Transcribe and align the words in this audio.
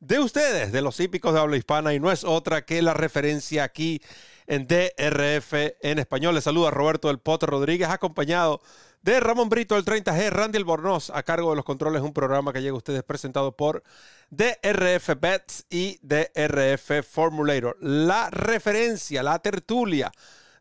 de 0.00 0.18
ustedes, 0.18 0.72
de 0.72 0.82
los 0.82 1.00
hípicos 1.00 1.32
de 1.32 1.40
habla 1.40 1.56
hispana, 1.56 1.94
y 1.94 2.00
no 2.00 2.12
es 2.12 2.24
otra 2.24 2.64
que 2.64 2.82
la 2.82 2.94
referencia 2.94 3.64
aquí 3.64 4.02
en 4.46 4.66
DRF 4.66 5.52
en 5.82 5.98
español. 5.98 6.34
Les 6.34 6.44
saluda 6.44 6.70
Roberto 6.70 7.08
del 7.08 7.18
Potro 7.18 7.50
Rodríguez, 7.50 7.88
acompañado 7.88 8.60
de 9.02 9.20
Ramón 9.20 9.48
Brito, 9.48 9.76
el 9.76 9.84
30G, 9.84 10.30
Randy 10.30 10.58
Albornoz, 10.58 11.10
a 11.10 11.22
cargo 11.22 11.50
de 11.50 11.56
los 11.56 11.64
controles, 11.64 12.02
un 12.02 12.12
programa 12.12 12.52
que 12.52 12.60
llega 12.60 12.74
a 12.74 12.78
ustedes 12.78 13.02
presentado 13.04 13.56
por 13.56 13.82
DRF 14.30 15.10
Bets 15.20 15.66
y 15.70 15.98
DRF 16.02 17.06
Formulator. 17.08 17.76
La 17.80 18.30
referencia, 18.30 19.22
la 19.22 19.38
tertulia 19.38 20.10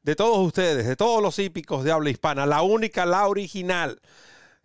de 0.03 0.15
todos 0.15 0.37
ustedes, 0.45 0.85
de 0.85 0.95
todos 0.95 1.21
los 1.23 1.39
hípicos 1.39 1.83
de 1.83 1.91
habla 1.91 2.11
hispana, 2.11 2.45
la 2.45 2.61
única, 2.61 3.05
la 3.07 3.27
original, 3.27 3.99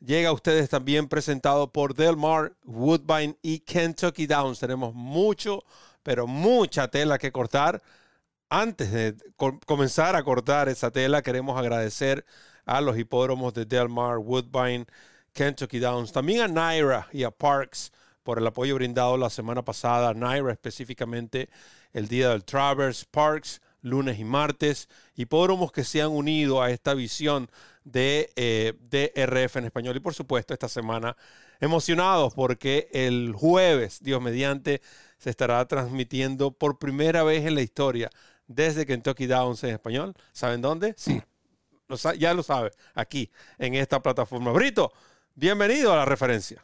llega 0.00 0.30
a 0.30 0.32
ustedes 0.32 0.68
también 0.68 1.08
presentado 1.08 1.70
por 1.72 1.94
Del 1.94 2.16
Mar, 2.16 2.54
Woodbine 2.64 3.36
y 3.42 3.60
Kentucky 3.60 4.26
Downs. 4.26 4.58
Tenemos 4.58 4.94
mucho, 4.94 5.62
pero 6.02 6.26
mucha 6.26 6.88
tela 6.88 7.18
que 7.18 7.32
cortar. 7.32 7.82
Antes 8.48 8.90
de 8.90 9.16
comenzar 9.66 10.16
a 10.16 10.24
cortar 10.24 10.68
esa 10.68 10.90
tela, 10.90 11.22
queremos 11.22 11.56
agradecer 11.58 12.24
a 12.64 12.80
los 12.80 12.98
hipódromos 12.98 13.54
de 13.54 13.64
Del 13.64 13.88
Mar, 13.88 14.18
Woodbine, 14.18 14.86
Kentucky 15.32 15.78
Downs, 15.78 16.10
también 16.10 16.42
a 16.42 16.48
Naira 16.48 17.06
y 17.12 17.22
a 17.22 17.30
Parks 17.30 17.92
por 18.22 18.38
el 18.38 18.46
apoyo 18.46 18.74
brindado 18.74 19.16
la 19.16 19.30
semana 19.30 19.64
pasada, 19.64 20.12
Naira 20.14 20.52
específicamente 20.52 21.48
el 21.92 22.08
día 22.08 22.30
del 22.30 22.44
Traverse, 22.44 23.06
Parks 23.10 23.60
lunes 23.82 24.18
y 24.18 24.24
martes, 24.24 24.88
hipódromos 25.14 25.72
que 25.72 25.84
se 25.84 26.02
han 26.02 26.10
unido 26.10 26.62
a 26.62 26.70
esta 26.70 26.94
visión 26.94 27.50
de 27.84 28.30
eh, 28.36 28.74
DRF 28.90 29.56
en 29.56 29.64
español 29.64 29.96
y 29.96 30.00
por 30.00 30.14
supuesto 30.14 30.52
esta 30.52 30.68
semana 30.68 31.16
emocionados 31.60 32.34
porque 32.34 32.88
el 32.92 33.32
jueves, 33.34 34.00
Dios 34.02 34.20
mediante, 34.20 34.80
se 35.18 35.30
estará 35.30 35.66
transmitiendo 35.66 36.50
por 36.50 36.78
primera 36.78 37.22
vez 37.22 37.44
en 37.46 37.54
la 37.54 37.62
historia 37.62 38.10
desde 38.46 38.86
Kentucky 38.86 39.26
Downs 39.26 39.62
en 39.64 39.70
español. 39.70 40.14
¿Saben 40.32 40.60
dónde? 40.60 40.94
Sí, 40.96 41.22
ya 42.18 42.34
lo 42.34 42.42
sabe, 42.42 42.70
aquí, 42.94 43.30
en 43.58 43.74
esta 43.74 44.00
plataforma. 44.00 44.52
Brito, 44.52 44.92
bienvenido 45.34 45.92
a 45.92 45.96
la 45.96 46.04
referencia. 46.04 46.62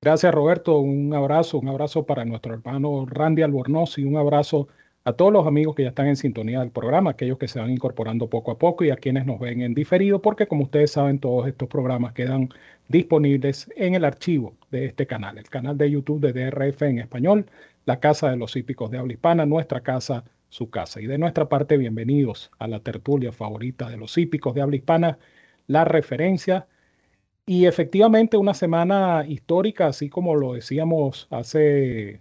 Gracias, 0.00 0.32
Roberto. 0.32 0.78
Un 0.78 1.12
abrazo, 1.12 1.58
un 1.58 1.68
abrazo 1.68 2.06
para 2.06 2.24
nuestro 2.24 2.54
hermano 2.54 3.04
Randy 3.06 3.42
Albornoz 3.42 3.98
y 3.98 4.04
un 4.04 4.16
abrazo 4.16 4.68
a 5.08 5.14
todos 5.14 5.32
los 5.32 5.46
amigos 5.46 5.74
que 5.74 5.84
ya 5.84 5.88
están 5.88 6.08
en 6.08 6.16
sintonía 6.16 6.60
del 6.60 6.70
programa, 6.70 7.10
aquellos 7.10 7.38
que 7.38 7.48
se 7.48 7.58
van 7.58 7.70
incorporando 7.70 8.28
poco 8.28 8.50
a 8.50 8.58
poco 8.58 8.84
y 8.84 8.90
a 8.90 8.96
quienes 8.96 9.24
nos 9.24 9.40
ven 9.40 9.62
en 9.62 9.72
diferido, 9.74 10.20
porque 10.20 10.46
como 10.46 10.64
ustedes 10.64 10.92
saben, 10.92 11.18
todos 11.18 11.48
estos 11.48 11.68
programas 11.68 12.12
quedan 12.12 12.50
disponibles 12.88 13.70
en 13.76 13.94
el 13.94 14.04
archivo 14.04 14.54
de 14.70 14.84
este 14.84 15.06
canal, 15.06 15.38
el 15.38 15.48
canal 15.48 15.78
de 15.78 15.90
YouTube 15.90 16.20
de 16.20 16.32
DRF 16.34 16.82
en 16.82 16.98
español, 16.98 17.46
la 17.86 18.00
Casa 18.00 18.30
de 18.30 18.36
los 18.36 18.54
Hípicos 18.54 18.90
de 18.90 18.98
Habla 18.98 19.14
Hispana, 19.14 19.46
nuestra 19.46 19.80
casa 19.80 20.24
su 20.50 20.70
casa. 20.70 21.00
Y 21.00 21.06
de 21.06 21.18
nuestra 21.18 21.48
parte, 21.48 21.78
bienvenidos 21.78 22.50
a 22.58 22.68
la 22.68 22.80
tertulia 22.80 23.32
favorita 23.32 23.88
de 23.88 23.96
los 23.96 24.16
hípicos 24.18 24.54
de 24.54 24.62
habla 24.62 24.76
hispana, 24.76 25.18
la 25.66 25.84
referencia. 25.84 26.66
Y 27.46 27.66
efectivamente 27.66 28.36
una 28.36 28.54
semana 28.54 29.24
histórica, 29.26 29.86
así 29.88 30.08
como 30.10 30.34
lo 30.36 30.54
decíamos 30.54 31.28
hace, 31.30 32.20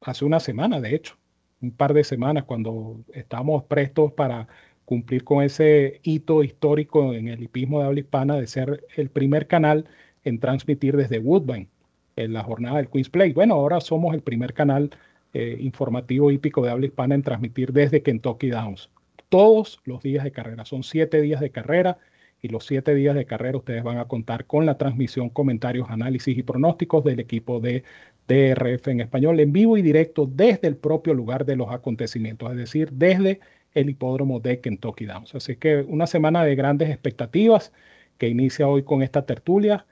hace 0.00 0.24
una 0.24 0.40
semana, 0.40 0.80
de 0.80 0.94
hecho, 0.94 1.16
un 1.60 1.70
par 1.72 1.94
de 1.94 2.04
semanas, 2.04 2.44
cuando 2.44 3.00
estábamos 3.12 3.64
prestos 3.64 4.12
para 4.12 4.48
cumplir 4.84 5.24
con 5.24 5.42
ese 5.42 6.00
hito 6.02 6.42
histórico 6.42 7.12
en 7.12 7.28
el 7.28 7.42
hipismo 7.42 7.80
de 7.80 7.86
habla 7.86 8.00
hispana 8.00 8.36
de 8.36 8.46
ser 8.46 8.86
el 8.96 9.10
primer 9.10 9.46
canal 9.46 9.84
en 10.24 10.38
transmitir 10.40 10.96
desde 10.96 11.18
Woodbine 11.18 11.68
en 12.16 12.32
la 12.32 12.42
jornada 12.42 12.78
del 12.78 12.88
Queen's 12.88 13.10
Play. 13.10 13.32
Bueno, 13.32 13.54
ahora 13.54 13.80
somos 13.80 14.14
el 14.14 14.22
primer 14.22 14.54
canal 14.54 14.90
eh, 15.34 15.58
informativo 15.60 16.30
hípico 16.30 16.62
de 16.62 16.70
habla 16.70 16.86
hispana 16.86 17.14
en 17.14 17.22
transmitir 17.22 17.72
desde 17.72 18.02
Kentucky 18.02 18.48
Downs. 18.48 18.90
Todos 19.28 19.80
los 19.84 20.02
días 20.02 20.24
de 20.24 20.32
carrera, 20.32 20.64
son 20.64 20.82
siete 20.82 21.20
días 21.20 21.40
de 21.40 21.50
carrera 21.50 21.98
y 22.40 22.48
los 22.48 22.64
siete 22.64 22.94
días 22.94 23.14
de 23.14 23.26
carrera 23.26 23.58
ustedes 23.58 23.82
van 23.82 23.98
a 23.98 24.06
contar 24.06 24.46
con 24.46 24.64
la 24.64 24.78
transmisión, 24.78 25.28
comentarios, 25.28 25.90
análisis 25.90 26.36
y 26.38 26.42
pronósticos 26.42 27.04
del 27.04 27.20
equipo 27.20 27.60
de 27.60 27.84
DRF 28.28 28.88
en 28.88 29.00
español 29.00 29.40
en 29.40 29.52
vivo 29.52 29.76
y 29.76 29.82
directo 29.82 30.26
desde 30.26 30.68
el 30.68 30.76
propio 30.76 31.14
lugar 31.14 31.44
de 31.44 31.56
los 31.56 31.70
acontecimientos, 31.72 32.50
es 32.52 32.58
decir, 32.58 32.92
desde 32.92 33.40
el 33.74 33.90
hipódromo 33.90 34.40
de 34.40 34.60
Kentucky 34.60 35.06
Downs. 35.06 35.34
Así 35.34 35.56
que 35.56 35.78
una 35.78 36.06
semana 36.06 36.44
de 36.44 36.54
grandes 36.54 36.90
expectativas 36.90 37.72
que 38.18 38.28
inicia 38.28 38.68
hoy 38.68 38.84
con 38.84 39.02
esta 39.02 39.26
tertulia 39.26 39.86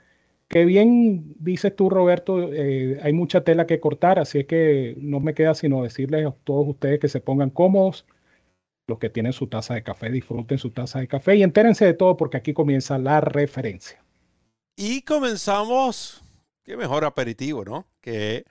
Qué 0.47 0.63
bien 0.63 1.35
dices 1.39 1.75
tú, 1.75 1.89
Roberto, 1.89 2.53
eh, 2.53 2.99
hay 3.03 3.11
mucha 3.11 3.43
tela 3.43 3.67
que 3.67 3.81
cortar, 3.81 4.17
así 4.17 4.45
que 4.45 4.95
no 4.97 5.19
me 5.19 5.33
queda 5.33 5.53
sino 5.53 5.83
decirles 5.83 6.25
a 6.25 6.31
todos 6.31 6.67
ustedes 6.69 6.99
que 6.99 7.09
se 7.09 7.19
pongan 7.19 7.49
cómodos, 7.49 8.05
los 8.87 8.97
que 8.97 9.09
tienen 9.09 9.33
su 9.33 9.47
taza 9.47 9.73
de 9.73 9.83
café, 9.83 10.09
disfruten 10.09 10.57
su 10.57 10.71
taza 10.71 10.99
de 10.99 11.09
café 11.09 11.35
y 11.35 11.43
entérense 11.43 11.83
de 11.83 11.93
todo 11.93 12.15
porque 12.15 12.37
aquí 12.37 12.53
comienza 12.53 12.97
la 12.97 13.19
referencia. 13.19 14.01
Y 14.77 15.01
comenzamos, 15.01 16.23
qué 16.67 16.77
mejor 16.77 17.03
aperitivo, 17.03 17.65
¿no? 17.65 17.87
Que 18.01 18.45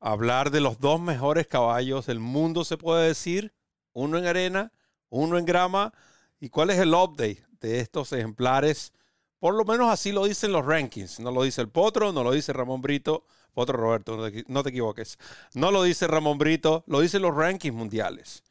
hablar 0.00 0.50
de 0.50 0.60
los 0.60 0.78
dos 0.78 1.00
mejores 1.00 1.46
caballos 1.46 2.04
del 2.04 2.20
mundo, 2.20 2.64
se 2.64 2.76
puede 2.76 3.08
decir, 3.08 3.54
uno 3.94 4.18
en 4.18 4.26
arena, 4.26 4.72
uno 5.08 5.38
en 5.38 5.46
grama, 5.46 5.94
y 6.38 6.50
cuál 6.50 6.68
es 6.68 6.78
el 6.78 6.92
update 6.92 7.46
de 7.60 7.80
estos 7.80 8.12
ejemplares 8.12 8.92
por 9.44 9.52
lo 9.52 9.66
menos 9.66 9.90
así 9.92 10.10
lo 10.10 10.24
dicen 10.24 10.52
los 10.52 10.64
rankings. 10.64 11.20
No 11.20 11.30
lo 11.30 11.42
dice 11.42 11.60
el 11.60 11.68
Potro, 11.68 12.14
no 12.14 12.24
lo 12.24 12.32
dice 12.32 12.54
Ramón 12.54 12.80
Brito. 12.80 13.26
Potro 13.52 13.76
Roberto, 13.76 14.16
no 14.48 14.62
te, 14.62 14.70
equivoques. 14.70 15.18
No 15.52 15.70
lo 15.70 15.82
dice 15.82 16.06
Ramón 16.06 16.38
Brito, 16.38 16.82
lo 16.86 17.00
dicen 17.00 17.20
los 17.20 17.36
rankings 17.36 17.76
mundiales. 17.76 18.42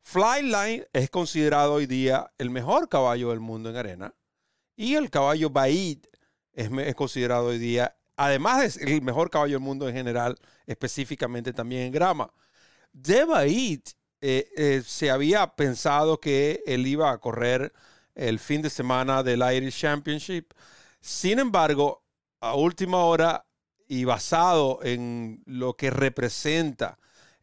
Flyline 0.00 0.84
es 0.92 1.10
considerado 1.10 1.74
hoy 1.74 1.86
día 1.86 2.32
el 2.38 2.50
mejor 2.50 2.88
caballo 2.88 3.30
del 3.30 3.38
mundo 3.38 3.70
en 3.70 3.76
arena. 3.76 4.16
Y 4.74 4.96
el 4.96 5.10
caballo 5.10 5.48
Baid 5.48 6.06
es, 6.54 6.94
considerado 6.96 7.46
hoy 7.46 7.58
día, 7.58 7.96
además 8.16 8.76
de 8.76 8.94
el 8.94 9.02
mejor 9.02 9.30
caballo 9.30 9.54
del 9.54 9.60
mundo 9.60 9.88
en 9.88 9.94
general, 9.94 10.38
específicamente 10.66 11.52
también 11.52 11.82
en 11.82 11.92
grama. 11.92 12.32
De 12.92 13.24
Baid 13.24 13.80
eh, 14.20 14.50
eh, 14.56 14.82
se 14.86 15.10
había 15.10 15.46
pensado 15.48 16.20
que 16.20 16.62
él 16.66 16.86
iba 16.86 17.10
a 17.10 17.18
correr 17.18 17.72
el 18.14 18.38
fin 18.38 18.62
de 18.62 18.70
semana 18.70 19.22
del 19.22 19.42
Irish 19.42 19.80
Championship. 19.80 20.52
Sin 21.00 21.38
embargo, 21.38 22.04
a 22.40 22.54
última 22.54 22.98
hora 22.98 23.46
y 23.88 24.04
basado 24.04 24.80
en 24.82 25.42
lo 25.46 25.74
que 25.76 25.90
representa 25.90 26.98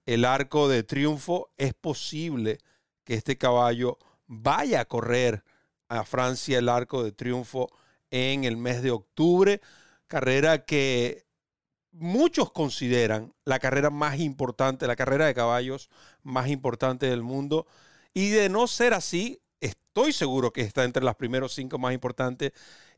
el 0.06 0.26
arco 0.26 0.68
de 0.68 0.84
triunfo, 0.84 1.52
es 1.58 1.74
posible 1.74 2.60
que 3.04 3.16
este 3.16 3.38
caballo 3.38 3.98
vaya 4.26 4.82
a 4.82 4.86
correr 4.86 5.44
a 5.90 6.04
Francia 6.04 6.58
el 6.60 6.70
arco 6.70 7.04
de 7.04 7.12
triunfo 7.12 7.70
en 8.12 8.44
el 8.44 8.58
mes 8.58 8.82
de 8.82 8.92
octubre, 8.92 9.62
carrera 10.10 10.66
que 10.66 11.26
muchos 11.92 12.52
consideran 12.52 13.34
la 13.46 13.60
carrera 13.60 13.90
más 13.90 14.20
importante, 14.20 14.88
la 14.88 14.98
carrera 14.98 15.26
de 15.26 15.34
caballos 15.34 15.90
más 16.24 16.50
importante 16.50 17.10
del 17.10 17.24
mundo. 17.24 17.66
Y 18.14 18.30
de 18.30 18.50
no 18.50 18.68
ser 18.68 18.94
así, 18.94 19.42
estoy 19.62 20.14
seguro 20.14 20.52
que 20.52 20.62
está 20.62 20.84
entre 20.84 21.04
los 21.04 21.16
primeros 21.16 21.54
cinco 21.54 21.78
más 21.78 21.94
importantes. 21.94 22.52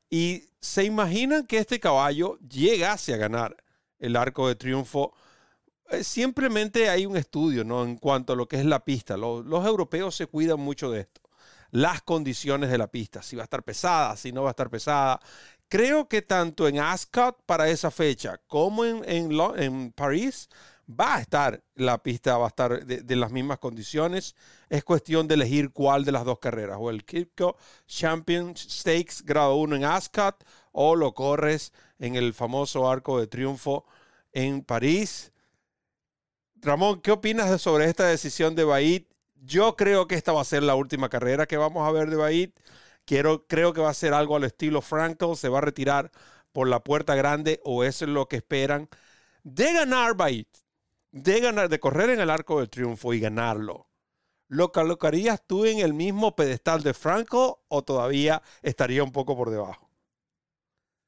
Y 0.10 0.50
se 0.60 0.84
imaginan 0.84 1.46
que 1.48 1.58
este 1.58 1.80
caballo 1.80 2.38
llegase 2.40 3.14
a 3.14 3.18
ganar 3.18 3.56
el 4.00 4.16
arco 4.16 4.48
de 4.48 4.56
triunfo. 4.56 5.14
Eh, 5.90 6.04
simplemente 6.04 6.90
hay 6.90 7.06
un 7.06 7.18
estudio 7.18 7.64
¿no? 7.64 7.84
en 7.84 7.98
cuanto 7.98 8.34
a 8.34 8.36
lo 8.36 8.48
que 8.48 8.58
es 8.58 8.66
la 8.66 8.84
pista. 8.84 9.18
Los, 9.18 9.46
europeos 9.66 10.16
se 10.16 10.28
cuidan 10.28 10.60
mucho 10.60 10.92
de 10.92 11.02
esto. 11.02 11.22
Las 11.72 12.02
condiciones 12.02 12.70
de 12.70 12.78
la 12.78 12.88
pista, 12.88 13.22
si 13.22 13.38
va 13.38 13.44
a 13.44 13.46
estar 13.46 13.64
pesada, 13.64 14.18
si 14.18 14.34
no 14.34 14.44
va 14.44 14.50
a 14.50 14.52
estar 14.52 14.70
pesada. 14.70 15.22
Creo 15.72 16.10
que 16.10 16.22
tanto 16.22 16.68
en 16.68 16.80
Ascot 16.80 17.46
para 17.46 17.70
esa 17.70 17.92
fecha 17.92 18.38
como 18.48 18.84
en, 18.84 19.08
en, 19.08 19.32
en 19.56 19.94
París 19.94 20.50
va 20.86 21.16
a 21.16 21.22
estar, 21.22 21.64
la 21.76 22.04
pista 22.04 22.38
va 22.38 22.48
a 22.48 22.50
estar 22.50 22.86
de, 22.86 23.16
las 23.16 23.32
mismas 23.32 23.58
condiciones. 23.58 24.36
Es 24.68 24.84
cuestión 24.84 25.30
de 25.30 25.36
elegir 25.36 25.72
cuál 25.72 26.04
de 26.04 26.12
las 26.12 26.26
dos 26.26 26.40
carreras, 26.40 26.76
o 26.78 26.90
el 26.90 27.06
Kipco 27.06 27.56
Champion 27.88 28.54
Stakes 28.58 29.24
grado 29.24 29.56
1 29.56 29.78
en 29.78 29.86
Ascot, 29.86 30.44
o 30.74 30.98
lo 30.98 31.14
corres 31.14 31.72
en 32.00 32.18
el 32.18 32.34
famoso 32.34 32.92
Arco 32.92 33.18
de 33.18 33.28
Triunfo 33.28 33.86
en 34.34 34.66
París. 34.66 35.32
Ramón, 36.56 37.00
¿qué 37.00 37.12
opinas 37.12 37.62
sobre 37.62 37.86
esta 37.86 38.08
decisión 38.08 38.56
de 38.56 38.66
Bait? 38.66 39.08
Yo 39.36 39.78
creo 39.78 40.06
que 40.06 40.16
esta 40.16 40.34
va 40.34 40.42
a 40.42 40.44
ser 40.44 40.64
la 40.64 40.76
última 40.76 41.08
carrera 41.08 41.46
que 41.46 41.56
vamos 41.56 41.88
a 41.88 41.92
ver 41.94 42.10
de 42.10 42.18
Bait. 42.18 42.60
Creo 43.48 43.74
que 43.74 43.82
va 43.82 43.90
a 43.90 43.94
ser 43.94 44.14
algo 44.14 44.38
al 44.38 44.46
estilo 44.46 44.82
Frankel, 44.82 45.36
se 45.36 45.50
va 45.50 45.58
a 45.58 45.62
retirar 45.62 46.12
por 46.54 46.70
la 46.70 46.82
puerta 46.82 47.14
grande 47.14 47.60
o 47.66 47.84
eso 47.84 48.06
es 48.06 48.12
lo 48.12 48.28
que 48.28 48.38
esperan. 48.38 48.88
De 49.44 49.74
ganar 49.74 50.16
Bait, 50.16 50.48
de 51.12 51.42
ganar, 51.42 51.68
de 51.68 51.80
correr 51.80 52.10
en 52.12 52.22
el 52.22 52.30
arco 52.30 52.60
del 52.60 52.70
triunfo 52.70 53.14
y 53.14 53.20
ganarlo, 53.20 53.88
¿lo 54.48 54.72
colocarías 54.72 55.46
tú 55.46 55.66
en 55.66 55.80
el 55.80 55.94
mismo 55.94 56.36
pedestal 56.38 56.84
de 56.84 56.94
Franco 56.94 57.64
o 57.68 57.84
todavía 57.84 58.42
estaría 58.62 59.04
un 59.04 59.12
poco 59.12 59.36
por 59.36 59.50
debajo? 59.50 59.90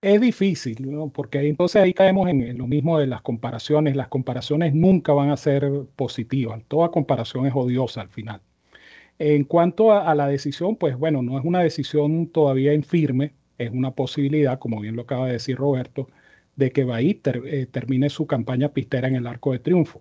Es 0.02 0.20
difícil, 0.20 0.86
porque 1.14 1.48
entonces 1.48 1.82
ahí 1.82 1.94
caemos 1.94 2.28
en, 2.28 2.58
lo 2.58 2.68
mismo 2.68 3.00
de 3.00 3.08
las 3.08 3.22
comparaciones. 3.22 3.96
Las 3.96 4.10
comparaciones 4.10 4.76
nunca 4.76 5.14
van 5.14 5.30
a 5.30 5.38
ser 5.38 5.86
positivas. 5.96 6.62
Toda 6.68 6.92
comparación 6.92 7.46
es 7.46 7.54
odiosa 7.56 8.02
al 8.02 8.10
final. 8.10 8.42
En 9.19 9.44
cuanto 9.45 9.92
a, 9.94 10.13
la 10.15 10.27
decisión, 10.27 10.75
pues 10.75 10.98
bueno, 10.98 11.21
no 11.21 11.38
es 11.39 11.45
una 11.45 11.62
decisión 11.62 12.27
todavía 12.27 12.74
en 12.74 12.83
firme, 12.83 13.33
es 13.57 13.71
una 13.71 13.92
posibilidad, 13.92 14.60
como 14.60 14.80
bien 14.81 14.95
lo 14.95 15.04
acaba 15.04 15.27
de 15.27 15.33
decir 15.33 15.57
Roberto, 15.57 16.07
de 16.56 16.71
que 16.71 16.83
Bahí 16.83 17.21
eh, 17.25 17.68
termine 17.71 18.10
su 18.10 18.27
campaña 18.27 18.69
pistera 18.69 19.07
en 19.07 19.15
el 19.15 19.27
arco 19.27 19.51
de 19.51 19.60
triunfo. 19.60 20.00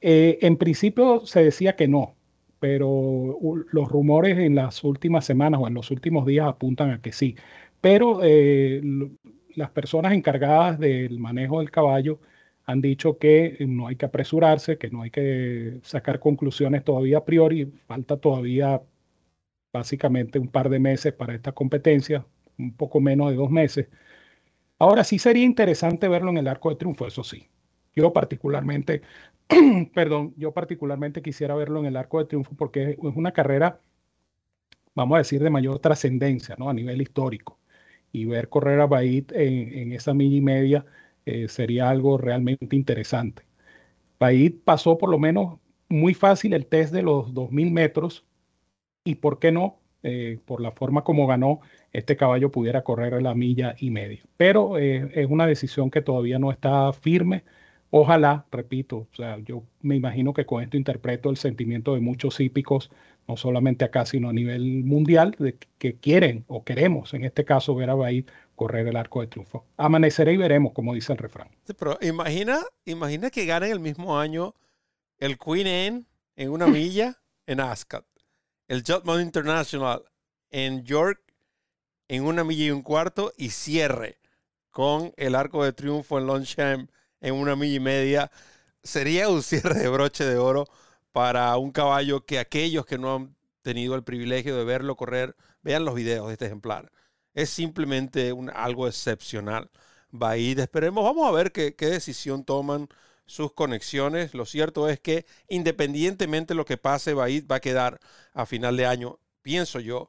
Eh, 0.00 0.38
en 0.42 0.56
principio 0.56 1.24
se 1.26 1.42
decía 1.42 1.76
que 1.76 1.88
no, 1.88 2.14
pero 2.60 3.38
los 3.72 3.88
rumores 3.88 4.38
en 4.38 4.54
las 4.54 4.84
últimas 4.84 5.24
semanas 5.24 5.60
o 5.62 5.68
en 5.68 5.74
los 5.74 5.90
últimos 5.90 6.26
días 6.26 6.46
apuntan 6.46 6.90
a 6.90 7.00
que 7.02 7.12
sí. 7.12 7.36
Pero 7.80 8.20
eh, 8.22 8.80
las 9.54 9.70
personas 9.70 10.12
encargadas 10.12 10.78
del 10.78 11.18
manejo 11.18 11.60
del 11.60 11.70
caballo 11.70 12.20
han 12.66 12.80
dicho 12.80 13.18
que 13.18 13.56
no 13.68 13.88
hay 13.88 13.96
que 13.96 14.06
apresurarse, 14.06 14.78
que 14.78 14.90
no 14.90 15.02
hay 15.02 15.10
que 15.10 15.80
sacar 15.82 16.20
conclusiones 16.20 16.84
todavía 16.84 17.18
a 17.18 17.24
priori, 17.24 17.66
falta 17.86 18.16
todavía 18.16 18.82
básicamente 19.72 20.38
un 20.38 20.48
par 20.48 20.68
de 20.70 20.78
meses 20.78 21.12
para 21.12 21.34
esta 21.34 21.52
competencia, 21.52 22.26
un 22.58 22.74
poco 22.74 23.00
menos 23.00 23.30
de 23.30 23.36
dos 23.36 23.50
meses. 23.50 23.88
Ahora 24.78 25.04
sí 25.04 25.18
sería 25.18 25.44
interesante 25.44 26.08
verlo 26.08 26.30
en 26.30 26.38
el 26.38 26.48
arco 26.48 26.70
de 26.70 26.76
triunfo, 26.76 27.06
eso 27.06 27.24
sí. 27.24 27.48
Yo 27.94 28.12
particularmente, 28.12 29.02
perdón, 29.94 30.34
yo 30.36 30.52
particularmente 30.52 31.22
quisiera 31.22 31.54
verlo 31.54 31.80
en 31.80 31.86
el 31.86 31.96
arco 31.96 32.18
de 32.18 32.26
triunfo 32.26 32.54
porque 32.56 32.92
es 32.92 32.98
una 33.16 33.32
carrera, 33.32 33.80
vamos 34.94 35.16
a 35.16 35.18
decir, 35.18 35.42
de 35.42 35.50
mayor 35.50 35.78
trascendencia, 35.80 36.56
¿no? 36.58 36.70
A 36.70 36.74
nivel 36.74 37.02
histórico 37.02 37.58
y 38.14 38.26
ver 38.26 38.48
correr 38.48 38.80
a 38.80 38.86
Bait 38.86 39.32
en, 39.34 39.92
esa 39.92 40.14
milla 40.14 40.36
y 40.36 40.40
media 40.40 40.86
eh, 41.26 41.48
sería 41.48 41.90
algo 41.90 42.18
realmente 42.18 42.76
interesante. 42.76 43.44
Bait 44.18 44.62
pasó 44.64 44.98
por 44.98 45.10
lo 45.10 45.18
menos 45.18 45.58
muy 45.88 46.14
fácil 46.14 46.54
el 46.54 46.66
test 46.66 46.92
de 46.92 47.02
los 47.02 47.32
2.000 47.34 47.70
metros 47.70 48.24
y 49.04 49.16
por 49.16 49.38
qué 49.38 49.52
no, 49.52 49.80
eh, 50.02 50.38
por 50.44 50.60
la 50.60 50.72
forma 50.72 51.04
como 51.04 51.26
ganó, 51.26 51.60
este 51.92 52.16
caballo 52.16 52.50
pudiera 52.50 52.82
correr 52.84 53.22
la 53.22 53.34
milla 53.34 53.74
y 53.78 53.90
media. 53.90 54.22
Pero 54.36 54.78
eh, 54.78 55.10
es 55.14 55.28
una 55.30 55.46
decisión 55.46 55.90
que 55.90 56.02
todavía 56.02 56.38
no 56.38 56.50
está 56.50 56.92
firme. 56.92 57.44
Ojalá, 57.90 58.46
repito, 58.50 59.08
o 59.12 59.16
sea, 59.16 59.38
yo 59.38 59.64
me 59.82 59.96
imagino 59.96 60.32
que 60.34 60.46
con 60.46 60.62
esto 60.62 60.76
interpreto 60.76 61.30
el 61.30 61.36
sentimiento 61.36 61.94
de 61.94 62.00
muchos 62.00 62.40
hípicos 62.40 62.90
no 63.28 63.36
solamente 63.36 63.84
acá, 63.84 64.04
sino 64.06 64.28
a 64.28 64.32
nivel 64.32 64.84
mundial, 64.84 65.34
de 65.38 65.56
que 65.78 65.96
quieren 65.96 66.44
o 66.48 66.64
queremos, 66.64 67.14
en 67.14 67.24
este 67.24 67.44
caso, 67.44 67.74
ver 67.74 67.90
a 67.90 67.94
Bahí 67.94 68.26
correr 68.54 68.86
el 68.86 68.96
arco 68.96 69.20
de 69.20 69.26
triunfo. 69.26 69.64
Amaneceré 69.76 70.32
y 70.32 70.36
veremos, 70.36 70.72
como 70.72 70.94
dice 70.94 71.12
el 71.12 71.18
refrán. 71.18 71.48
pero 71.78 71.98
imagina, 72.00 72.60
imagina 72.84 73.30
que 73.30 73.46
ganen 73.46 73.72
el 73.72 73.80
mismo 73.80 74.18
año 74.18 74.54
el 75.18 75.38
Queen 75.38 75.66
Anne 75.66 76.04
en 76.36 76.50
una 76.50 76.66
milla 76.68 77.18
en 77.46 77.60
Ascot, 77.60 78.06
el 78.68 78.82
Jutman 78.86 79.20
International 79.20 80.04
en 80.50 80.84
York 80.84 81.20
en 82.08 82.24
una 82.24 82.44
milla 82.44 82.66
y 82.66 82.70
un 82.70 82.82
cuarto 82.82 83.32
y 83.36 83.50
cierre 83.50 84.18
con 84.70 85.12
el 85.16 85.34
arco 85.34 85.64
de 85.64 85.72
triunfo 85.72 86.18
en 86.18 86.26
Longchamp 86.26 86.90
en 87.20 87.34
una 87.34 87.56
milla 87.56 87.76
y 87.76 87.80
media. 87.80 88.30
Sería 88.82 89.28
un 89.28 89.42
cierre 89.42 89.78
de 89.78 89.88
broche 89.88 90.24
de 90.24 90.36
oro 90.36 90.66
para 91.12 91.56
un 91.56 91.70
caballo 91.70 92.26
que 92.26 92.38
aquellos 92.38 92.84
que 92.84 92.98
no 92.98 93.14
han 93.14 93.36
tenido 93.62 93.94
el 93.94 94.04
privilegio 94.04 94.56
de 94.56 94.64
verlo 94.64 94.94
correr, 94.94 95.36
vean 95.62 95.84
los 95.84 95.94
videos 95.94 96.26
de 96.26 96.34
este 96.34 96.46
ejemplar. 96.46 96.92
Es 97.34 97.50
simplemente 97.50 98.32
un, 98.32 98.50
algo 98.50 98.86
excepcional. 98.88 99.70
Va 100.12 100.36
esperemos, 100.36 101.04
vamos 101.04 101.28
a 101.28 101.32
ver 101.32 101.52
qué, 101.52 101.74
decisión 101.78 102.44
toman 102.44 102.88
sus 103.26 103.52
conexiones. 103.52 104.34
Lo 104.34 104.46
cierto 104.46 104.88
es 104.88 105.00
que 105.00 105.26
independientemente 105.48 106.54
de 106.54 106.56
lo 106.56 106.64
que 106.64 106.76
pase, 106.76 107.14
Baid 107.14 107.46
va 107.50 107.56
a 107.56 107.60
quedar 107.60 108.00
a 108.32 108.46
final 108.46 108.76
de 108.76 108.86
año, 108.86 109.18
pienso 109.42 109.80
yo, 109.80 110.08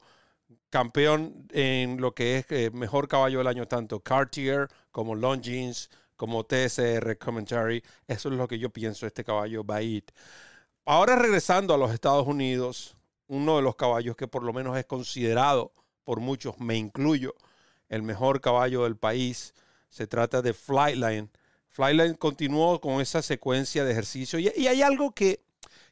campeón 0.70 1.48
en 1.52 2.02
lo 2.02 2.14
que 2.14 2.38
es 2.38 2.46
eh, 2.52 2.70
mejor 2.72 3.08
caballo 3.08 3.40
del 3.40 3.48
año, 3.48 3.68
tanto 3.68 4.02
Cartier 4.02 4.68
como 4.92 5.16
Longines, 5.16 5.90
como 6.16 6.44
TSR 6.46 7.18
Commentary. 7.18 7.84
Eso 8.08 8.30
es 8.30 8.36
lo 8.36 8.48
que 8.48 8.60
yo 8.60 8.70
pienso 8.70 9.08
este 9.08 9.24
caballo 9.24 9.64
Baid. 9.64 10.04
Ahora 10.86 11.16
regresando 11.16 11.74
a 11.74 11.78
los 11.78 11.92
Estados 11.94 12.28
Unidos, 12.28 12.96
uno 13.28 13.58
de 13.58 13.64
los 13.64 13.76
caballos 13.76 14.16
que 14.16 14.28
por 14.28 14.44
lo 14.44 14.54
menos 14.54 14.78
es 14.78 14.86
considerado 14.86 15.74
por 16.06 16.22
muchos, 16.22 16.58
me 16.60 16.78
incluyo, 16.78 17.36
el 17.90 18.02
mejor 18.02 18.40
caballo 18.40 18.84
del 18.84 18.96
país, 18.96 19.54
se 19.90 20.08
trata 20.08 20.42
de 20.42 20.54
Flightline. 20.54 21.30
Flightline 21.68 22.14
continuó 22.16 22.80
con 22.80 23.02
esa 23.02 23.22
secuencia 23.22 23.84
de 23.84 23.92
ejercicio 23.92 24.40
y, 24.40 24.48
hay 24.48 24.82
algo 24.82 25.12
que, 25.12 25.42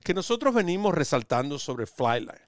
que, 0.04 0.14
nosotros 0.14 0.54
venimos 0.54 0.94
resaltando 0.94 1.60
sobre 1.60 1.86
Flightline. 1.86 2.48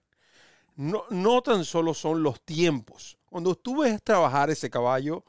No, 0.78 1.04
no 1.10 1.42
tan 1.42 1.66
solo 1.66 1.94
son 1.94 2.24
los 2.24 2.42
tiempos. 2.42 3.18
Cuando 3.30 3.56
tú 3.56 3.82
ves 3.82 4.02
trabajar 4.02 4.50
ese 4.50 4.70
caballo, 4.70 5.26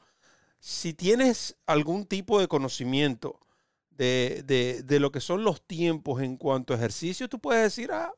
si 0.59 0.93
tienes 0.93 1.55
algún 1.65 2.05
tipo 2.05 2.39
de 2.39 2.47
conocimiento 2.47 3.39
de, 3.91 4.97
lo 4.99 5.11
que 5.11 5.21
son 5.21 5.43
los 5.43 5.61
tiempos 5.61 6.21
en 6.21 6.37
cuanto 6.37 6.73
a 6.73 6.77
ejercicio, 6.77 7.29
tú 7.29 7.39
puedes 7.39 7.63
decir, 7.63 7.91
ah, 7.91 8.13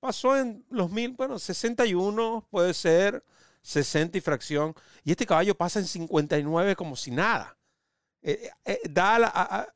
pasó 0.00 0.36
en 0.36 0.64
los 0.70 0.90
mil, 0.90 1.12
bueno, 1.12 1.38
61 1.38 2.46
puede 2.50 2.74
ser, 2.74 3.24
60 3.64 4.18
y 4.18 4.20
fracción, 4.20 4.74
y 5.04 5.10
este 5.10 5.26
caballo 5.26 5.56
pasa 5.56 5.80
en 5.80 5.86
59 5.86 6.76
como 6.76 6.96
si 6.96 7.10
nada. 7.10 7.56
Eh, 8.22 8.50
eh, 8.64 8.80
da 8.88 9.66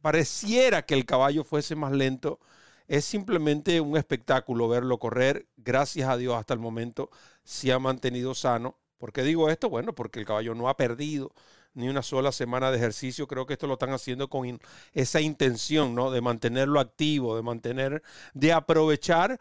pareciera 0.00 0.82
que 0.86 0.94
el 0.94 1.04
caballo 1.04 1.44
fuese 1.44 1.74
más 1.76 1.92
lento. 1.92 2.40
Es 2.86 3.04
simplemente 3.04 3.80
un 3.80 3.96
espectáculo 3.96 4.68
verlo 4.68 4.98
correr. 4.98 5.46
Gracias 5.56 6.08
a 6.08 6.16
Dios 6.16 6.34
hasta 6.36 6.54
el 6.54 6.60
momento 6.60 7.10
se 7.44 7.72
ha 7.72 7.78
mantenido 7.78 8.34
sano. 8.34 8.78
¿Por 8.98 9.12
qué 9.12 9.22
digo 9.22 9.50
esto? 9.50 9.68
Bueno, 9.68 9.94
porque 9.94 10.20
el 10.20 10.26
caballo 10.26 10.54
no 10.54 10.68
ha 10.68 10.76
perdido 10.76 11.32
ni 11.74 11.88
una 11.88 12.02
sola 12.02 12.32
semana 12.32 12.70
de 12.70 12.78
ejercicio. 12.78 13.26
Creo 13.28 13.46
que 13.46 13.54
esto 13.54 13.66
lo 13.66 13.74
están 13.74 13.92
haciendo 13.92 14.28
con 14.28 14.60
esa 14.92 15.20
intención, 15.20 15.94
¿no? 15.94 16.10
De 16.10 16.20
mantenerlo 16.20 16.80
activo, 16.80 17.36
de 17.36 17.42
mantener, 17.42 18.02
de 18.34 18.52
aprovechar, 18.52 19.38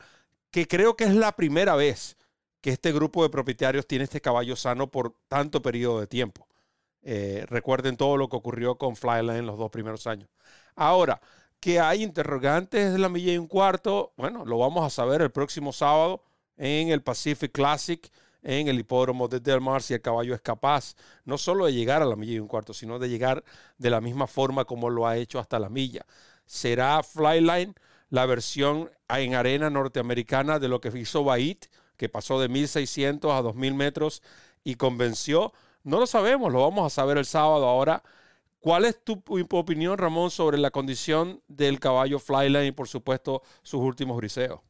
que 0.51 0.67
creo 0.67 0.95
que 0.95 1.05
es 1.05 1.15
la 1.15 1.35
primera 1.35 1.75
vez 1.75 2.17
que 2.61 2.71
este 2.71 2.91
grupo 2.91 3.23
de 3.23 3.29
propietarios 3.29 3.87
tiene 3.87 4.05
este 4.05 4.21
caballo 4.21 4.55
sano 4.55 4.89
por 4.89 5.15
tanto 5.27 5.61
periodo 5.61 5.99
de 5.99 6.07
tiempo. 6.07 6.47
Eh, 7.01 7.45
recuerden 7.47 7.97
todo 7.97 8.17
lo 8.17 8.27
que 8.27 8.35
ocurrió 8.35 8.77
con 8.77 8.95
Flyline 8.95 9.37
en 9.37 9.45
los 9.45 9.57
dos 9.57 9.71
primeros 9.71 10.07
años. 10.07 10.29
Ahora, 10.75 11.21
que 11.59 11.79
hay 11.79 12.03
interrogantes 12.03 12.91
de 12.91 12.99
la 12.99 13.09
milla 13.09 13.33
y 13.33 13.37
un 13.37 13.47
cuarto, 13.47 14.13
bueno, 14.17 14.45
lo 14.45 14.57
vamos 14.57 14.85
a 14.85 14.89
saber 14.89 15.21
el 15.21 15.31
próximo 15.31 15.73
sábado 15.73 16.23
en 16.57 16.89
el 16.89 17.01
Pacific 17.01 17.51
Classic 17.51 18.11
en 18.43 18.67
el 18.67 18.79
hipódromo 18.79 19.27
de 19.27 19.39
Del 19.39 19.61
Mar 19.61 19.81
si 19.81 19.93
el 19.93 20.01
caballo 20.01 20.33
es 20.33 20.41
capaz 20.41 20.95
no 21.25 21.37
solo 21.37 21.65
de 21.65 21.73
llegar 21.73 22.01
a 22.01 22.05
la 22.05 22.15
milla 22.15 22.33
y 22.33 22.39
un 22.39 22.47
cuarto, 22.47 22.73
sino 22.73 22.99
de 22.99 23.09
llegar 23.09 23.43
de 23.77 23.89
la 23.89 24.01
misma 24.01 24.27
forma 24.27 24.65
como 24.65 24.89
lo 24.89 25.07
ha 25.07 25.17
hecho 25.17 25.39
hasta 25.39 25.59
la 25.59 25.69
milla. 25.69 26.05
Será 26.45 27.03
Flyline 27.03 27.75
la 28.09 28.25
versión 28.25 28.89
en 29.09 29.35
arena 29.35 29.69
norteamericana 29.69 30.59
de 30.59 30.69
lo 30.69 30.79
que 30.79 30.97
hizo 30.97 31.23
Bait, 31.23 31.65
que 31.97 32.09
pasó 32.09 32.39
de 32.39 32.49
1600 32.49 33.31
a 33.31 33.41
2000 33.41 33.73
metros 33.73 34.23
y 34.63 34.75
convenció. 34.75 35.53
No 35.83 35.99
lo 35.99 36.07
sabemos, 36.07 36.51
lo 36.51 36.61
vamos 36.61 36.85
a 36.85 36.89
saber 36.89 37.17
el 37.17 37.25
sábado. 37.25 37.67
Ahora, 37.67 38.03
¿cuál 38.59 38.85
es 38.85 39.03
tu 39.03 39.21
opinión, 39.51 39.97
Ramón, 39.97 40.31
sobre 40.31 40.57
la 40.57 40.71
condición 40.71 41.41
del 41.47 41.79
caballo 41.79 42.19
Flyline 42.19 42.67
y, 42.67 42.71
por 42.71 42.87
supuesto, 42.87 43.41
sus 43.63 43.81
últimos 43.81 44.17
briseos? 44.17 44.61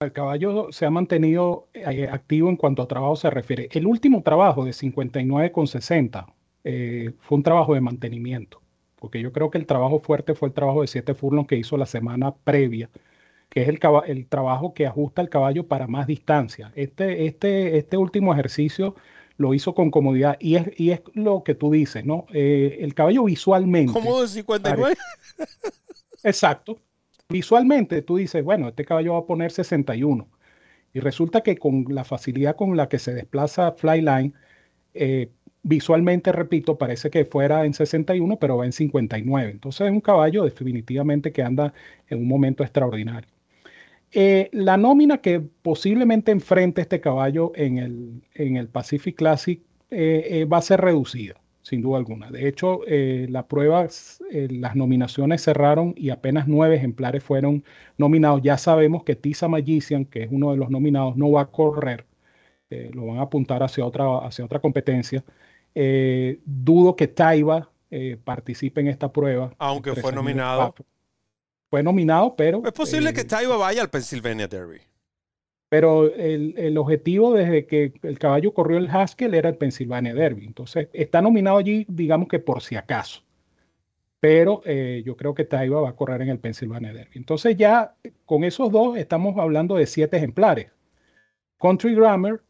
El 0.00 0.12
caballo 0.12 0.72
se 0.72 0.86
ha 0.86 0.90
mantenido 0.90 1.68
eh, 1.74 2.08
activo 2.10 2.48
en 2.48 2.56
cuanto 2.56 2.82
a 2.82 2.88
trabajo 2.88 3.16
se 3.16 3.28
refiere. 3.28 3.68
El 3.72 3.86
último 3.86 4.22
trabajo 4.22 4.64
de 4.64 4.70
59,60 4.70 6.26
eh, 6.64 7.12
fue 7.20 7.36
un 7.36 7.42
trabajo 7.42 7.74
de 7.74 7.82
mantenimiento, 7.82 8.62
porque 8.96 9.20
yo 9.20 9.30
creo 9.32 9.50
que 9.50 9.58
el 9.58 9.66
trabajo 9.66 10.00
fuerte 10.00 10.34
fue 10.34 10.48
el 10.48 10.54
trabajo 10.54 10.80
de 10.80 10.86
7 10.86 11.14
furlongs 11.14 11.48
que 11.48 11.56
hizo 11.56 11.76
la 11.76 11.84
semana 11.84 12.34
previa, 12.34 12.88
que 13.54 13.62
es 13.62 13.68
el, 13.68 13.78
el, 14.08 14.26
trabajo 14.26 14.74
que 14.74 14.84
ajusta 14.84 15.22
el 15.22 15.28
caballo 15.28 15.68
para 15.68 15.86
más 15.86 16.08
distancia. 16.08 16.72
Este, 16.74 17.26
este, 17.26 17.78
este 17.78 17.96
último 17.96 18.32
ejercicio 18.32 18.96
lo 19.36 19.54
hizo 19.54 19.76
con 19.76 19.92
comodidad 19.92 20.36
y 20.40 20.56
es, 20.56 20.68
y 20.76 20.90
es 20.90 21.02
lo 21.12 21.44
que 21.44 21.54
tú 21.54 21.70
dices, 21.70 22.04
¿no? 22.04 22.26
Eh, 22.34 22.78
el 22.80 22.94
caballo 22.94 23.22
visualmente. 23.22 23.92
¿Cómo 23.92 24.20
de 24.20 24.26
59? 24.26 24.96
Exacto. 26.24 26.80
Visualmente 27.28 28.02
tú 28.02 28.16
dices, 28.16 28.42
bueno, 28.42 28.68
este 28.68 28.84
caballo 28.84 29.12
va 29.12 29.20
a 29.20 29.26
poner 29.26 29.52
61. 29.52 30.26
Y 30.92 30.98
resulta 30.98 31.42
que 31.42 31.56
con 31.56 31.84
la 31.90 32.02
facilidad 32.02 32.56
con 32.56 32.76
la 32.76 32.88
que 32.88 32.98
se 32.98 33.14
desplaza 33.14 33.70
Flyline, 33.70 34.34
eh, 34.94 35.30
visualmente, 35.62 36.32
repito, 36.32 36.76
parece 36.76 37.08
que 37.08 37.24
fuera 37.24 37.64
en 37.66 37.72
61, 37.72 38.36
pero 38.40 38.56
va 38.56 38.66
en 38.66 38.72
59. 38.72 39.52
Entonces 39.52 39.86
es 39.86 39.92
un 39.92 40.00
caballo 40.00 40.42
definitivamente 40.42 41.30
que 41.30 41.42
anda 41.44 41.72
en 42.08 42.18
un 42.18 42.26
momento 42.26 42.64
extraordinario. 42.64 43.33
Eh, 44.14 44.48
la 44.52 44.76
nómina 44.76 45.18
que 45.18 45.40
posiblemente 45.40 46.30
enfrente 46.30 46.80
este 46.80 47.00
caballo 47.00 47.52
en 47.56 47.78
el, 47.78 48.22
en 48.34 48.56
el 48.56 48.68
Pacific 48.68 49.16
Classic 49.16 49.60
eh, 49.90 50.46
va 50.50 50.58
a 50.58 50.62
ser 50.62 50.80
reducida 50.80 51.34
sin 51.64 51.80
duda 51.80 51.96
alguna. 51.96 52.30
De 52.30 52.46
hecho, 52.46 52.80
eh, 52.86 53.26
la 53.30 53.48
prueba, 53.48 53.88
eh, 54.30 54.48
las 54.50 54.76
nominaciones 54.76 55.42
cerraron 55.42 55.94
y 55.96 56.10
apenas 56.10 56.46
nueve 56.46 56.76
ejemplares 56.76 57.24
fueron 57.24 57.64
nominados. 57.96 58.42
Ya 58.42 58.58
sabemos 58.58 59.02
que 59.02 59.16
Tisa 59.16 59.48
Magician, 59.48 60.04
que 60.04 60.24
es 60.24 60.28
uno 60.30 60.50
de 60.50 60.58
los 60.58 60.68
nominados, 60.68 61.16
no 61.16 61.30
va 61.30 61.40
a 61.40 61.46
correr. 61.46 62.04
Eh, 62.68 62.90
lo 62.92 63.06
van 63.06 63.18
a 63.18 63.22
apuntar 63.22 63.62
hacia 63.62 63.84
otra, 63.86 64.18
hacia 64.18 64.44
otra 64.44 64.60
competencia. 64.60 65.24
dudo 66.44 66.96
que 66.96 67.08
Taiba 67.08 67.70
participe 68.24 68.80
en 68.80 68.88
esta 68.88 69.10
prueba. 69.10 69.54
Aunque 69.58 69.94
fue 69.94 70.12
nominado. 70.12 70.74
Fue 71.74 71.82
nominado, 71.82 72.36
pero... 72.36 72.62
Es 72.64 72.70
posible 72.72 73.12
que 73.12 73.24
Taiba 73.24 73.56
vaya 73.56 73.82
al 73.82 73.90
Pennsylvania 73.90 74.46
Derby. 74.46 74.78
Pero 75.68 76.04
el, 76.14 76.78
objetivo 76.78 77.34
desde 77.34 77.66
que 77.66 77.94
el 78.04 78.16
caballo 78.16 78.54
corrió 78.54 78.78
el 78.78 78.88
Haskell 78.88 79.34
era 79.34 79.48
el 79.48 79.56
Pennsylvania 79.56 80.14
Derby. 80.14 80.46
Entonces 80.46 80.88
está 80.92 81.20
nominado 81.20 81.56
allí, 81.56 81.84
digamos 81.88 82.28
que 82.28 82.38
por 82.38 82.62
si 82.62 82.76
acaso. 82.76 83.24
Pero 84.20 84.62
eh, 84.64 85.02
yo 85.04 85.16
creo 85.16 85.34
que 85.34 85.44
Taiba 85.44 85.80
va 85.80 85.88
a 85.88 85.96
correr 85.96 86.22
en 86.22 86.28
el 86.28 86.38
Pennsylvania 86.38 86.92
Derby. 86.92 87.18
Entonces 87.18 87.56
ya 87.56 87.96
con 88.24 88.44
esos 88.44 88.70
dos 88.70 88.96
estamos 88.96 89.36
hablando 89.36 89.74
de 89.74 89.86
siete 89.86 90.16
ejemplares. 90.16 90.70
Country 91.60 91.96
Grammar, 91.96 92.40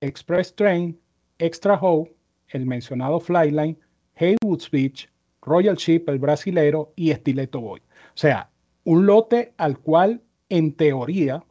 Express 0.00 0.52
Train, 0.52 0.98
Extra 1.38 1.74
Hope, 1.74 2.12
el 2.48 2.66
mencionado 2.66 3.20
Flyline, 3.20 3.78
Haywood 4.16 4.64
Beach, 4.72 5.08
Royal 5.42 5.76
Ship, 5.76 6.02
el 6.08 6.18
brasilero 6.18 6.92
y 6.96 7.12
Stiletto 7.12 7.60
Boy. 7.60 7.78
O 7.78 8.16
sea, 8.16 8.50
un 8.84 9.06
lote 9.06 9.52
al 9.56 9.78
cual 9.78 10.22
en 10.48 10.72
teoría 10.72 11.42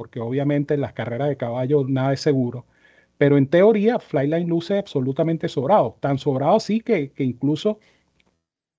porque 0.00 0.18
obviamente 0.18 0.72
en 0.72 0.80
las 0.80 0.94
carreras 0.94 1.28
de 1.28 1.36
caballo 1.36 1.84
nada 1.86 2.14
es 2.14 2.22
seguro. 2.22 2.64
Pero 3.18 3.36
en 3.36 3.48
teoría, 3.48 3.98
Flyline 3.98 4.48
luce 4.48 4.78
absolutamente 4.78 5.46
sobrado, 5.46 5.98
tan 6.00 6.16
sobrado 6.16 6.56
así 6.56 6.80
que, 6.80 7.12
incluso 7.18 7.78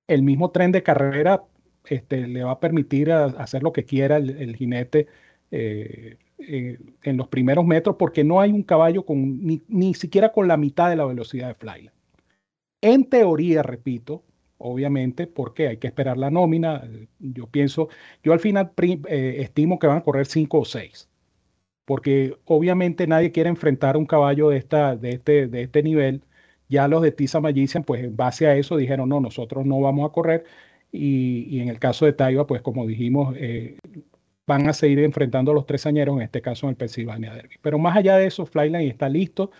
el 0.07 0.23
mismo 0.23 0.49
tren 0.49 0.71
de 0.71 0.81
carrera 0.81 1.43
este, 1.85 2.27
le 2.27 2.43
va 2.43 2.53
a 2.53 2.59
permitir 2.59 3.11
hacer 3.11 3.61
lo 3.61 3.71
que 3.71 3.85
quiera 3.85 4.17
el, 4.17 4.55
jinete 4.55 5.05
eh, 5.51 6.17
eh, 6.39 6.79
en 7.03 7.17
los 7.17 7.27
primeros 7.27 7.67
metros, 7.67 7.97
porque 7.99 8.23
no 8.23 8.41
hay 8.41 8.51
un 8.51 8.63
caballo 8.63 9.05
con 9.05 9.45
ni, 9.45 9.61
ni, 9.67 9.93
siquiera 9.93 10.31
con 10.31 10.47
la 10.47 10.57
mitad 10.57 10.89
de 10.89 10.95
la 10.95 11.05
velocidad 11.05 11.49
de 11.49 11.53
Flyline. 11.53 11.91
En 12.81 13.05
teoría, 13.05 13.61
repito, 13.61 14.23
obviamente, 14.61 15.27
porque 15.27 15.67
hay 15.67 15.77
que 15.77 15.87
esperar 15.87 16.17
la 16.17 16.31
nómina. 16.31 16.83
Yo 17.19 17.47
pienso, 17.47 17.89
yo 18.23 18.33
al 18.33 18.39
final 18.39 18.73
eh, 19.07 19.37
estimo 19.39 19.79
que 19.79 19.87
van 19.87 19.97
a 19.97 20.03
correr 20.03 20.25
5 20.25 20.59
o 20.59 20.65
6 20.65 21.09
porque 21.85 22.37
obviamente 22.45 23.05
nadie 23.05 23.33
quiere 23.33 23.49
enfrentar 23.49 23.97
un 23.97 24.05
caballo 24.05 24.49
de, 24.49 24.57
esta, 24.57 24.95
de, 24.95 25.09
este, 25.11 25.47
de 25.47 25.63
este 25.63 25.83
nivel. 25.83 26.23
Ya 26.69 26.87
los 26.87 27.01
de 27.01 27.11
Tisa 27.11 27.41
Magician, 27.41 27.83
pues 27.83 28.03
en 28.03 28.15
base 28.15 28.47
a 28.47 28.55
eso 28.55 28.77
dijeron, 28.77 29.09
no, 29.09 29.19
nosotros 29.19 29.65
no 29.65 29.81
vamos 29.81 30.09
a 30.09 30.13
correr. 30.13 30.45
Y, 30.91 31.59
en 31.59 31.69
el 31.69 31.79
caso 31.79 32.05
de 32.05 32.13
Taiba, 32.13 32.47
pues 32.47 32.61
como 32.61 32.87
dijimos, 32.87 33.35
eh, 33.37 33.77
van 34.47 34.69
a 34.69 34.73
seguir 34.73 34.99
enfrentando 34.99 35.51
a 35.51 35.53
los 35.53 35.65
tres 35.65 35.85
añeros, 35.85 36.15
en 36.15 36.21
este 36.23 36.41
caso 36.41 36.65
en 36.65 36.71
el 36.71 36.75
Pennsylvania 36.77 37.33
Derby. 37.33 37.55
Pero 37.61 37.77
más 37.77 37.97
allá 37.97 38.17
de 38.17 38.27
eso, 38.27 38.45
Flyline 38.45 38.87
está 38.89 39.09
listo. 39.09 39.51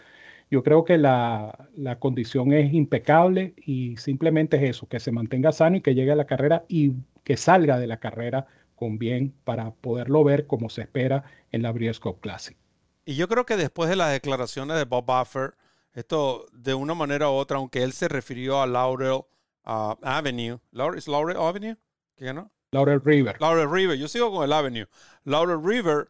Yo 0.52 0.64
creo 0.64 0.84
que 0.84 0.98
la, 0.98 1.70
la, 1.76 1.98
condición 1.98 2.52
es 2.52 2.74
impecable 2.74 3.56
y 3.58 3.98
simplemente 3.98 4.58
es 4.58 4.76
eso, 4.76 4.88
que 4.88 5.00
se 5.00 5.12
mantenga 5.12 5.52
sano 5.54 5.78
y 5.78 5.82
que 5.82 5.96
llegue 5.96 6.12
a 6.12 6.16
la 6.16 6.26
carrera 6.26 6.66
y 6.68 6.92
que 7.24 7.38
salga 7.38 7.80
de 7.80 7.88
la 7.88 8.02
carrera 8.02 8.48
con 8.76 8.98
bien 8.98 9.34
para 9.44 9.72
poderlo 9.72 10.24
ver 10.24 10.48
como 10.48 10.70
se 10.70 10.82
espera 10.82 11.24
en 11.52 11.62
la 11.62 11.72
Breeders' 11.72 12.02
Classic. 12.20 12.58
Y 13.06 13.16
yo 13.16 13.28
creo 13.28 13.46
que 13.46 13.56
después 13.56 13.90
de 13.90 13.96
las 13.96 14.12
declaraciones 14.12 14.76
de 14.78 14.86
Bob 14.86 15.06
Buffer, 15.06 15.54
esto 15.94 16.46
de 16.52 16.74
una 16.74 16.96
manera 16.96 17.30
u 17.30 17.34
otra, 17.34 17.58
aunque 17.58 17.84
él 17.84 17.94
se 17.94 18.08
refirió 18.08 18.62
a 18.62 18.68
Laurel 18.68 19.22
Avenue, 19.64 20.60
Laurel, 20.72 20.98
¿es 20.98 21.08
Laurel 21.08 21.38
Avenue? 21.38 21.78
¿Qué 22.16 22.26
ganó? 22.26 22.52
Laurel 22.72 23.02
River. 23.04 23.36
Laurel 23.40 23.70
River, 23.70 23.98
yo 23.98 24.08
sigo 24.08 24.32
con 24.32 24.44
el 24.44 24.54
Avenue. 24.54 24.88
Laurel 25.26 25.64
River, 25.64 26.08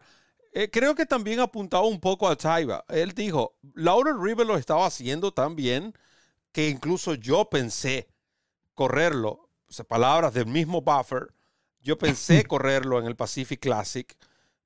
eh, 0.53 0.69
creo 0.69 0.95
que 0.95 1.05
también 1.05 1.39
apuntaba 1.39 1.85
un 1.85 1.99
poco 1.99 2.27
a 2.27 2.35
Taiba. 2.35 2.85
Él 2.89 3.13
dijo, 3.13 3.55
Laurel 3.73 4.21
River 4.21 4.45
lo 4.45 4.57
estaba 4.57 4.85
haciendo 4.85 5.33
tan 5.33 5.55
bien 5.55 5.93
que 6.51 6.67
incluso 6.69 7.13
yo 7.15 7.49
pensé 7.49 8.09
correrlo, 8.73 9.49
o 9.79 9.83
palabras 9.85 10.33
del 10.33 10.47
mismo 10.47 10.81
Buffer, 10.81 11.33
yo 11.79 11.97
pensé 11.97 12.43
correrlo 12.47 12.99
en 12.99 13.05
el 13.05 13.15
Pacific 13.15 13.59
Classic, 13.59 14.17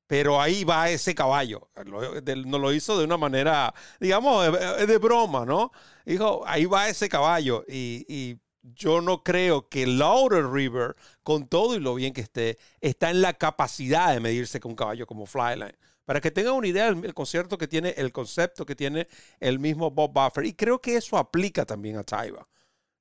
pero 0.07 0.39
ahí 0.39 0.63
va 0.63 0.89
ese 0.89 1.15
caballo. 1.15 1.69
No 1.85 2.59
lo 2.59 2.73
hizo 2.73 2.97
de 2.97 3.05
una 3.05 3.17
manera, 3.17 3.73
digamos, 3.99 4.45
de, 4.85 4.97
broma, 4.97 5.45
¿no? 5.45 5.71
Dijo, 6.05 6.43
ahí 6.45 6.65
va 6.65 6.89
ese 6.89 7.09
caballo. 7.09 7.63
Y, 7.67 8.39
yo 8.73 9.01
no 9.01 9.23
creo 9.23 9.69
que 9.69 9.85
Laurel 9.85 10.51
River, 10.51 10.95
con 11.23 11.47
todo 11.47 11.75
y 11.75 11.79
lo 11.79 11.95
bien 11.95 12.13
que 12.13 12.21
esté, 12.21 12.57
está 12.81 13.11
en 13.11 13.21
la 13.21 13.33
capacidad 13.33 14.13
de 14.13 14.19
medirse 14.19 14.59
con 14.59 14.71
un 14.71 14.75
caballo 14.75 15.05
como 15.05 15.25
Flyline. 15.25 15.77
Para 16.05 16.21
que 16.21 16.31
tengan 16.31 16.53
una 16.53 16.67
idea 16.67 16.91
del 16.91 17.13
concierto 17.13 17.57
que 17.57 17.67
tiene, 17.67 17.89
el 17.97 18.11
concepto 18.11 18.65
que 18.65 18.75
tiene 18.75 19.07
el 19.39 19.59
mismo 19.59 19.91
Bob 19.91 20.13
Buffer. 20.13 20.45
Y 20.45 20.53
creo 20.53 20.79
que 20.79 20.97
eso 20.97 21.17
aplica 21.17 21.65
también 21.65 21.97
a 21.97 22.03
Taiba. 22.03 22.47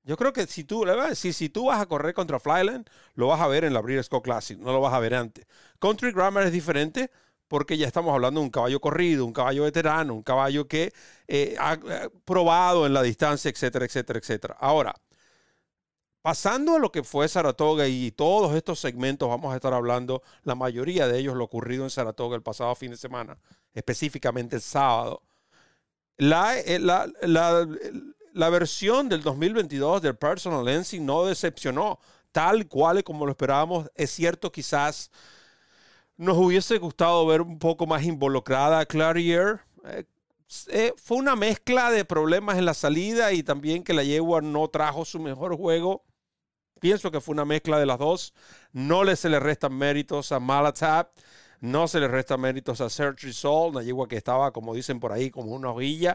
Yo 0.04 0.16
creo 0.16 0.32
que 0.32 0.46
si 0.46 0.64
tú, 0.64 0.84
si, 1.14 1.32
si 1.32 1.48
tú 1.48 1.66
vas 1.66 1.80
a 1.80 1.86
correr 1.86 2.14
contra 2.14 2.38
Flyland, 2.38 2.88
lo 3.14 3.28
vas 3.28 3.40
a 3.40 3.46
ver 3.46 3.64
en 3.64 3.72
la 3.72 3.80
Breeders' 3.80 4.10
Cup 4.10 4.22
Classic, 4.22 4.58
no 4.58 4.72
lo 4.72 4.80
vas 4.80 4.92
a 4.92 5.00
ver 5.00 5.14
antes. 5.14 5.46
Country 5.78 6.12
Grammar 6.12 6.44
es 6.44 6.52
diferente 6.52 7.10
porque 7.48 7.78
ya 7.78 7.86
estamos 7.86 8.12
hablando 8.12 8.40
de 8.40 8.46
un 8.46 8.50
caballo 8.50 8.80
corrido, 8.80 9.24
un 9.24 9.32
caballo 9.32 9.64
veterano, 9.64 10.14
un 10.14 10.22
caballo 10.22 10.68
que 10.68 10.92
eh, 11.26 11.56
ha 11.58 11.74
eh, 11.74 12.10
probado 12.24 12.86
en 12.86 12.92
la 12.92 13.02
distancia, 13.02 13.50
etcétera, 13.50 13.86
etcétera, 13.86 14.18
etcétera. 14.18 14.56
Ahora, 14.60 14.94
pasando 16.24 16.76
a 16.76 16.78
lo 16.78 16.90
que 16.90 17.02
fue 17.02 17.28
Saratoga 17.28 17.86
y 17.86 18.10
todos 18.10 18.56
estos 18.56 18.80
segmentos, 18.80 19.28
vamos 19.28 19.52
a 19.52 19.56
estar 19.56 19.74
hablando, 19.74 20.22
la 20.42 20.54
mayoría 20.54 21.06
de 21.06 21.18
ellos, 21.18 21.36
lo 21.36 21.44
ocurrido 21.44 21.84
en 21.84 21.90
Saratoga 21.90 22.34
el 22.34 22.42
pasado 22.42 22.74
fin 22.74 22.92
de 22.92 22.96
semana, 22.96 23.36
específicamente 23.74 24.56
el 24.56 24.62
sábado. 24.62 25.22
La, 26.16 26.58
eh, 26.58 26.78
la, 26.78 27.12
la, 27.20 27.68
la 28.32 28.48
versión 28.48 29.10
del 29.10 29.22
2022 29.22 30.00
del 30.00 30.16
Personal 30.16 30.64
Lensing 30.64 31.04
no 31.04 31.26
decepcionó, 31.26 31.98
tal 32.32 32.68
cual 32.68 33.04
como 33.04 33.26
lo 33.26 33.32
esperábamos. 33.32 33.90
Es 33.94 34.10
cierto, 34.10 34.50
quizás 34.50 35.10
nos 36.16 36.38
hubiese 36.38 36.78
gustado 36.78 37.26
ver 37.26 37.42
un 37.42 37.58
poco 37.58 37.86
más 37.86 38.02
involucrada 38.02 38.78
a 38.78 38.86
Clarier. 38.86 39.60
Eh, 39.84 40.04
eh, 40.68 40.94
fue 40.96 41.18
una 41.18 41.36
mezcla 41.36 41.90
de 41.90 42.06
problemas 42.06 42.56
en 42.56 42.64
la 42.64 42.72
salida 42.72 43.34
y 43.34 43.42
también 43.42 43.84
que 43.84 43.92
la 43.92 44.04
yegua 44.04 44.40
no 44.40 44.68
trajo 44.68 45.04
su 45.04 45.20
mejor 45.20 45.54
juego. 45.54 46.02
Pienso 46.84 47.10
que 47.10 47.22
fue 47.22 47.32
una 47.32 47.46
mezcla 47.46 47.78
de 47.78 47.86
las 47.86 47.98
dos. 47.98 48.34
No 48.74 49.04
le 49.04 49.16
se 49.16 49.30
le 49.30 49.40
restan 49.40 49.72
méritos 49.72 50.32
a 50.32 50.38
Malatap. 50.38 51.16
No 51.60 51.88
se 51.88 51.98
le 51.98 52.08
restan 52.08 52.42
méritos 52.42 52.82
a 52.82 52.90
Sergio 52.90 53.32
Sol, 53.32 53.70
una 53.70 53.82
yegua 53.82 54.06
que 54.06 54.18
estaba, 54.18 54.52
como 54.52 54.74
dicen 54.74 55.00
por 55.00 55.10
ahí, 55.10 55.30
como 55.30 55.52
una 55.52 55.70
hojilla. 55.70 56.14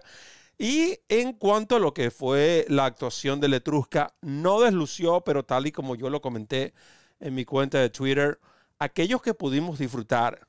Y 0.59 0.99
en 1.09 1.33
cuanto 1.33 1.77
a 1.77 1.79
lo 1.79 1.95
que 1.95 2.11
fue 2.11 2.67
la 2.69 2.85
actuación 2.85 3.39
de 3.39 3.47
Letrusca, 3.47 4.13
no 4.21 4.59
deslució, 4.59 5.21
pero 5.21 5.43
tal 5.43 5.65
y 5.65 5.71
como 5.71 5.95
yo 5.95 6.11
lo 6.11 6.21
comenté 6.21 6.75
en 7.19 7.33
mi 7.33 7.45
cuenta 7.45 7.79
de 7.79 7.89
Twitter, 7.89 8.39
aquellos 8.77 9.23
que 9.23 9.33
pudimos 9.33 9.79
disfrutar 9.79 10.47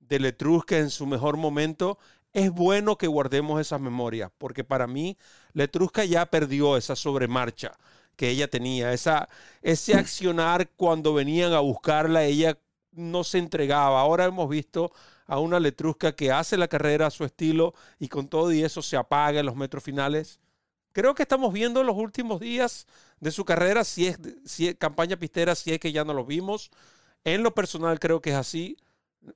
de 0.00 0.18
Letrusca 0.18 0.78
en 0.78 0.90
su 0.90 1.06
mejor 1.06 1.36
momento, 1.36 1.96
es 2.32 2.50
bueno 2.50 2.98
que 2.98 3.06
guardemos 3.06 3.60
esas 3.60 3.80
memorias, 3.80 4.32
porque 4.36 4.64
para 4.64 4.88
mí 4.88 5.16
Letrusca 5.52 6.04
ya 6.04 6.26
perdió 6.26 6.76
esa 6.76 6.96
sobremarcha 6.96 7.78
que 8.20 8.28
ella 8.28 8.48
tenía, 8.48 8.92
esa, 8.92 9.30
ese 9.62 9.94
accionar 9.94 10.68
cuando 10.76 11.14
venían 11.14 11.54
a 11.54 11.60
buscarla, 11.60 12.24
ella 12.24 12.58
no 12.92 13.24
se 13.24 13.38
entregaba. 13.38 13.98
Ahora 13.98 14.26
hemos 14.26 14.46
visto 14.46 14.92
a 15.26 15.38
una 15.38 15.58
letrusca 15.58 16.14
que 16.14 16.30
hace 16.30 16.58
la 16.58 16.68
carrera 16.68 17.06
a 17.06 17.10
su 17.10 17.24
estilo 17.24 17.72
y 17.98 18.08
con 18.08 18.28
todo 18.28 18.52
y 18.52 18.62
eso 18.62 18.82
se 18.82 18.98
apaga 18.98 19.40
en 19.40 19.46
los 19.46 19.56
metros 19.56 19.82
finales. 19.82 20.38
Creo 20.92 21.14
que 21.14 21.22
estamos 21.22 21.50
viendo 21.54 21.82
los 21.82 21.96
últimos 21.96 22.40
días 22.40 22.86
de 23.20 23.30
su 23.30 23.46
carrera, 23.46 23.84
si 23.84 24.08
es, 24.08 24.18
si 24.44 24.74
campaña 24.74 25.16
pistera, 25.16 25.54
si 25.54 25.72
es 25.72 25.80
que 25.80 25.90
ya 25.90 26.04
no 26.04 26.12
lo 26.12 26.26
vimos. 26.26 26.70
En 27.24 27.42
lo 27.42 27.54
personal 27.54 27.98
creo 27.98 28.20
que 28.20 28.32
es 28.32 28.36
así. 28.36 28.76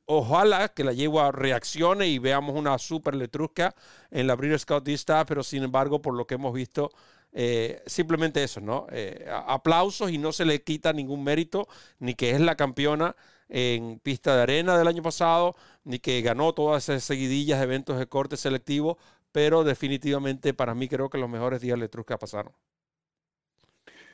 Ojalá 0.05 0.69
que 0.69 0.85
la 0.85 0.93
yegua 0.93 1.33
reaccione 1.33 2.09
y 2.09 2.19
veamos 2.19 2.55
una 2.55 2.77
super 2.77 3.15
letrusca 3.15 3.75
en 4.11 4.27
la 4.27 4.37
Breeders' 4.37 4.67
Cup 4.67 4.85
Dista, 4.85 5.25
pero 5.25 5.43
sin 5.43 5.63
embargo, 5.63 6.03
por 6.03 6.13
lo 6.13 6.27
que 6.27 6.35
hemos 6.35 6.53
visto, 6.53 6.91
eh, 7.35 7.83
simplemente 7.87 8.43
eso, 8.45 8.61
¿no? 8.61 8.87
Eh, 8.93 9.27
aplausos 9.29 10.11
y 10.11 10.19
no 10.19 10.33
se 10.33 10.45
le 10.45 10.63
quita 10.63 10.93
ningún 10.93 11.25
mérito, 11.25 11.69
ni 11.99 12.15
que 12.15 12.31
es 12.31 12.41
la 12.41 12.57
campeona 12.57 13.17
en 13.49 13.99
pista 14.01 14.37
de 14.37 14.43
arena 14.43 14.79
del 14.79 14.89
año 14.89 15.03
pasado, 15.03 15.57
ni 15.85 15.99
que 15.99 16.23
ganó 16.23 16.55
todas 16.55 16.89
esas 16.89 17.05
seguidillas 17.05 17.63
eventos 17.63 17.99
de 17.99 18.07
corte 18.07 18.37
selectivo, 18.37 18.99
pero 19.33 19.65
definitivamente 19.65 20.55
para 20.55 20.75
mí 20.75 20.89
creo 20.89 21.11
que 21.11 21.19
los 21.19 21.29
mejores 21.29 21.61
días 21.61 21.77
de 21.77 21.81
Letrusca 21.83 22.19
pasaron. 22.19 22.53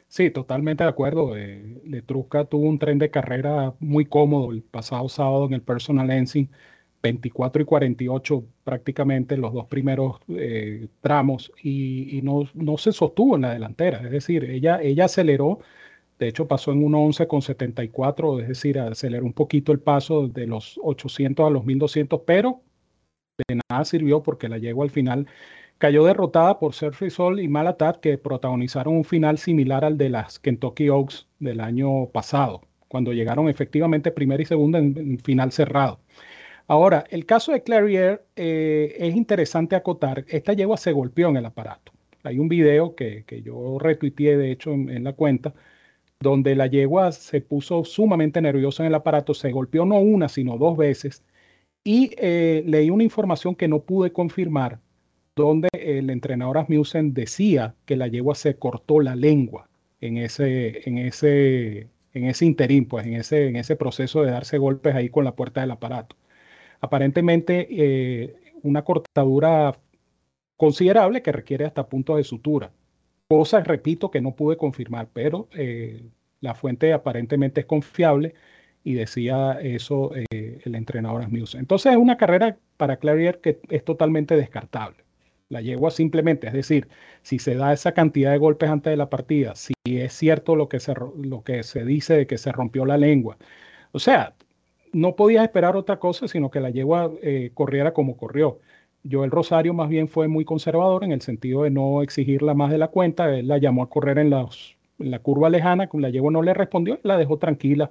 Sí, 0.08 0.30
totalmente 0.30 0.82
de 0.84 0.90
acuerdo. 0.90 1.36
Eh, 1.36 1.80
Letrusca 1.84 2.44
tuvo 2.46 2.68
un 2.68 2.78
tren 2.78 2.98
de 2.98 3.10
carrera 3.10 3.74
muy 3.78 4.06
cómodo 4.06 4.50
el 4.50 4.62
pasado 4.62 5.08
sábado 5.08 5.46
en 5.46 5.52
el 5.54 5.62
Personal 5.62 6.10
Engine 6.10 6.50
24 7.02 7.62
y 7.62 7.64
48 7.64 8.44
prácticamente 8.64 9.36
los 9.36 9.52
dos 9.52 9.66
primeros 9.66 10.20
eh, 10.28 10.88
tramos 11.00 11.52
y, 11.62 12.20
no, 12.22 12.48
no, 12.54 12.76
se 12.78 12.92
sostuvo 12.92 13.36
en 13.36 13.42
la 13.42 13.52
delantera. 13.52 14.00
Es 14.04 14.10
decir, 14.10 14.44
ella, 14.44 14.80
ella 14.82 15.06
aceleró, 15.06 15.60
de 16.18 16.28
hecho 16.28 16.46
pasó 16.48 16.72
en 16.72 16.82
1.11 16.82 17.26
con 17.26 17.42
74, 17.42 18.40
es 18.40 18.48
decir, 18.48 18.78
aceleró 18.78 19.24
un 19.24 19.32
poquito 19.32 19.72
el 19.72 19.80
paso 19.80 20.28
de 20.28 20.46
los 20.46 20.78
800 20.82 21.46
a 21.46 21.50
los 21.50 21.64
1200, 21.64 22.20
pero 22.26 22.62
de 23.48 23.60
nada 23.70 23.84
sirvió 23.84 24.22
porque 24.22 24.48
la 24.48 24.58
llegó 24.58 24.82
al 24.82 24.90
final. 24.90 25.26
Cayó 25.78 26.04
derrotada 26.04 26.58
por 26.58 26.74
Sergio 26.74 27.08
Sol 27.10 27.40
y 27.40 27.48
Malatat, 27.48 28.00
que 28.00 28.18
protagonizaron 28.18 28.96
un 28.96 29.04
final 29.04 29.38
similar 29.38 29.84
al 29.84 29.96
de 29.96 30.10
las 30.10 30.38
Kentucky 30.38 30.90
Oaks 30.90 31.26
del 31.38 31.60
año 31.60 32.06
pasado, 32.12 32.60
cuando 32.88 33.14
llegaron 33.14 33.48
efectivamente 33.48 34.10
primera 34.10 34.42
y 34.42 34.46
segunda 34.46 34.78
en 34.78 35.18
final 35.20 35.52
cerrado. 35.52 36.00
Ahora, 36.70 37.04
el 37.10 37.26
caso 37.26 37.50
de 37.50 37.64
Clarier 37.64 38.24
eh, 38.36 38.94
es 38.96 39.16
interesante 39.16 39.74
acotar. 39.74 40.24
Esta 40.28 40.52
yegua 40.52 40.76
se 40.76 40.92
golpeó 40.92 41.28
en 41.28 41.36
el 41.36 41.44
aparato. 41.44 41.90
Hay 42.22 42.38
un 42.38 42.48
video 42.48 42.94
que, 42.94 43.24
yo 43.44 43.80
retuiteé, 43.80 44.36
de 44.36 44.52
hecho, 44.52 44.70
en, 44.72 45.02
la 45.02 45.12
cuenta, 45.14 45.52
donde 46.20 46.54
la 46.54 46.68
yegua 46.68 47.10
se 47.10 47.40
puso 47.40 47.84
sumamente 47.84 48.40
nerviosa 48.40 48.84
en 48.84 48.88
el 48.88 48.94
aparato, 48.94 49.34
se 49.34 49.50
golpeó 49.50 49.84
no 49.84 49.98
una, 49.98 50.28
sino 50.28 50.58
dos 50.58 50.76
veces. 50.76 51.24
Y 51.82 52.12
eh, 52.18 52.62
leí 52.64 52.88
una 52.88 53.02
información 53.02 53.56
que 53.56 53.66
no 53.66 53.82
pude 53.82 54.12
confirmar, 54.12 54.78
donde 55.34 55.70
el 55.72 56.08
entrenador 56.08 56.58
Asmussen 56.58 57.14
decía 57.14 57.74
que 57.84 57.96
la 57.96 58.06
yegua 58.06 58.36
se 58.36 58.54
cortó 58.58 59.00
la 59.00 59.16
lengua 59.16 59.68
en 60.00 60.18
ese, 60.18 60.88
en 60.88 60.98
ese, 60.98 61.88
en 62.14 62.26
ese 62.26 62.46
interín, 62.46 62.86
pues 62.86 63.06
en 63.06 63.14
ese, 63.14 63.48
en 63.48 63.56
ese 63.56 63.74
proceso 63.74 64.22
de 64.22 64.30
darse 64.30 64.58
golpes 64.58 64.94
ahí 64.94 65.08
con 65.08 65.24
la 65.24 65.34
puerta 65.34 65.62
del 65.62 65.72
aparato 65.72 66.14
aparentemente 66.80 67.66
eh, 67.70 68.34
una 68.62 68.82
cortadura 68.82 69.78
considerable 70.56 71.22
que 71.22 71.32
requiere 71.32 71.64
hasta 71.64 71.88
puntos 71.88 72.16
de 72.16 72.24
sutura. 72.24 72.72
Cosa, 73.28 73.60
repito, 73.60 74.10
que 74.10 74.20
no 74.20 74.34
pude 74.34 74.56
confirmar, 74.56 75.08
pero 75.12 75.48
eh, 75.54 76.02
la 76.40 76.54
fuente 76.54 76.92
aparentemente 76.92 77.60
es 77.60 77.66
confiable 77.66 78.34
y 78.82 78.94
decía 78.94 79.58
eso 79.62 80.12
eh, 80.14 80.60
el 80.64 80.74
entrenador 80.74 81.22
Asmuse. 81.22 81.58
Entonces 81.58 81.92
es 81.92 81.98
una 81.98 82.16
carrera 82.16 82.58
para 82.76 82.96
Clarier 82.96 83.40
que 83.40 83.60
es 83.68 83.84
totalmente 83.84 84.36
descartable. 84.36 85.04
La 85.48 85.60
yegua 85.60 85.90
simplemente, 85.90 86.46
es 86.46 86.52
decir, 86.52 86.88
si 87.22 87.38
se 87.38 87.56
da 87.56 87.72
esa 87.72 87.92
cantidad 87.92 88.30
de 88.32 88.38
golpes 88.38 88.70
antes 88.70 88.90
de 88.92 88.96
la 88.96 89.10
partida, 89.10 89.54
si 89.56 89.72
es 89.84 90.12
cierto 90.12 90.54
lo 90.56 90.68
que 90.68 90.78
se, 90.80 90.94
lo 90.94 91.42
que 91.42 91.62
se 91.64 91.84
dice 91.84 92.14
de 92.14 92.26
que 92.26 92.38
se 92.38 92.52
rompió 92.52 92.86
la 92.86 92.96
lengua, 92.96 93.36
o 93.92 93.98
sea, 93.98 94.34
no 94.92 95.16
podías 95.16 95.44
esperar 95.44 95.76
otra 95.76 95.98
cosa, 95.98 96.28
sino 96.28 96.50
que 96.50 96.60
la 96.60 96.70
yegua 96.70 97.10
eh, 97.22 97.50
corriera 97.54 97.92
como 97.92 98.16
corrió. 98.16 98.58
Yo 99.02 99.24
el 99.24 99.30
Rosario 99.30 99.72
más 99.72 99.88
bien 99.88 100.08
fue 100.08 100.28
muy 100.28 100.44
conservador 100.44 101.04
en 101.04 101.12
el 101.12 101.22
sentido 101.22 101.62
de 101.62 101.70
no 101.70 102.02
exigirla 102.02 102.54
más 102.54 102.70
de 102.70 102.78
la 102.78 102.88
cuenta. 102.88 103.34
Él 103.34 103.48
la 103.48 103.58
llamó 103.58 103.82
a 103.82 103.88
correr 103.88 104.18
en, 104.18 104.30
la 104.30 105.18
curva 105.20 105.48
lejana, 105.48 105.88
la 105.92 106.10
yegua 106.10 106.30
no 106.30 106.42
le 106.42 106.52
respondió, 106.52 106.98
la 107.02 107.16
dejó 107.16 107.38
tranquila, 107.38 107.90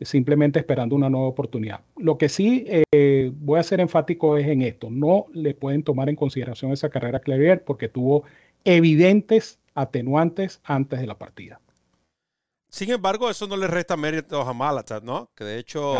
simplemente 0.00 0.60
esperando 0.60 0.94
una 0.94 1.10
nueva 1.10 1.26
oportunidad. 1.26 1.80
Lo 1.96 2.18
que 2.18 2.28
sí 2.28 2.64
eh, 2.68 3.32
voy 3.34 3.58
a 3.58 3.64
ser 3.64 3.80
enfático 3.80 4.36
es 4.36 4.46
en 4.46 4.62
esto. 4.62 4.90
No 4.90 5.26
le 5.32 5.54
pueden 5.54 5.82
tomar 5.82 6.08
en 6.08 6.16
consideración 6.16 6.72
esa 6.72 6.90
carrera 6.90 7.20
Clavier 7.20 7.64
porque 7.64 7.88
tuvo 7.88 8.24
evidentes 8.64 9.58
atenuantes 9.74 10.60
antes 10.64 11.00
de 11.00 11.06
la 11.06 11.18
partida. 11.18 11.60
Sin 12.74 12.90
embargo, 12.90 13.30
eso 13.30 13.46
no 13.46 13.56
le 13.56 13.68
resta 13.68 13.96
méritos 13.96 14.48
a 14.48 14.52
Malatat, 14.52 15.04
¿no? 15.04 15.30
Que 15.36 15.44
de 15.44 15.60
hecho, 15.60 15.96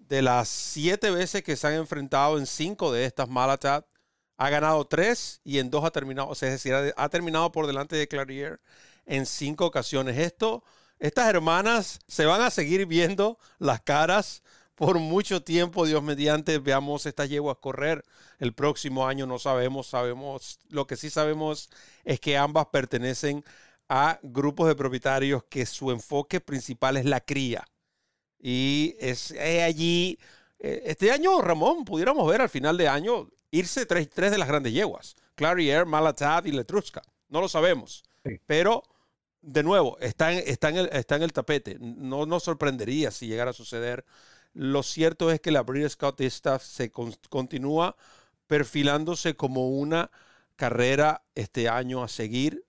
de 0.00 0.20
las 0.20 0.50
siete 0.50 1.10
veces 1.10 1.42
que 1.42 1.56
se 1.56 1.66
han 1.66 1.72
enfrentado 1.72 2.36
en 2.36 2.44
cinco 2.44 2.92
de 2.92 3.06
estas, 3.06 3.26
Malatat 3.26 3.86
ha 4.36 4.50
ganado 4.50 4.84
tres 4.84 5.40
y 5.44 5.60
en 5.60 5.70
dos 5.70 5.82
ha 5.82 5.90
terminado, 5.90 6.28
o 6.28 6.34
sea, 6.34 6.50
es 6.50 6.62
decir, 6.62 6.74
ha, 6.94 7.08
terminado 7.08 7.50
por 7.52 7.66
delante 7.66 7.96
de 7.96 8.06
Clarier 8.06 8.60
en 9.06 9.24
cinco 9.24 9.64
ocasiones. 9.64 10.18
Esto, 10.18 10.62
estas 10.98 11.26
hermanas 11.26 12.00
se 12.06 12.26
van 12.26 12.42
a 12.42 12.50
seguir 12.50 12.84
viendo 12.84 13.38
las 13.58 13.80
caras 13.80 14.42
por 14.74 14.98
mucho 14.98 15.42
tiempo, 15.42 15.86
Dios 15.86 16.02
mediante, 16.02 16.58
veamos 16.58 17.06
estas 17.06 17.30
yeguas 17.30 17.56
correr 17.62 18.04
el 18.40 18.52
próximo 18.52 19.06
año, 19.06 19.24
no 19.24 19.38
sabemos, 19.38 19.86
sabemos, 19.86 20.58
lo 20.68 20.86
que 20.86 20.98
sí 20.98 21.08
sabemos 21.08 21.70
es 22.04 22.20
que 22.20 22.36
ambas 22.36 22.66
pertenecen 22.66 23.42
a 23.88 24.18
grupos 24.22 24.68
de 24.68 24.74
propietarios 24.74 25.44
que 25.44 25.66
su 25.66 25.90
enfoque 25.90 26.40
principal 26.40 26.96
es 26.96 27.04
la 27.04 27.20
cría. 27.20 27.64
Y 28.38 28.96
es, 28.98 29.32
allí, 29.32 30.18
eh, 30.58 30.82
este 30.86 31.10
año, 31.10 31.40
Ramón, 31.40 31.84
pudiéramos 31.84 32.28
ver 32.28 32.42
al 32.42 32.48
final 32.48 32.76
de 32.76 32.88
año 32.88 33.28
irse 33.50 33.86
tres, 33.86 34.10
tres 34.10 34.30
de 34.30 34.38
las 34.38 34.48
grandes 34.48 34.72
yeguas, 34.72 35.16
Clarier, 35.34 35.86
Malatab 35.86 36.46
y 36.46 36.52
Letruska. 36.52 37.02
No 37.28 37.40
lo 37.40 37.48
sabemos, 37.48 38.04
pero 38.46 38.82
de 39.40 39.62
nuevo, 39.62 39.98
está 40.00 40.32
en, 40.32 40.42
está, 40.46 40.70
en 40.70 40.76
el, 40.76 40.86
está 40.92 41.16
en 41.16 41.22
el 41.22 41.32
tapete. 41.32 41.76
No 41.80 42.26
nos 42.26 42.44
sorprendería 42.44 43.10
si 43.10 43.26
llegara 43.26 43.50
a 43.50 43.54
suceder. 43.54 44.04
Lo 44.52 44.82
cierto 44.82 45.30
es 45.30 45.40
que 45.40 45.50
la 45.50 45.62
Breeders' 45.62 45.92
Scout 45.92 46.20
Staff 46.20 46.62
se 46.62 46.90
continúa 46.90 47.96
perfilándose 48.46 49.34
como 49.34 49.68
una 49.68 50.10
carrera 50.56 51.24
este 51.34 51.68
año 51.68 52.02
a 52.02 52.08
seguir 52.08 52.64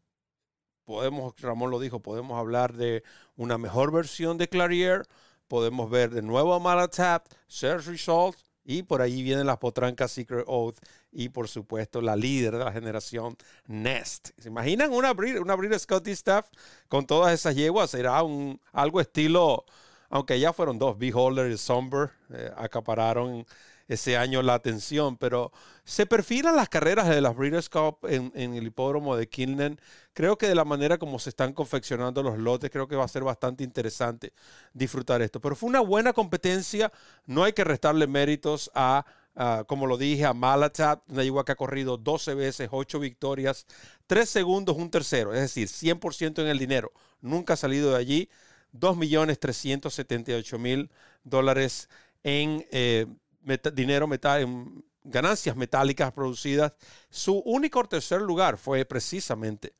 podemos, 0.85 1.33
Ramón 1.41 1.71
lo 1.71 1.79
dijo, 1.79 1.99
podemos 2.01 2.39
hablar 2.39 2.73
de 2.73 3.03
una 3.35 3.57
mejor 3.57 3.91
versión 3.91 4.37
de 4.37 4.47
Clarier, 4.47 5.05
podemos 5.47 5.89
ver 5.89 6.11
de 6.11 6.21
nuevo 6.21 6.53
a 6.53 6.59
Malatap, 6.59 7.27
Search 7.47 7.85
Results, 7.87 8.45
y 8.65 8.83
por 8.83 9.01
ahí 9.01 9.21
vienen 9.21 9.45
las 9.45 9.59
potrancas 9.59 10.11
Secret 10.11 10.43
Oath 10.47 10.77
y 11.11 11.29
por 11.29 11.47
supuesto 11.47 12.01
la 12.01 12.15
líder 12.15 12.57
de 12.57 12.65
la 12.65 12.71
generación 12.71 13.37
Nest. 13.67 14.29
¿Se 14.39 14.49
imaginan 14.49 14.91
una 14.91 15.13
Breeder, 15.13 15.41
una 15.41 15.79
Scotty 15.79 16.11
Staff 16.11 16.49
con 16.89 17.05
todas 17.05 17.33
esas 17.33 17.55
yeguas? 17.55 17.91
Será 17.91 18.23
un, 18.23 18.59
algo 18.73 18.99
estilo, 18.99 19.65
aunque 20.09 20.39
ya 20.39 20.51
fueron 20.51 20.79
dos, 20.79 20.97
Beholder 20.97 21.51
y 21.51 21.57
Somber, 21.57 22.09
eh, 22.31 22.51
acapararon 22.57 23.45
ese 23.87 24.17
año 24.17 24.41
la 24.41 24.55
atención, 24.55 25.17
pero 25.17 25.51
se 25.83 26.05
perfilan 26.05 26.55
las 26.55 26.69
carreras 26.69 27.07
de 27.07 27.21
las 27.21 27.35
Breeders' 27.35 27.69
Cup 27.69 27.99
en, 28.03 28.31
el 28.35 28.65
hipódromo 28.65 29.15
de 29.15 29.29
Kilnen. 29.29 29.79
Creo 30.13 30.37
que 30.37 30.47
de 30.47 30.55
la 30.55 30.65
manera 30.65 30.97
como 30.97 31.19
se 31.19 31.29
están 31.29 31.53
confeccionando 31.53 32.23
los 32.23 32.37
lotes, 32.37 32.71
creo 32.71 32.87
que 32.87 32.95
va 32.95 33.05
a 33.05 33.07
ser 33.07 33.23
bastante 33.23 33.63
interesante 33.63 34.33
disfrutar 34.73 35.21
esto. 35.21 35.39
Pero 35.39 35.55
fue 35.55 35.69
una 35.69 35.81
buena 35.81 36.13
competencia, 36.13 36.91
no 37.25 37.43
hay 37.43 37.53
que 37.53 37.63
restarle 37.63 38.07
méritos 38.07 38.71
a, 38.73 39.05
como 39.67 39.85
lo 39.85 39.97
dije, 39.97 40.25
a 40.25 40.33
Malatat, 40.33 41.03
una 41.09 41.23
yegua 41.23 41.45
que 41.45 41.51
ha 41.51 41.55
corrido 41.55 41.97
12 41.97 42.33
veces, 42.33 42.69
8 42.71 42.99
victorias, 42.99 43.67
3 44.07 44.27
segundos, 44.27 44.77
un 44.77 44.89
tercero, 44.89 45.33
es 45.33 45.41
decir, 45.41 45.67
100% 45.67 46.41
en 46.41 46.47
el 46.47 46.57
dinero. 46.57 46.91
Nunca 47.21 47.53
ha 47.53 47.57
salido 47.57 47.91
de 47.91 47.97
allí. 47.97 48.29
2.378.000 48.79 50.89
dólares 51.23 51.89
en 52.23 52.65
eh, 52.71 53.05
dinero 53.73 54.07
metal, 54.07 54.47
ganancias 55.03 55.55
metálicas 55.55 56.11
producidas. 56.11 56.73
Su 57.09 57.39
único 57.45 57.83
tercer 57.85 58.21
lugar 58.21 58.57
fue 58.57 58.85
precisamente 58.85 59.73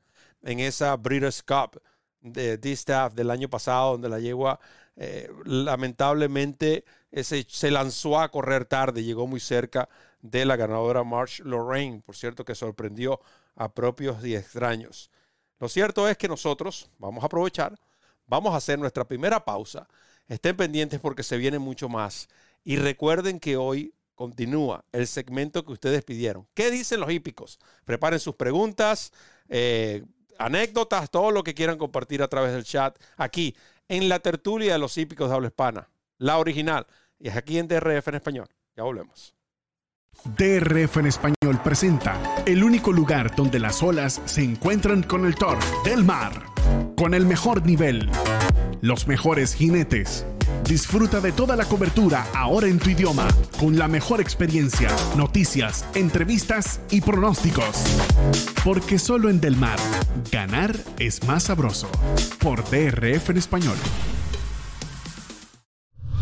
en 0.44 0.60
esa 0.60 0.96
Breeders' 0.96 1.44
Cup 1.44 1.82
de 2.22 2.58
D-Staff 2.58 3.14
del 3.14 3.32
año 3.32 3.50
pasado, 3.50 3.94
donde 3.94 4.10
la 4.10 4.20
yegua 4.20 4.60
eh, 4.96 5.30
lamentablemente 5.44 6.86
ese, 7.12 7.46
se 7.50 7.72
lanzó 7.72 8.20
a 8.20 8.30
correr 8.30 8.66
tarde, 8.66 9.04
llegó 9.04 9.28
muy 9.28 9.40
cerca 9.40 9.90
de 10.22 10.46
la 10.46 10.56
ganadora 10.56 11.04
March 11.04 11.40
Lorraine, 11.44 12.02
por 12.02 12.16
cierto 12.16 12.46
que 12.46 12.56
sorprendió 12.56 13.20
a 13.56 13.74
propios 13.74 14.24
y 14.26 14.36
extraños. 14.36 15.12
Lo 15.60 15.70
cierto 15.70 16.08
es 16.08 16.18
que 16.18 16.28
nosotros 16.28 16.90
vamos 16.98 17.24
a 17.24 17.28
aprovechar, 17.28 17.78
vamos 18.26 18.54
a 18.54 18.58
hacer 18.58 18.80
nuestra 18.80 19.06
primera 19.06 19.44
pausa. 19.44 19.88
Estén 20.28 20.58
pendientes 20.58 21.00
porque 21.00 21.24
se 21.24 21.38
viene 21.38 21.60
mucho 21.60 21.88
más. 21.88 22.28
Y 22.66 22.78
recuerden 22.78 23.40
que 23.40 23.56
hoy 23.56 23.94
continúa 24.16 24.84
el 24.92 25.06
segmento 25.08 25.64
que 25.64 25.72
ustedes 25.72 26.04
pidieron. 26.04 26.48
¿Qué 26.56 26.72
dicen 26.72 27.00
los 27.00 27.12
hípicos? 27.12 27.60
Preparen 27.86 28.20
sus 28.20 28.36
preguntas, 28.36 29.14
eh, 29.48 30.04
anécdotas, 30.40 31.12
todo 31.12 31.30
lo 31.32 31.44
que 31.44 31.54
quieran 31.54 31.78
compartir 31.78 32.24
a 32.24 32.28
través 32.28 32.54
del 32.54 32.64
chat 32.64 32.98
aquí 33.18 33.56
en 33.88 34.10
la 34.10 34.20
tertulia 34.20 34.74
de 34.74 34.80
los 34.80 34.98
hípicos 34.98 35.30
de 35.30 35.36
habla 35.36 35.48
hispana, 35.48 35.90
la 36.18 36.40
original. 36.40 36.88
Y 37.20 37.28
es 37.28 37.36
aquí 37.36 37.60
en 37.60 37.68
DRF 37.68 38.08
en 38.08 38.16
español. 38.16 38.48
Ya 38.76 38.84
volvemos. 38.84 39.36
DRF 40.24 40.98
en 40.98 41.06
español 41.06 41.62
presenta 41.64 42.20
el 42.48 42.64
único 42.64 42.92
lugar 42.92 43.36
donde 43.36 43.60
las 43.60 43.84
olas 43.84 44.22
se 44.26 44.44
encuentran 44.44 45.04
con 45.04 45.26
el 45.26 45.36
Thor 45.36 45.60
del 45.84 46.04
mar, 46.04 46.46
con 46.98 47.14
el 47.14 47.26
mejor 47.26 47.64
nivel, 47.66 48.10
los 48.82 49.08
mejores 49.08 49.54
jinetes. 49.54 50.26
Disfruta 50.64 51.22
de 51.22 51.32
toda 51.32 51.56
la 51.56 51.66
cobertura 51.66 52.26
ahora 52.34 52.68
en 52.68 52.80
tu 52.80 52.90
idioma, 52.90 53.28
con 53.60 53.78
la 53.78 53.88
mejor 53.88 54.22
experiencia, 54.22 54.90
noticias, 55.16 55.86
entrevistas 55.96 56.80
y 56.90 57.02
pronósticos. 57.02 57.84
Porque 58.64 59.00
solo 59.00 59.30
en 59.30 59.40
Del 59.42 59.58
Mar, 59.58 59.80
ganar 60.32 60.76
es 61.00 61.24
más 61.26 61.44
sabroso. 61.44 61.90
Por 62.40 62.64
DRF 62.70 63.30
en 63.30 63.38
español. 63.38 63.78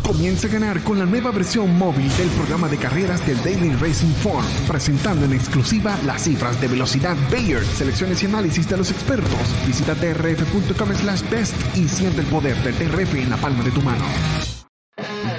Comienza 0.04 0.48
a 0.48 0.52
ganar 0.52 0.84
con 0.84 1.00
la 1.00 1.06
nueva 1.06 1.32
versión 1.32 1.78
móvil 1.78 2.10
del 2.18 2.28
programa 2.32 2.68
de 2.68 2.78
carreras 2.78 3.26
del 3.26 3.38
Daily 3.42 3.74
Racing 3.76 4.14
Form, 4.22 4.46
presentando 4.68 5.26
en 5.26 5.32
exclusiva 5.32 5.98
las 6.06 6.24
cifras 6.24 6.60
de 6.60 6.68
velocidad 6.68 7.16
Bayer, 7.32 7.64
selecciones 7.64 8.22
y 8.22 8.26
análisis 8.26 8.68
de 8.70 8.76
los 8.76 8.92
expertos. 8.92 9.40
Visita 9.66 9.96
drf.com 9.96 10.94
slash 10.94 11.30
best 11.30 11.56
y 11.78 11.88
siente 11.88 12.20
el 12.20 12.28
poder 12.28 12.58
del 12.64 12.78
DRF 12.78 13.16
en 13.16 13.30
la 13.30 13.38
palma 13.38 13.64
de 13.64 13.72
tu 13.72 13.82
mano. 13.82 14.04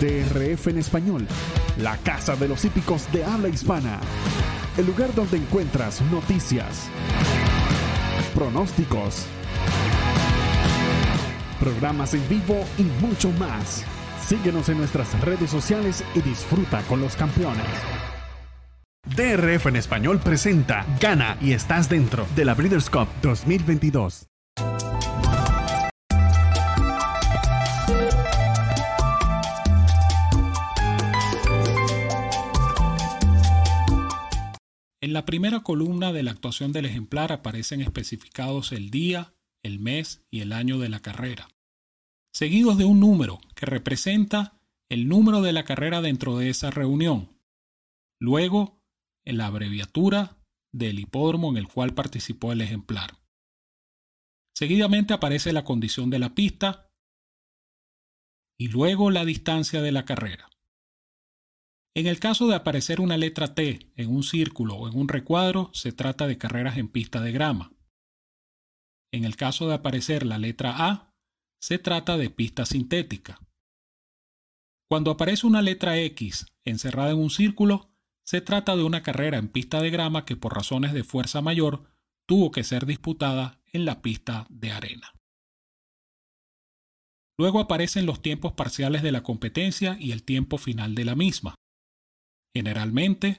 DRF 0.01 0.69
en 0.69 0.79
español, 0.79 1.29
la 1.79 1.99
casa 1.99 2.35
de 2.35 2.49
los 2.49 2.65
hípicos 2.65 3.13
de 3.13 3.23
habla 3.23 3.51
hispana. 3.51 4.01
El 4.79 4.87
lugar 4.87 5.15
donde 5.15 5.37
encuentras 5.37 6.01
noticias, 6.11 6.89
pronósticos, 8.35 9.27
programas 11.61 12.15
en 12.15 12.27
vivo 12.31 12.65
y 12.79 12.83
mucho 13.05 13.31
más. 13.33 13.85
Síguenos 14.27 14.71
en 14.71 14.79
nuestras 14.79 15.21
redes 15.21 15.51
sociales 15.51 16.03
y 16.15 16.23
disfruta 16.23 16.81
con 16.85 16.99
los 16.99 17.15
campeones. 17.15 17.67
DRF 19.15 19.67
en 19.67 19.77
español 19.77 20.19
presenta 20.19 20.87
Gana 20.99 21.37
y 21.43 21.53
estás 21.53 21.91
dentro 21.91 22.27
de 22.35 22.47
la 22.47 22.55
Breeders' 22.55 22.89
Cup 22.89 23.07
2022. 23.21 24.27
En 35.03 35.13
la 35.13 35.27
primera 35.27 35.61
columna 35.61 36.15
de 36.15 36.23
la 36.23 36.31
actuación 36.31 36.73
del 36.73 36.87
ejemplar 36.87 37.31
aparecen 37.31 37.83
especificados 37.83 38.73
el 38.73 38.91
día, 38.91 39.35
el 39.63 39.81
mes 39.81 40.23
y 40.31 40.41
el 40.41 40.55
año 40.55 40.79
de 40.79 40.89
la 40.89 41.01
carrera 41.01 41.49
seguidos 42.35 42.77
de 42.77 42.85
un 42.85 42.99
número 42.99 43.41
que 43.55 43.65
representa 43.65 44.61
el 44.89 45.09
número 45.09 45.41
de 45.41 45.53
la 45.53 45.65
carrera 45.65 46.03
dentro 46.03 46.37
de 46.37 46.51
esa 46.51 46.71
reunión. 46.71 47.39
Luego, 48.21 48.83
en 49.25 49.39
la 49.39 49.47
abreviatura 49.47 50.37
del 50.73 50.99
hipódromo 50.99 51.51
en 51.51 51.57
el 51.57 51.69
cual 51.69 51.95
participó 51.95 52.53
el 52.53 52.61
ejemplar. 52.61 53.19
Seguidamente 54.55 55.15
aparece 55.15 55.53
la 55.53 55.65
condición 55.65 56.11
de 56.11 56.19
la 56.19 56.35
pista 56.35 56.91
y 58.59 58.69
luego 58.69 59.11
la 59.11 59.25
distancia 59.25 59.81
de 59.81 59.93
la 59.93 60.05
carrera. 60.05 60.51
En 61.97 62.09
el 62.09 62.19
caso 62.19 62.49
de 62.49 62.57
aparecer 62.57 63.01
una 63.01 63.17
letra 63.17 63.55
T 63.55 63.93
en 63.95 64.11
un 64.11 64.25
círculo 64.25 64.75
o 64.75 64.89
en 64.89 64.99
un 64.99 65.09
recuadro, 65.09 65.71
se 65.73 65.93
trata 65.93 66.27
de 66.27 66.39
carreras 66.39 66.77
en 66.77 66.89
pista 66.89 67.21
de 67.21 67.31
grama. 67.31 67.73
En 69.13 69.25
el 69.25 69.37
caso 69.37 69.69
de 69.69 69.75
aparecer 69.75 70.27
la 70.27 70.39
letra 70.39 70.75
A, 70.89 71.14
se 71.65 71.79
trata 71.79 72.19
de 72.19 72.29
pista 72.29 72.67
sintética. 72.67 73.41
Cuando 74.87 75.11
aparece 75.11 75.47
una 75.47 75.63
letra 75.63 75.99
X 75.99 76.45
encerrada 76.67 77.13
en 77.13 77.17
un 77.17 77.31
círculo, 77.31 77.91
se 78.23 78.43
trata 78.43 78.77
de 78.77 78.83
una 78.83 79.03
carrera 79.03 79.39
en 79.39 79.49
pista 79.49 79.81
de 79.81 79.89
grama 79.89 80.27
que 80.27 80.37
por 80.37 80.55
razones 80.55 80.93
de 80.93 81.05
fuerza 81.05 81.41
mayor 81.41 81.91
tuvo 82.27 82.51
que 82.51 82.65
ser 82.65 82.85
disputada 82.85 83.63
en 83.73 83.87
la 83.87 84.03
pista 84.03 84.47
de 84.51 84.73
arena. 84.73 85.15
Luego 87.39 87.61
aparecen 87.61 88.05
los 88.05 88.21
tiempos 88.21 88.53
parciales 88.53 89.03
de 89.03 89.13
la 89.13 89.23
competencia 89.23 89.97
y 89.99 90.13
el 90.13 90.23
tiempo 90.23 90.59
final 90.59 90.95
de 90.95 91.07
la 91.07 91.15
misma. 91.15 91.55
Generalmente, 92.55 93.39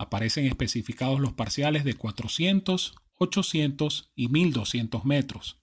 aparecen 0.00 0.46
especificados 0.46 1.20
los 1.20 1.34
parciales 1.34 1.84
de 1.84 1.94
400, 1.94 2.96
800 3.14 4.10
y 4.16 4.30
1200 4.30 5.04
metros. 5.04 5.60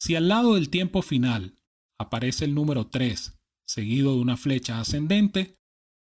Si 0.00 0.14
al 0.14 0.28
lado 0.28 0.54
del 0.54 0.70
tiempo 0.70 1.02
final 1.02 1.58
aparece 1.98 2.44
el 2.44 2.54
número 2.54 2.86
3 2.86 3.34
seguido 3.66 4.14
de 4.14 4.20
una 4.20 4.36
flecha 4.36 4.80
ascendente, 4.80 5.56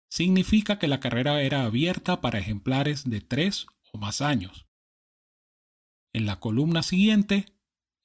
significa 0.09 0.79
que 0.79 0.87
la 0.87 0.99
carrera 0.99 1.41
era 1.41 1.63
abierta 1.63 2.19
para 2.19 2.39
ejemplares 2.39 3.09
de 3.09 3.21
3 3.21 3.67
o 3.93 3.97
más 3.97 4.21
años. 4.21 4.65
En 6.13 6.25
la 6.25 6.39
columna 6.39 6.83
siguiente, 6.83 7.45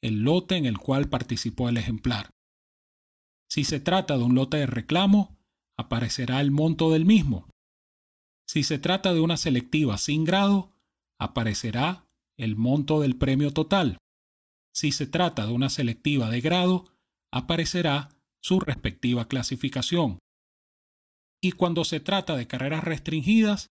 el 0.03 0.22
lote 0.22 0.57
en 0.57 0.66
el 0.66 0.79
cual 0.79 1.09
participó 1.09 1.68
el 1.68 1.79
ejemplar. 1.79 2.31
Si 3.49 3.64
se 3.64 3.81
trata 3.81 4.18
de 4.18 4.25
un 4.25 4.35
lote 4.35 4.59
de 4.59 4.66
reclamo, 4.66 5.37
aparecerá 5.79 6.40
el 6.40 6.51
monto 6.51 6.90
del 6.90 7.05
mismo. 7.05 7.49
Si 8.46 8.62
se 8.62 8.79
trata 8.79 9.14
de 9.14 9.20
una 9.20 9.37
selectiva 9.37 9.99
sin 9.99 10.25
grado, 10.25 10.72
aparecerá 11.18 12.07
el 12.37 12.57
monto 12.57 13.01
del 13.01 13.16
premio 13.16 13.53
total. 13.53 13.99
Si 14.77 14.93
se 14.93 15.07
trata 15.07 15.47
de 15.47 15.53
una 15.53 15.71
selectiva 15.71 16.29
de 16.29 16.43
grado, 16.43 16.85
aparecerá 17.33 18.11
su 18.43 18.61
respectiva 18.61 19.27
clasificación. 19.27 20.19
Y 21.43 21.53
cuando 21.53 21.83
se 21.85 21.99
trata 21.99 22.37
de 22.37 22.47
carreras 22.47 22.85
restringidas, 22.85 23.71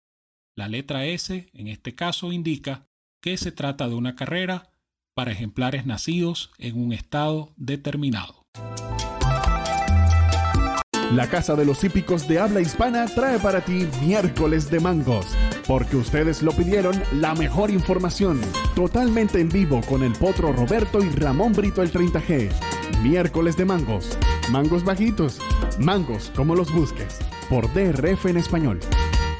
la 0.58 0.68
letra 0.68 1.06
S 1.06 1.50
en 1.54 1.68
este 1.70 1.96
caso 1.96 2.34
indica 2.34 2.86
que 3.24 3.38
se 3.38 3.54
trata 3.54 3.88
de 3.88 3.96
una 3.96 4.18
carrera 4.18 4.74
para 5.16 5.32
ejemplares 5.32 5.86
nacidos 5.86 6.52
en 6.58 6.78
un 6.78 6.92
estado 6.92 7.54
determinado. 7.56 8.44
La 11.14 11.30
Casa 11.30 11.56
de 11.56 11.64
los 11.64 11.82
Hípicos 11.86 12.28
de 12.28 12.40
Habla 12.40 12.60
Hispana 12.60 13.06
trae 13.06 13.40
para 13.40 13.64
ti 13.64 13.88
miércoles 14.06 14.70
de 14.70 14.82
mangos, 14.82 15.28
porque 15.69 15.97
ustedes 15.97 16.41
lo 16.41 16.51
pidieron 16.51 16.99
la 17.13 17.36
mejor 17.36 17.69
información, 17.69 18.41
totalmente 18.73 19.39
en 19.39 19.49
vivo 19.49 19.82
con 19.88 20.01
el 20.01 20.13
Potro 20.13 20.51
Roberto 20.51 20.99
y 20.99 21.10
Ramón 21.12 21.53
Brito 21.53 21.84
el 21.84 21.93
30G. 21.93 22.49
Miércoles 23.03 23.55
de 23.55 23.65
mangos, 23.65 24.17
mangos 24.51 24.84
bajitos, 24.84 25.39
mangos 25.77 26.32
como 26.36 26.55
los 26.55 26.73
busques, 26.73 27.19
por 27.51 27.71
DRF 27.71 28.25
en 28.25 28.38
español. 28.38 28.79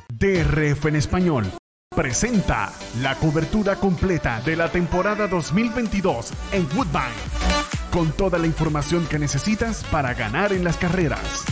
DRF 0.08 0.86
en 0.86 0.98
español 0.98 1.48
presenta 1.96 2.72
la 3.02 3.16
cobertura 3.16 3.78
completa 3.78 4.40
de 4.42 4.56
la 4.56 4.72
temporada 4.72 5.28
2022 5.28 6.32
en 6.52 6.68
Woodbine 6.78 7.60
con 7.92 8.12
toda 8.12 8.38
la 8.38 8.46
información 8.46 9.08
que 9.08 9.18
necesitas 9.18 9.84
para 9.86 10.14
ganar 10.14 10.54
en 10.54 10.64
las 10.64 10.78
carreras. 10.78 11.44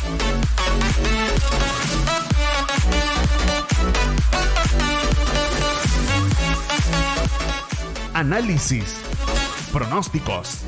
Análisis, 8.17 8.95
pronósticos, 9.71 10.63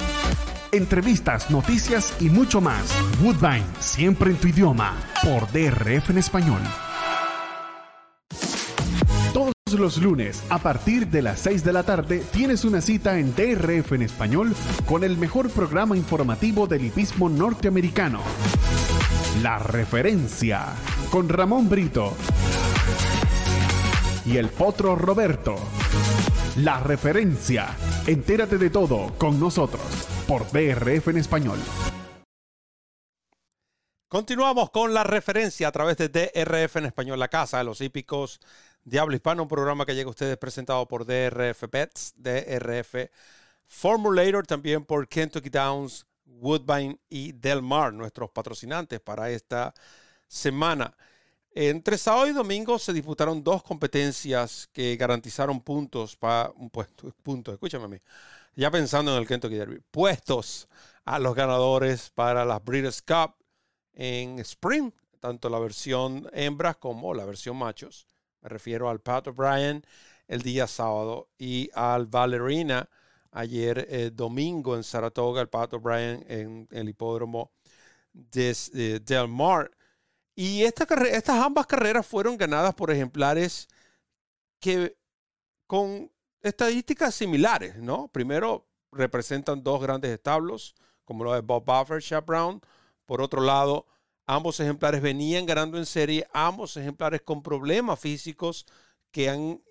entrevistas, 0.71 1.49
noticias 1.49 2.13
y 2.19 2.29
mucho 2.29 2.61
más. 2.61 2.93
Woodbine, 3.23 3.65
siempre 3.79 4.29
en 4.29 4.37
tu 4.37 4.49
idioma, 4.49 4.95
por 5.23 5.51
DRF 5.51 6.11
en 6.11 6.19
español 6.19 6.61
los 9.77 9.97
lunes, 9.97 10.43
a 10.49 10.57
partir 10.57 11.07
de 11.07 11.21
las 11.21 11.39
6 11.41 11.63
de 11.63 11.73
la 11.73 11.83
tarde, 11.83 12.23
tienes 12.31 12.65
una 12.65 12.81
cita 12.81 13.19
en 13.19 13.35
DRF 13.35 13.93
en 13.93 14.01
español 14.01 14.55
con 14.85 15.03
el 15.03 15.17
mejor 15.17 15.49
programa 15.51 15.95
informativo 15.95 16.65
del 16.65 16.85
hipismo 16.85 17.29
norteamericano. 17.29 18.21
La 19.43 19.59
referencia 19.59 20.65
con 21.11 21.29
Ramón 21.29 21.69
Brito 21.69 22.13
y 24.25 24.37
el 24.37 24.49
potro 24.49 24.95
Roberto. 24.95 25.55
La 26.57 26.79
referencia. 26.79 27.77
Entérate 28.07 28.57
de 28.57 28.69
todo 28.69 29.13
con 29.17 29.39
nosotros 29.39 29.81
por 30.27 30.51
DRF 30.51 31.09
en 31.09 31.17
español. 31.17 31.59
Continuamos 34.07 34.71
con 34.71 34.95
la 34.95 35.03
referencia 35.03 35.67
a 35.67 35.71
través 35.71 35.97
de 35.97 36.09
DRF 36.09 36.77
en 36.77 36.87
español, 36.87 37.19
la 37.19 37.27
casa 37.27 37.59
de 37.59 37.63
los 37.63 37.79
hípicos 37.79 38.39
Diablo 38.83 39.15
Hispano, 39.15 39.43
un 39.43 39.47
programa 39.47 39.85
que 39.85 39.93
llega 39.93 40.07
a 40.07 40.09
ustedes 40.09 40.37
presentado 40.37 40.87
por 40.87 41.05
DRF 41.05 41.65
Pets, 41.69 42.13
DRF 42.15 43.11
Formulator, 43.67 44.47
también 44.47 44.83
por 44.83 45.07
Kentucky 45.07 45.49
Downs, 45.49 46.07
Woodbine 46.25 46.99
y 47.09 47.33
Del 47.33 47.61
Mar, 47.61 47.93
nuestros 47.93 48.31
patrocinantes 48.31 48.99
para 48.99 49.29
esta 49.29 49.75
semana. 50.27 50.97
Entre 51.53 51.97
sábado 51.97 52.27
y 52.27 52.33
domingo 52.33 52.77
se 52.79 52.93
disputaron 52.93 53.43
dos 53.43 53.63
competencias 53.63 54.69
que 54.71 54.95
garantizaron 54.95 55.61
puntos 55.61 56.15
para 56.15 56.51
un 56.55 56.69
puesto, 56.69 57.11
puntos, 57.23 57.53
escúchame 57.53 57.85
a 57.85 57.87
mí, 57.89 57.97
ya 58.55 58.71
pensando 58.71 59.11
en 59.13 59.21
el 59.21 59.27
Kentucky 59.27 59.55
Derby, 59.55 59.81
puestos 59.91 60.67
a 61.05 61.19
los 61.19 61.35
ganadores 61.35 62.11
para 62.11 62.45
las 62.45 62.63
Breeders' 62.63 63.01
Cup 63.01 63.35
en 63.93 64.39
Spring 64.39 64.91
tanto 65.19 65.49
la 65.49 65.59
versión 65.59 66.27
hembras 66.33 66.77
como 66.77 67.13
la 67.13 67.25
versión 67.25 67.57
machos. 67.57 68.07
Me 68.41 68.49
refiero 68.49 68.89
al 68.89 68.99
Pat 68.99 69.27
O'Brien 69.27 69.83
el 70.27 70.41
día 70.41 70.67
sábado 70.67 71.29
y 71.37 71.69
al 71.73 72.07
Valerina 72.07 72.89
ayer 73.31 73.85
eh, 73.89 74.11
domingo 74.13 74.75
en 74.75 74.83
Saratoga, 74.83 75.41
el 75.41 75.49
Pat 75.49 75.73
O'Brien 75.73 76.25
en 76.27 76.67
el 76.71 76.89
hipódromo 76.89 77.51
de, 78.13 78.55
eh, 78.73 78.99
Del 79.03 79.27
Mar. 79.27 79.71
Y 80.41 80.63
esta 80.63 80.85
estas 81.07 81.43
ambas 81.43 81.67
carreras 81.67 82.07
fueron 82.07 82.37
ganadas 82.37 82.73
por 82.73 82.91
ejemplares 82.91 83.67
que 84.61 84.95
con 85.67 86.09
estadísticas 86.39 87.13
similares, 87.13 87.75
¿no? 87.75 88.07
Primero 88.07 88.65
representan 88.89 89.61
dos 89.61 89.81
grandes 89.81 90.11
establos, 90.11 90.75
como 91.03 91.25
lo 91.25 91.33
de 91.33 91.41
Bob 91.41 91.65
Buffer, 91.65 92.01
Chap 92.01 92.25
Brown. 92.25 92.61
Por 93.05 93.21
otro 93.21 93.41
lado, 93.41 93.85
ambos 94.27 94.61
ejemplares 94.61 95.01
venían 95.01 95.45
ganando 95.45 95.77
en 95.77 95.85
serie, 95.85 96.25
ambos 96.31 96.77
ejemplares 96.77 97.21
con 97.21 97.43
problemas 97.43 97.99
físicos 97.99 98.65
que 99.11 99.29
han 99.29 99.61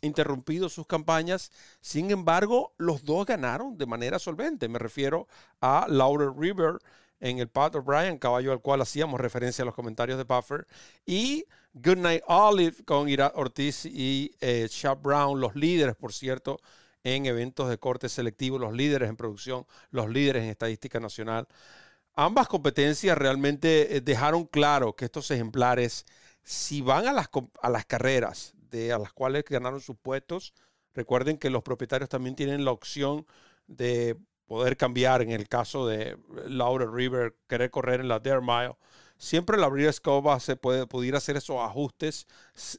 interrumpido 0.00 0.70
sus 0.70 0.86
campañas. 0.86 1.52
Sin 1.82 2.10
embargo, 2.10 2.72
los 2.78 3.04
dos 3.04 3.26
ganaron 3.26 3.76
de 3.76 3.84
manera 3.84 4.18
solvente. 4.18 4.70
Me 4.70 4.78
refiero 4.78 5.28
a 5.60 5.84
Laura 5.86 6.32
River 6.34 6.78
en 7.20 7.38
el 7.38 7.48
Pat 7.48 7.74
O'Brien, 7.76 8.18
caballo 8.18 8.52
al 8.52 8.60
cual 8.60 8.80
hacíamos 8.80 9.20
referencia 9.20 9.62
a 9.62 9.66
los 9.66 9.74
comentarios 9.74 10.18
de 10.18 10.24
Buffer, 10.24 10.66
y 11.06 11.44
Goodnight 11.74 12.22
Olive 12.26 12.84
con 12.84 13.08
Ira 13.08 13.32
Ortiz 13.34 13.84
y 13.84 14.34
eh, 14.40 14.68
Brown, 15.02 15.40
los 15.40 15.54
líderes, 15.54 15.94
por 15.94 16.12
cierto, 16.12 16.58
en 17.04 17.26
eventos 17.26 17.68
de 17.68 17.78
corte 17.78 18.08
selectivo, 18.08 18.58
los 18.58 18.72
líderes 18.72 19.08
en 19.08 19.16
producción, 19.16 19.66
los 19.90 20.08
líderes 20.08 20.42
en 20.42 20.50
estadística 20.50 21.00
nacional. 21.00 21.46
Ambas 22.14 22.48
competencias 22.48 23.16
realmente 23.16 23.96
eh, 23.96 24.00
dejaron 24.00 24.44
claro 24.46 24.94
que 24.94 25.04
estos 25.04 25.30
ejemplares, 25.30 26.06
si 26.42 26.80
van 26.80 27.06
a 27.06 27.12
las, 27.12 27.30
a 27.62 27.70
las 27.70 27.86
carreras 27.86 28.54
de, 28.70 28.92
a 28.92 28.98
las 28.98 29.12
cuales 29.12 29.44
ganaron 29.44 29.80
sus 29.80 29.96
puestos, 29.96 30.54
recuerden 30.94 31.38
que 31.38 31.50
los 31.50 31.62
propietarios 31.62 32.10
también 32.10 32.34
tienen 32.34 32.64
la 32.64 32.72
opción 32.72 33.26
de 33.66 34.16
poder 34.50 34.76
cambiar 34.76 35.22
en 35.22 35.30
el 35.30 35.46
caso 35.46 35.86
de 35.86 36.18
Laura 36.48 36.84
River, 36.84 37.36
querer 37.46 37.70
correr 37.70 38.00
en 38.00 38.08
la 38.08 38.18
Dare 38.18 38.40
Mile. 38.40 38.76
Siempre 39.16 39.56
la 39.56 39.68
Breeders' 39.68 39.98
Escoba 39.98 40.40
se 40.40 40.56
puede, 40.56 40.88
pudiera 40.88 41.18
hacer 41.18 41.36
esos 41.36 41.58
ajustes 41.60 42.26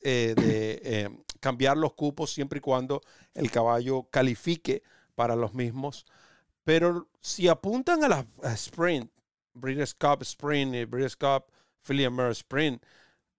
eh, 0.04 0.34
de 0.36 0.82
eh, 0.84 1.10
cambiar 1.40 1.78
los 1.78 1.94
cupos 1.94 2.34
siempre 2.34 2.58
y 2.58 2.62
cuando 2.62 3.02
el 3.34 3.50
caballo 3.50 4.04
califique 4.12 4.84
para 5.16 5.38
los 5.38 5.54
mismos. 5.54 6.06
Pero 6.66 7.08
si 7.22 7.48
apuntan 7.48 8.04
a 8.04 8.10
la 8.10 8.26
sprint, 8.54 9.10
Breeders' 9.54 9.94
Cup 9.94 10.24
Sprint 10.24 10.76
y 10.76 10.84
Breeders' 10.84 11.16
Cup 11.16 11.46
Philly 11.88 12.06
Sprint, 12.32 12.84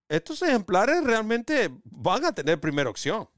estos 0.09 0.41
ejemplares 0.41 1.05
realmente 1.05 1.69
van 1.85 2.25
a 2.25 2.35
tener 2.35 2.59
primera 2.59 2.89
opción. 2.89 3.29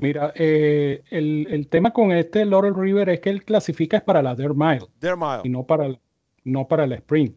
Mira, 0.00 0.32
eh, 0.36 1.02
el, 1.10 1.66
tema 1.68 1.92
con 1.92 2.12
este 2.12 2.44
Laurel 2.44 2.74
River 2.74 3.08
es 3.08 3.20
que 3.20 3.30
él 3.30 3.44
clasifica 3.44 3.96
es 3.96 4.02
para 4.02 4.22
la 4.22 4.34
Dare 4.34 4.54
Mile, 4.54 4.86
y 5.42 5.48
no 5.48 5.66
para, 5.66 5.88
no 6.44 6.68
para 6.68 6.84
el 6.84 6.92
sprint. 6.92 7.36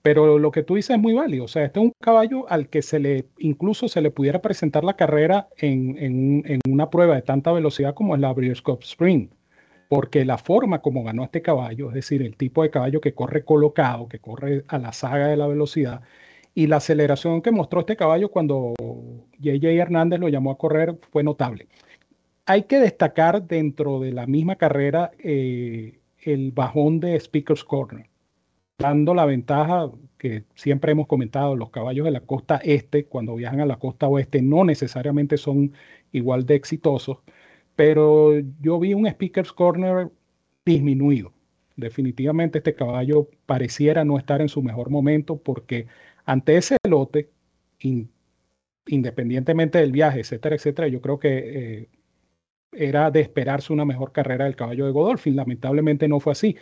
Pero 0.00 0.38
lo 0.38 0.50
que 0.50 0.62
tú 0.62 0.76
dices 0.76 0.96
es 0.96 1.02
muy 1.02 1.12
válido. 1.12 1.44
O 1.44 1.48
sea, 1.48 1.64
este 1.64 1.80
es 1.80 1.86
un 1.86 1.92
caballo 2.00 2.48
al 2.48 2.68
que 2.68 2.82
se 2.82 2.98
le, 2.98 3.26
incluso 3.38 3.88
se 3.88 4.00
le 4.00 4.10
pudiera 4.10 4.40
presentar 4.40 4.84
la 4.84 4.94
carrera 4.96 5.48
en, 5.58 6.60
una 6.68 6.88
prueba 6.88 7.16
de 7.16 7.22
tanta 7.22 7.52
velocidad 7.52 7.94
como 7.94 8.14
es 8.14 8.20
la 8.20 8.32
Breeders' 8.32 8.62
Cup 8.62 8.80
Sprint. 8.82 9.32
Porque 9.88 10.24
la 10.24 10.38
forma 10.38 10.80
como 10.80 11.02
ganó 11.02 11.24
este 11.24 11.42
caballo, 11.42 11.88
es 11.88 11.94
decir, 11.94 12.22
el 12.22 12.36
tipo 12.36 12.62
de 12.62 12.70
caballo 12.70 13.00
que 13.00 13.14
corre 13.14 13.44
colocado, 13.44 14.08
que 14.08 14.18
corre 14.18 14.64
a 14.68 14.78
la 14.78 14.92
saga 14.92 15.28
de 15.28 15.36
la 15.36 15.46
velocidad, 15.46 16.02
y 16.54 16.66
la 16.66 16.76
aceleración 16.76 17.42
que 17.42 17.50
mostró 17.50 17.80
este 17.80 17.96
caballo 17.96 18.30
cuando 18.30 18.74
JJ 19.38 19.64
Hernández 19.80 20.20
lo 20.20 20.28
llamó 20.28 20.50
a 20.50 20.58
correr 20.58 20.98
fue 21.10 21.22
notable 21.22 21.68
hay 22.48 22.62
que 22.62 22.78
destacar 22.78 23.46
dentro 23.46 24.00
de 24.00 24.10
la 24.12 24.26
misma 24.26 24.56
carrera 24.56 25.10
eh, 25.18 26.00
el 26.18 26.50
bajón 26.52 26.98
de 26.98 27.20
Speaker's 27.20 27.62
Corner, 27.62 28.08
dando 28.78 29.14
la 29.14 29.26
ventaja 29.26 29.90
que 30.16 30.44
siempre 30.54 30.92
hemos 30.92 31.06
comentado, 31.06 31.56
los 31.56 31.68
caballos 31.70 32.06
de 32.06 32.10
la 32.10 32.22
costa 32.22 32.56
este, 32.64 33.04
cuando 33.04 33.34
viajan 33.34 33.60
a 33.60 33.66
la 33.66 33.78
costa 33.78 34.08
oeste, 34.08 34.40
no 34.40 34.64
necesariamente 34.64 35.36
son 35.36 35.74
igual 36.10 36.46
de 36.46 36.54
exitosos, 36.54 37.18
pero 37.76 38.38
yo 38.62 38.80
vi 38.80 38.94
un 38.94 39.06
Speaker's 39.06 39.52
Corner 39.52 40.10
disminuido. 40.64 41.34
Definitivamente 41.76 42.58
este 42.58 42.74
caballo 42.74 43.28
pareciera 43.44 44.06
no 44.06 44.16
estar 44.18 44.40
en 44.40 44.48
su 44.48 44.62
mejor 44.62 44.88
momento 44.88 45.36
porque 45.36 45.86
ante 46.24 46.56
ese 46.56 46.78
lote, 46.88 47.30
independientemente 48.86 49.78
del 49.78 49.92
viaje, 49.92 50.20
etcétera, 50.20 50.56
etcétera, 50.56 50.88
yo 50.88 51.02
creo 51.02 51.18
que 51.18 51.82
eh, 51.82 51.88
era 52.72 53.10
de 53.10 53.20
esperarse 53.20 53.72
una 53.72 53.84
mejor 53.84 54.12
carrera 54.12 54.44
del 54.44 54.56
caballo 54.56 54.86
de 54.86 54.92
Godolphin. 54.92 55.36
Lamentablemente 55.36 56.08
no 56.08 56.20
fue 56.20 56.32
así. 56.32 56.56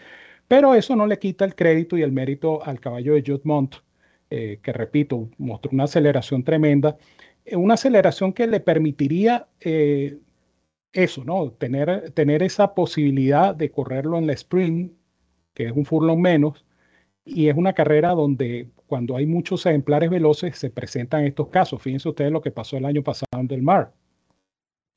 Pero 0.48 0.74
eso 0.74 0.96
no 0.96 1.06
le 1.06 1.18
quita 1.18 1.44
el 1.44 1.54
crédito 1.54 1.96
y 1.96 2.02
el 2.02 2.12
mérito 2.12 2.64
al 2.64 2.80
caballo 2.80 3.14
de 3.14 3.24
Judmont, 3.26 3.76
eh, 4.30 4.60
que 4.62 4.72
repito, 4.72 5.28
mostró 5.38 5.70
una 5.72 5.84
aceleración 5.84 6.44
tremenda. 6.44 6.96
Eh, 7.44 7.56
una 7.56 7.74
aceleración 7.74 8.32
que 8.32 8.46
le 8.46 8.60
permitiría 8.60 9.48
eh, 9.60 10.18
eso, 10.92 11.24
¿no? 11.24 11.50
Tener, 11.52 12.10
tener 12.12 12.42
esa 12.42 12.74
posibilidad 12.74 13.54
de 13.54 13.70
correrlo 13.70 14.18
en 14.18 14.26
la 14.26 14.32
sprint, 14.34 14.92
que 15.54 15.66
es 15.66 15.72
un 15.72 15.84
furlong 15.84 16.20
menos, 16.20 16.64
y 17.24 17.48
es 17.48 17.56
una 17.56 17.72
carrera 17.74 18.10
donde 18.12 18.70
cuando 18.86 19.16
hay 19.16 19.26
muchos 19.26 19.66
ejemplares 19.66 20.10
veloces 20.10 20.58
se 20.58 20.70
presentan 20.70 21.24
estos 21.24 21.48
casos. 21.48 21.82
Fíjense 21.82 22.08
ustedes 22.08 22.32
lo 22.32 22.40
que 22.40 22.52
pasó 22.52 22.76
el 22.76 22.84
año 22.84 23.02
pasado 23.02 23.40
en 23.40 23.48
Del 23.48 23.62
Mar 23.62 23.92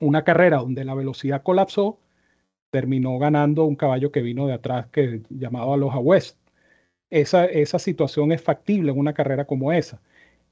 una 0.00 0.24
carrera 0.24 0.58
donde 0.58 0.84
la 0.84 0.94
velocidad 0.94 1.42
colapsó, 1.42 2.00
terminó 2.70 3.18
ganando 3.18 3.64
un 3.64 3.76
caballo 3.76 4.10
que 4.10 4.22
vino 4.22 4.46
de 4.46 4.54
atrás 4.54 4.86
que 4.88 5.22
llamado 5.28 5.72
Aloha 5.72 5.98
West. 5.98 6.38
Esa, 7.10 7.44
esa 7.44 7.78
situación 7.78 8.32
es 8.32 8.42
factible 8.42 8.92
en 8.92 8.98
una 8.98 9.12
carrera 9.12 9.44
como 9.44 9.72
esa. 9.72 10.00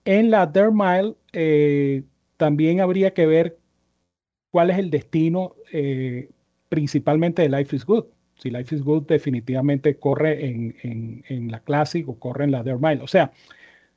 En 0.04 0.30
la 0.30 0.46
Dare 0.46 0.72
Mile 0.72 1.14
eh, 1.32 2.02
también 2.36 2.80
habría 2.80 3.14
que 3.14 3.26
ver 3.26 3.58
cuál 4.50 4.70
es 4.70 4.78
el 4.78 4.90
destino 4.90 5.54
eh, 5.72 6.30
principalmente 6.68 7.42
de 7.42 7.48
Life 7.48 7.74
is 7.76 7.84
Good. 7.84 8.06
Si 8.36 8.50
Life 8.50 8.74
is 8.74 8.82
Good 8.82 9.06
definitivamente 9.06 9.98
corre 9.98 10.46
en, 10.46 10.76
en, 10.82 11.24
en 11.28 11.50
la 11.50 11.60
Classic 11.60 12.08
o 12.08 12.18
corre 12.18 12.44
en 12.44 12.52
la 12.52 12.62
Dare 12.62 12.78
Mile. 12.78 13.02
O 13.02 13.08
sea, 13.08 13.32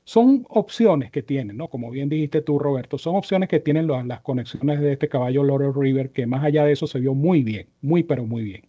son 0.03 0.45
opciones 0.49 1.11
que 1.11 1.21
tienen, 1.21 1.57
¿no? 1.57 1.67
Como 1.67 1.91
bien 1.91 2.09
dijiste 2.09 2.41
tú, 2.41 2.59
Roberto, 2.59 2.97
son 2.97 3.15
opciones 3.15 3.49
que 3.49 3.59
tienen 3.59 3.87
las 3.87 4.21
conexiones 4.21 4.79
de 4.79 4.93
este 4.93 5.07
caballo 5.07 5.43
Laurel 5.43 5.73
River, 5.73 6.11
que 6.11 6.25
más 6.25 6.43
allá 6.43 6.65
de 6.65 6.73
eso 6.73 6.87
se 6.87 6.99
vio 6.99 7.13
muy 7.13 7.43
bien, 7.43 7.67
muy, 7.81 8.03
pero 8.03 8.25
muy 8.25 8.43
bien. 8.43 8.67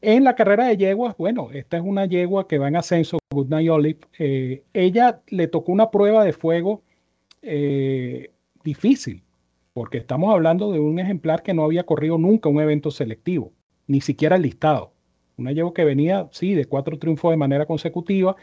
En 0.00 0.24
la 0.24 0.34
carrera 0.34 0.66
de 0.66 0.76
yeguas, 0.76 1.16
bueno, 1.16 1.50
esta 1.52 1.76
es 1.76 1.82
una 1.84 2.06
yegua 2.06 2.48
que 2.48 2.58
va 2.58 2.68
en 2.68 2.76
ascenso, 2.76 3.18
Goodnight 3.30 3.70
Olive. 3.70 4.00
Eh, 4.18 4.64
ella 4.72 5.22
le 5.28 5.46
tocó 5.46 5.70
una 5.70 5.90
prueba 5.90 6.24
de 6.24 6.32
fuego 6.32 6.82
eh, 7.42 8.32
difícil, 8.64 9.22
porque 9.72 9.98
estamos 9.98 10.32
hablando 10.34 10.72
de 10.72 10.80
un 10.80 10.98
ejemplar 10.98 11.42
que 11.42 11.54
no 11.54 11.64
había 11.64 11.84
corrido 11.84 12.18
nunca 12.18 12.48
un 12.48 12.60
evento 12.60 12.90
selectivo, 12.90 13.52
ni 13.86 14.00
siquiera 14.00 14.38
listado. 14.38 14.92
Una 15.36 15.52
yegua 15.52 15.72
que 15.72 15.84
venía, 15.84 16.28
sí, 16.32 16.54
de 16.54 16.64
cuatro 16.64 16.98
triunfos 16.98 17.30
de 17.30 17.36
manera 17.36 17.66
consecutiva, 17.66 18.36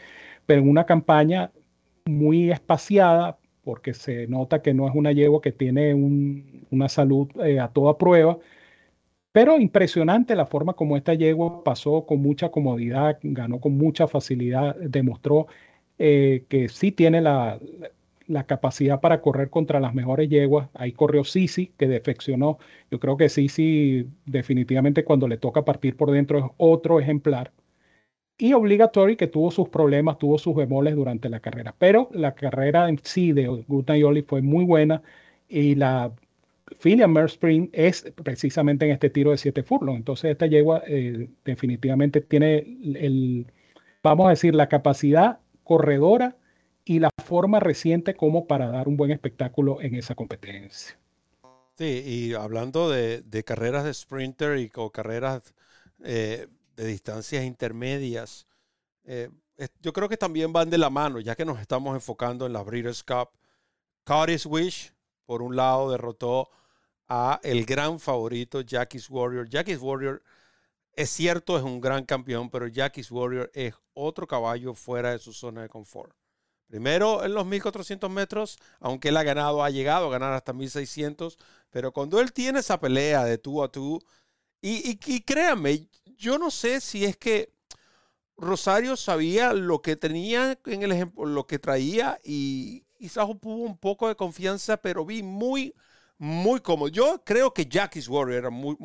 pero 0.46 0.62
en 0.62 0.68
una 0.68 0.86
campaña 0.86 1.50
muy 2.06 2.50
espaciada, 2.50 3.38
porque 3.62 3.94
se 3.94 4.26
nota 4.26 4.62
que 4.62 4.74
no 4.74 4.88
es 4.88 4.94
una 4.94 5.12
yegua 5.12 5.40
que 5.42 5.52
tiene 5.52 5.94
una 5.94 6.88
salud 6.88 7.28
eh, 7.44 7.60
a 7.60 7.68
toda 7.68 7.98
prueba, 7.98 8.38
pero 9.32 9.58
impresionante 9.60 10.34
la 10.34 10.46
forma 10.46 10.74
como 10.74 10.96
esta 10.96 11.14
yegua 11.14 11.62
pasó 11.64 12.04
con 12.06 12.20
mucha 12.20 12.50
comodidad, 12.50 13.18
ganó 13.22 13.60
con 13.60 13.76
mucha 13.76 14.08
facilidad, 14.08 14.76
demostró 14.76 15.46
eh, 15.98 16.46
que 16.48 16.68
sí 16.68 16.92
tiene 16.92 17.20
la, 17.20 17.60
la, 18.26 18.44
capacidad 18.46 19.00
para 19.00 19.20
correr 19.20 19.50
contra 19.50 19.80
las 19.80 19.94
mejores 19.94 20.28
yeguas. 20.30 20.68
Ahí 20.74 20.92
corrió 20.92 21.24
Sisi, 21.24 21.68
que 21.78 21.86
defeccionó. 21.88 22.58
Yo 22.90 22.98
creo 23.00 23.16
que 23.16 23.28
Sisi 23.28 24.06
definitivamente 24.26 25.04
cuando 25.04 25.28
le 25.28 25.36
toca 25.38 25.64
partir 25.64 25.96
por 25.96 26.10
dentro 26.10 26.38
es 26.38 26.44
otro 26.56 27.00
ejemplar 27.00 27.52
y 28.40 28.54
Obligatory, 28.54 29.16
que 29.16 29.26
tuvo 29.26 29.50
sus 29.50 29.68
problemas, 29.68 30.18
tuvo 30.18 30.38
sus 30.38 30.56
bemoles 30.56 30.96
durante 30.96 31.28
la 31.28 31.40
carrera. 31.40 31.74
Pero 31.78 32.08
la 32.12 32.34
carrera 32.34 32.88
en 32.88 32.98
sí 33.02 33.32
de 33.32 33.46
Goodnight 33.46 34.04
Oli 34.04 34.22
fue 34.22 34.40
muy 34.40 34.64
buena 34.64 35.02
y 35.46 35.74
la 35.74 36.10
Philia 36.78 37.06
Spring 37.26 37.68
es 37.72 38.10
precisamente 38.24 38.86
en 38.86 38.92
este 38.92 39.10
tiro 39.10 39.32
de 39.32 39.36
7 39.36 39.62
furlong. 39.62 39.96
Entonces, 39.96 40.30
esta 40.30 40.46
yegua 40.46 40.82
eh, 40.86 41.28
definitivamente 41.44 42.22
tiene 42.22 42.58
el, 42.94 43.46
vamos 44.02 44.26
a 44.26 44.30
decir, 44.30 44.54
la 44.54 44.70
capacidad 44.70 45.40
corredora 45.62 46.36
y 46.86 46.98
la 46.98 47.10
forma 47.22 47.60
reciente 47.60 48.14
como 48.14 48.46
para 48.46 48.70
dar 48.70 48.88
un 48.88 48.96
buen 48.96 49.10
espectáculo 49.10 49.82
en 49.82 49.96
esa 49.96 50.14
competencia. 50.14 50.96
Sí, 51.76 52.02
y 52.06 52.32
hablando 52.32 52.88
de, 52.88 53.22
carreras 53.44 53.84
de 53.84 53.92
sprinter 53.92 54.58
y 54.58 54.70
o 54.76 54.90
carreras 54.90 55.54
eh, 56.02 56.46
de 56.80 56.86
distancias 56.86 57.44
intermedias. 57.44 58.46
Eh, 59.04 59.28
yo 59.80 59.92
creo 59.92 60.08
que 60.08 60.16
también 60.16 60.52
van 60.52 60.70
de 60.70 60.78
la 60.78 60.88
mano, 60.88 61.20
ya 61.20 61.36
que 61.36 61.44
nos 61.44 61.60
estamos 61.60 61.94
enfocando 61.94 62.46
en 62.46 62.54
la 62.54 62.62
Breeders' 62.62 63.04
Cup. 63.04 63.30
Cottage 64.04 64.48
Wish, 64.48 64.94
por 65.26 65.42
un 65.42 65.56
lado, 65.56 65.90
derrotó 65.90 66.48
a 67.06 67.38
el 67.42 67.66
gran 67.66 68.00
favorito 68.00 68.62
Jackie's 68.62 69.10
Warrior. 69.10 69.48
Jackie's 69.48 69.80
Warrior 69.80 70.22
es 70.94 71.10
cierto, 71.10 71.58
es 71.58 71.62
un 71.62 71.80
gran 71.80 72.06
campeón, 72.06 72.48
pero 72.48 72.66
Jackie's 72.66 73.10
Warrior 73.10 73.50
es 73.52 73.74
otro 73.92 74.26
caballo 74.26 74.74
fuera 74.74 75.12
de 75.12 75.18
su 75.18 75.34
zona 75.34 75.62
de 75.62 75.68
confort. 75.68 76.16
Primero 76.66 77.24
en 77.24 77.34
los 77.34 77.44
1400 77.44 78.10
metros, 78.10 78.58
aunque 78.78 79.08
él 79.08 79.16
ha 79.18 79.22
ganado, 79.22 79.62
ha 79.62 79.70
llegado 79.70 80.06
a 80.06 80.10
ganar 80.10 80.32
hasta 80.32 80.54
1600, 80.54 81.36
pero 81.68 81.92
cuando 81.92 82.20
él 82.20 82.32
tiene 82.32 82.60
esa 82.60 82.80
pelea 82.80 83.24
de 83.24 83.36
tú 83.36 83.62
a 83.62 83.70
tú, 83.70 84.00
y, 84.62 84.98
y, 85.06 85.20
créanme, 85.22 85.88
yo 86.20 86.38
no 86.38 86.50
sé 86.50 86.80
si 86.80 87.04
es 87.04 87.16
que 87.16 87.52
Rosario 88.36 88.96
sabía 88.96 89.52
lo 89.52 89.82
que 89.82 89.96
tenía 89.96 90.58
en 90.66 90.82
el 90.82 90.92
ejemplo, 90.92 91.24
lo 91.26 91.46
que 91.46 91.58
traía 91.58 92.18
y 92.22 92.84
quizás 92.98 93.26
hubo 93.26 93.56
un 93.56 93.76
poco 93.78 94.08
de 94.08 94.16
confianza, 94.16 94.76
pero 94.76 95.04
vi 95.04 95.22
muy, 95.22 95.74
muy 96.18 96.60
cómodo. 96.60 96.88
Yo 96.88 97.22
creo 97.24 97.52
que 97.52 97.66
Jackie's 97.66 98.08
Warrior 98.08 98.38
era 98.38 98.50
muy, 98.50 98.76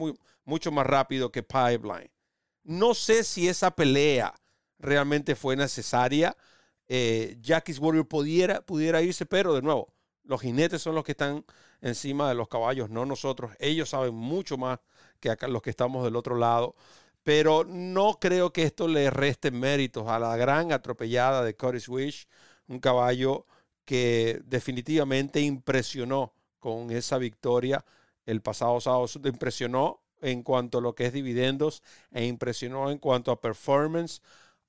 mucho 0.45 0.71
más 0.71 0.88
rápido 0.88 1.32
que 1.32 1.43
Pipeline. 1.43 2.12
No 2.63 2.93
sé 2.93 3.24
si 3.24 3.48
esa 3.48 3.71
pelea 3.71 4.34
realmente 4.80 5.36
fue 5.36 5.56
necesaria 5.56 6.36
eh, 6.88 7.38
Jackie's 7.41 7.80
Warrior 7.80 8.08
pudiera, 8.08 8.62
pudiera 8.62 9.02
irse, 9.02 9.26
pero 9.26 9.54
de 9.54 9.62
nuevo, 9.62 9.93
los 10.24 10.41
jinetes 10.41 10.82
son 10.82 10.95
los 10.95 11.04
que 11.04 11.12
están 11.13 11.45
encima 11.82 12.30
de 12.30 12.36
los 12.36 12.48
caballos, 12.48 12.89
no 12.89 13.06
nosotros. 13.06 13.52
Ellos 13.60 13.89
saben 13.89 14.13
mucho 14.13 14.58
más 14.58 14.80
que 15.19 15.30
acá, 15.30 15.48
los 15.48 15.62
que 15.62 15.69
estamos 15.69 16.04
del 16.04 16.15
otro 16.15 16.36
lado. 16.36 16.76
Pero 17.26 17.64
no 17.66 18.20
creo 18.20 18.54
que 18.54 18.62
esto 18.62 18.88
le 18.88 19.10
reste 19.10 19.50
méritos 19.50 20.08
a 20.08 20.20
la 20.20 20.38
gran 20.38 20.72
atropellada 20.72 21.44
de 21.44 21.56
Curtis 21.56 21.90
Wish, 21.90 22.28
un 22.68 22.80
caballo 22.80 23.48
que 23.84 24.42
definitivamente 24.46 25.42
impresionó 25.42 26.34
con 26.60 26.92
esa 26.92 27.18
victoria 27.18 27.84
el 28.28 28.42
pasado 28.44 28.80
sábado. 28.80 29.08
Impresionó 29.24 30.04
en 30.22 30.44
cuanto 30.44 30.78
a 30.78 30.82
lo 30.82 30.94
que 30.94 31.08
es 31.08 31.14
dividendos 31.14 31.82
e 32.12 32.26
impresionó 32.28 32.92
en 32.92 33.00
cuanto 33.00 33.32
a 33.32 33.42
performance 33.42 34.22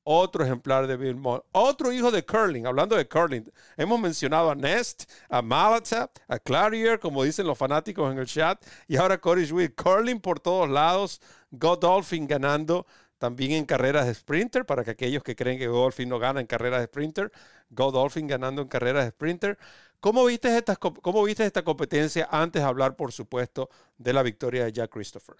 otro 0.09 0.45
ejemplar 0.45 0.87
de 0.87 0.97
Bill 0.97 1.16
Moore, 1.16 1.42
otro 1.51 1.90
hijo 1.90 2.12
de 2.12 2.25
curling, 2.25 2.64
hablando 2.64 2.95
de 2.95 3.09
curling, 3.09 3.53
hemos 3.77 3.99
mencionado 3.99 4.53
a 4.53 4.55
Nest, 4.55 5.11
a 5.29 5.42
Malata, 5.42 6.09
a 6.29 6.38
Clarier, 6.38 7.01
como 7.01 7.25
dicen 7.25 7.45
los 7.45 7.59
fanáticos 7.59 8.12
en 8.12 8.19
el 8.19 8.27
chat, 8.27 8.64
y 8.87 8.97
ahora 8.97 9.19
Corey 9.19 9.45
Sweet, 9.45 9.75
curling 9.75 10.21
por 10.21 10.38
todos 10.38 10.71
lados, 10.71 11.21
Godolphin 11.51 12.29
ganando 12.29 12.87
también 13.19 13.51
en 13.51 13.64
carreras 13.64 14.07
de 14.07 14.14
sprinter, 14.14 14.64
para 14.64 14.85
que 14.85 14.92
aquellos 14.92 15.25
que 15.25 15.35
creen 15.35 15.59
que 15.59 15.66
Godolphin 15.66 16.09
no 16.09 16.21
gana 16.21 16.40
en 16.40 16.47
carreras 16.47 16.81
de 16.81 16.87
sprinter, 16.87 17.33
Godolphin 17.71 18.29
ganando 18.29 18.62
en 18.62 18.69
carreras 18.69 19.07
de 19.07 19.11
sprinter. 19.11 19.59
¿Cómo 19.99 20.25
viste, 20.25 20.57
esta, 20.57 20.77
¿Cómo 20.77 21.25
viste 21.25 21.45
esta 21.45 21.64
competencia 21.64 22.29
antes 22.31 22.62
de 22.62 22.69
hablar, 22.69 22.95
por 22.95 23.11
supuesto, 23.11 23.71
de 23.99 24.12
la 24.12 24.23
victoria 24.23 24.64
de 24.64 24.73
Jack 24.73 24.92
Christopher? 24.92 25.37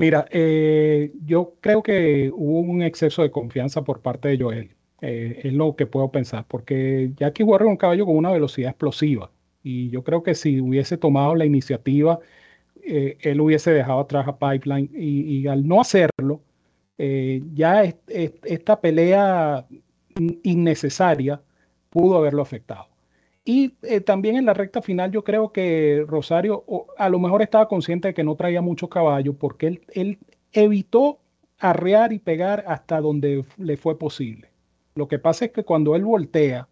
Mira, 0.00 0.24
eh, 0.30 1.12
yo 1.26 1.56
creo 1.60 1.82
que 1.82 2.30
hubo 2.34 2.60
un 2.60 2.82
exceso 2.82 3.20
de 3.20 3.30
confianza 3.30 3.84
por 3.84 4.00
parte 4.00 4.28
de 4.28 4.38
Joel. 4.42 4.74
Eh, 5.02 5.40
es 5.44 5.52
lo 5.52 5.76
que 5.76 5.86
puedo 5.86 6.10
pensar, 6.10 6.46
porque 6.48 7.12
Jackie 7.16 7.42
Warren 7.42 7.68
un 7.68 7.76
caballo 7.76 8.06
con 8.06 8.16
una 8.16 8.32
velocidad 8.32 8.70
explosiva. 8.70 9.30
Y 9.62 9.90
yo 9.90 10.02
creo 10.02 10.22
que 10.22 10.34
si 10.34 10.58
hubiese 10.58 10.96
tomado 10.96 11.34
la 11.34 11.44
iniciativa, 11.44 12.18
eh, 12.82 13.18
él 13.20 13.42
hubiese 13.42 13.72
dejado 13.72 14.00
atrás 14.00 14.26
a 14.26 14.38
Pipeline. 14.38 14.90
Y, 14.94 15.46
al 15.48 15.68
no 15.68 15.82
hacerlo, 15.82 16.40
ya 16.98 17.84
esta 17.84 18.80
pelea 18.80 19.66
innecesaria 20.42 21.42
pudo 21.90 22.16
haberlo 22.18 22.42
afectado. 22.42 22.89
Y 23.44 23.74
eh, 23.82 24.00
también 24.00 24.36
en 24.36 24.44
la 24.44 24.54
recta 24.54 24.82
final 24.82 25.10
yo 25.10 25.24
creo 25.24 25.52
que 25.52 26.04
Rosario 26.06 26.64
a 26.98 27.08
lo 27.08 27.18
mejor 27.18 27.42
estaba 27.42 27.68
consciente 27.68 28.08
de 28.08 28.14
que 28.14 28.24
no 28.24 28.36
traía 28.36 28.60
mucho 28.60 28.88
caballo 28.88 29.34
porque 29.34 29.66
él, 29.66 29.80
él 29.92 30.18
evitó 30.52 31.20
arrear 31.58 32.12
y 32.12 32.18
pegar 32.18 32.64
hasta 32.66 33.00
donde 33.00 33.44
le 33.56 33.76
fue 33.76 33.98
posible. 33.98 34.50
Lo 34.94 35.08
que 35.08 35.18
pasa 35.18 35.46
es 35.46 35.52
que 35.52 35.64
cuando 35.64 35.94
él 35.94 36.04
voltea, 36.04 36.68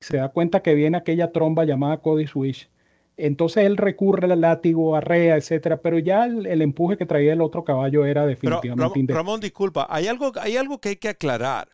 se 0.00 0.16
da 0.16 0.30
cuenta 0.30 0.62
que 0.62 0.74
viene 0.74 0.96
aquella 0.96 1.30
tromba 1.30 1.64
llamada 1.64 1.98
Cody 1.98 2.26
Switch, 2.26 2.70
entonces 3.16 3.66
él 3.66 3.76
recurre 3.76 4.32
al 4.32 4.40
látigo, 4.40 4.96
arrea, 4.96 5.36
etcétera, 5.36 5.82
pero 5.82 5.98
ya 5.98 6.24
el, 6.24 6.62
empuje 6.62 6.96
que 6.96 7.04
traía 7.04 7.34
el 7.34 7.42
otro 7.42 7.64
caballo 7.64 8.06
era 8.06 8.24
definitivamente 8.24 9.12
Ramón, 9.12 9.26
Ramón, 9.26 9.40
disculpa, 9.40 9.86
hay 9.90 10.06
algo, 10.06 10.32
hay 10.40 10.56
algo 10.56 10.80
que 10.80 10.90
hay 10.90 10.96
que 10.96 11.10
aclarar. 11.10 11.68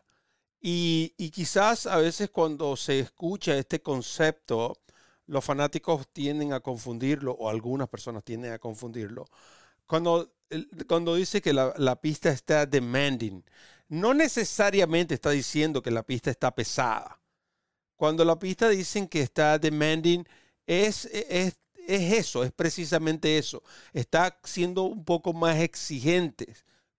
Y, 0.59 1.09
quizás 1.31 1.85
a 1.85 1.97
veces 1.97 2.29
cuando 2.29 2.75
se 2.75 2.99
escucha 2.99 3.57
este 3.57 3.81
concepto, 3.81 4.77
los 5.27 5.43
fanáticos 5.43 6.07
tienden 6.11 6.53
a 6.53 6.59
confundirlo, 6.59 7.33
o 7.33 7.49
algunas 7.49 7.87
personas 7.89 8.23
tienden 8.23 8.53
a 8.53 8.59
confundirlo. 8.59 9.25
Cuando, 9.85 10.33
cuando 10.87 11.15
dice 11.15 11.41
que 11.41 11.53
la, 11.53 11.73
la, 11.77 11.95
pista 12.01 12.29
está 12.31 12.65
demanding, 12.65 13.43
no 13.89 14.13
necesariamente 14.13 15.13
está 15.13 15.31
diciendo 15.31 15.81
que 15.81 15.91
la 15.91 16.03
pista 16.03 16.31
está 16.31 16.53
pesada. 16.53 17.19
Cuando 17.95 18.25
la 18.25 18.37
pista 18.39 18.69
dicen 18.69 19.07
que 19.07 19.21
está 19.21 19.59
demanding, 19.59 20.23
es, 20.65 21.05
es, 21.05 21.57
es 21.87 22.13
eso, 22.13 22.43
es 22.43 22.51
precisamente 22.51 23.37
eso. 23.37 23.63
Está 23.93 24.39
siendo 24.43 24.83
un 24.83 25.05
poco 25.05 25.33
más 25.33 25.59
exigente 25.59 26.55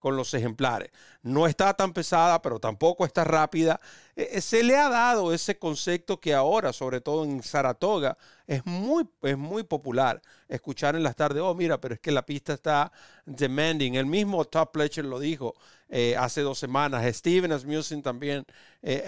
con 0.09 0.17
los 0.17 0.33
ejemplares. 0.33 0.91
No 1.23 1.47
está 1.47 1.75
tan 1.75 1.93
pesada, 1.93 2.41
pero 2.41 2.59
tampoco 2.59 3.05
está 3.05 3.25
rápida. 3.25 3.79
Eh, 4.17 4.31
eh, 4.33 4.41
se 4.41 4.63
le 4.63 4.75
ha 4.75 4.89
dado 4.89 5.35
ese 5.35 5.59
concepto 5.59 6.19
que 6.19 6.33
ahora, 6.33 6.73
sobre 6.73 7.03
todo 7.03 7.25
en 7.25 7.43
Saratoga, 7.43 8.17
es 8.47 8.65
muy, 8.65 9.07
es 9.21 9.37
muy 9.37 9.65
popular. 9.65 10.23
Escuchar 10.49 10.97
en 10.97 11.03
las 11.03 11.15
tardes, 11.15 11.43
oh, 11.43 11.55
mira, 11.55 11.79
pero 11.79 11.93
es 11.93 12.01
que 12.01 12.11
la 12.11 12.25
pista 12.25 12.55
está 12.55 12.91
demanding. 13.27 13.97
El 13.97 14.07
mismo 14.07 14.47
Top 14.47 14.73
Pletcher 14.73 15.05
lo 15.05 15.21
dijo 15.21 15.55
eh, 15.91 16.17
hace 16.17 16.41
dos 16.41 16.59
semanas. 16.59 17.05
Steven 17.15 17.53
Asmussen 17.53 18.01
también. 18.01 18.47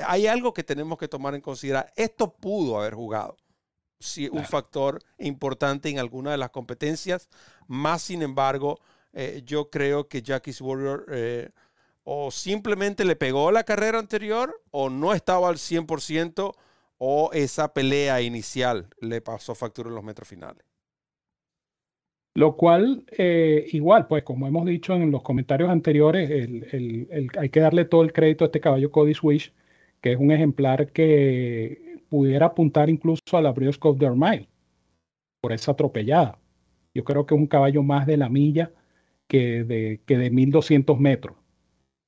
hay 0.07 0.27
algo 0.27 0.53
que 0.53 0.65
tenemos 0.65 0.99
que 0.99 1.09
tomar 1.09 1.35
en 1.35 1.41
consideración. 1.41 1.95
Esto 1.97 2.31
pudo 2.31 2.79
haber 2.79 2.93
jugado. 2.93 3.39
Sí, 4.01 4.29
un 4.31 4.45
factor 4.45 5.03
importante 5.17 5.89
en 5.89 5.99
alguna 5.99 6.31
de 6.31 6.39
las 6.39 6.51
competencias, 6.51 7.31
más 7.69 8.03
sin 8.03 8.23
embargo, 8.23 8.81
eh, 9.13 9.43
yo 9.45 9.71
creo 9.71 10.09
que 10.09 10.23
Jackie's 10.23 10.61
Warrior 10.61 11.07
eh, 11.11 11.51
o 12.05 12.31
simplemente 12.31 13.05
le 13.05 13.17
pegó 13.17 13.51
la 13.51 13.65
carrera 13.65 13.99
anterior 13.99 14.63
o 14.71 14.89
no 14.91 15.13
estaba 15.15 15.49
al 15.49 15.57
100% 15.57 16.53
o 16.99 17.31
esa 17.33 17.73
pelea 17.73 18.21
inicial 18.21 18.89
le 19.01 19.21
pasó 19.21 19.55
factura 19.55 19.89
en 19.89 19.95
los 19.95 20.05
metros 20.05 20.29
finales. 20.29 20.65
Lo 22.35 22.57
cual, 22.57 23.05
eh, 23.19 23.67
igual, 23.73 24.07
pues 24.07 24.23
como 24.23 24.47
hemos 24.47 24.65
dicho 24.65 24.95
en 24.95 25.11
los 25.11 25.23
comentarios 25.23 25.69
anteriores, 25.69 26.31
hay 27.39 27.49
que 27.49 27.61
darle 27.61 27.85
todo 27.87 28.03
el 28.03 28.13
crédito 28.13 28.45
a 28.45 28.47
este 28.47 28.61
caballo 28.61 28.93
Cody 28.93 29.15
Swish, 29.15 29.53
que 30.01 30.13
es 30.13 30.19
un 30.19 30.31
ejemplar 30.31 30.93
que 30.93 32.03
pudiera 32.09 32.47
apuntar 32.47 32.89
incluso 32.89 33.21
a 33.33 33.43
la 33.43 33.53
Breeders' 33.53 33.79
Cup 33.79 33.99
Mile 34.15 34.49
por 35.41 35.53
esa 35.53 35.73
atropellada. 35.73 36.39
Yo 36.95 37.05
creo 37.05 37.27
que 37.27 37.35
es 37.35 37.41
un 37.41 37.47
caballo 37.47 37.83
más 37.83 38.07
de 38.07 38.17
la 38.17 38.29
milla 38.29 38.73
que 39.31 39.63
de, 39.63 40.01
que 40.07 40.19
de 40.19 40.29
1200 40.29 40.99
metros, 40.99 41.37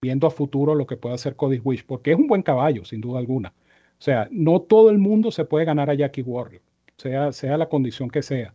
viendo 0.03 0.27
a 0.27 0.31
futuro 0.31 0.75
lo 0.75 0.89
que 0.89 0.97
puede 0.97 1.15
hacer 1.15 1.37
Cody 1.37 1.61
Wish, 1.63 1.87
porque 1.87 2.11
es 2.11 2.19
un 2.19 2.27
buen 2.27 2.43
caballo, 2.43 2.85
sin 2.85 3.01
duda 3.01 3.21
alguna. 3.21 3.51
O 3.51 4.03
sea, 4.03 4.29
no 4.33 4.61
todo 4.61 4.91
el 4.91 4.99
mundo 4.99 5.31
se 5.31 5.45
puede 5.45 5.65
ganar 5.65 5.89
a 5.89 5.95
Jackie 5.95 6.23
Warrior, 6.23 6.61
sea, 6.97 7.33
sea 7.33 7.57
la 7.57 7.69
condición 7.69 8.11
que 8.11 8.23
sea. 8.23 8.53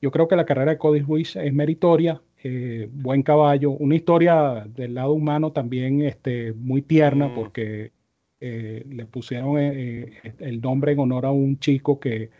Yo 0.00 0.12
creo 0.12 0.28
que 0.28 0.36
la 0.36 0.46
carrera 0.46 0.72
de 0.72 0.78
Cody 0.78 1.02
Wish 1.02 1.36
es 1.36 1.52
meritoria, 1.52 2.22
eh, 2.44 2.88
buen 2.92 3.24
caballo, 3.24 3.72
una 3.72 3.96
historia 3.96 4.64
del 4.68 4.94
lado 4.94 5.12
humano 5.12 5.50
también 5.50 6.02
este, 6.02 6.52
muy 6.52 6.82
tierna, 6.82 7.26
mm. 7.28 7.34
porque 7.34 7.90
eh, 8.38 8.84
le 8.88 9.06
pusieron 9.06 9.56
eh, 9.58 10.20
el 10.38 10.60
nombre 10.60 10.92
en 10.92 11.00
honor 11.00 11.26
a 11.26 11.32
un 11.32 11.58
chico 11.58 11.98
que 11.98 12.30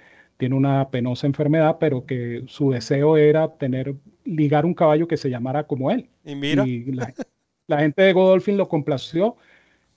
tiene 0.44 0.56
una 0.56 0.90
penosa 0.90 1.26
enfermedad, 1.26 1.78
pero 1.80 2.04
que 2.04 2.44
su 2.48 2.70
deseo 2.70 3.16
era 3.16 3.48
tener 3.56 3.94
ligar 4.26 4.66
un 4.66 4.74
caballo 4.74 5.08
que 5.08 5.16
se 5.16 5.30
llamara 5.30 5.66
como 5.66 5.90
él. 5.90 6.10
Y 6.22 6.34
mira. 6.34 6.66
la, 7.66 7.78
gente 7.78 8.02
de 8.02 8.12
Godolphin 8.12 8.58
lo 8.58 8.68
complació, 8.68 9.38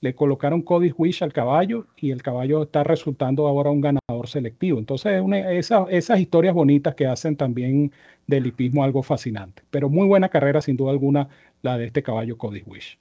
le 0.00 0.14
colocaron 0.14 0.62
Cody 0.62 0.90
Wish 0.96 1.22
al 1.22 1.34
caballo 1.34 1.86
y 1.98 2.12
el 2.12 2.22
caballo 2.22 2.62
está 2.62 2.82
resultando 2.82 3.46
ahora 3.46 3.68
un 3.68 3.82
ganador 3.82 4.26
selectivo. 4.26 4.78
Entonces, 4.78 5.22
esas 5.50 6.18
historias 6.18 6.54
bonitas 6.54 6.94
que 6.94 7.06
hacen 7.06 7.36
también 7.36 7.92
del 8.26 8.46
hipismo 8.46 8.82
algo 8.82 9.02
fascinante. 9.02 9.64
Pero 9.68 9.90
muy 9.90 10.06
buena 10.06 10.30
carrera, 10.30 10.62
sin 10.62 10.78
duda 10.78 10.92
alguna, 10.92 11.28
la 11.60 11.76
de 11.76 11.84
este 11.84 12.02
caballo 12.02 12.38
Cody 12.38 12.62
Wish. 12.64 12.98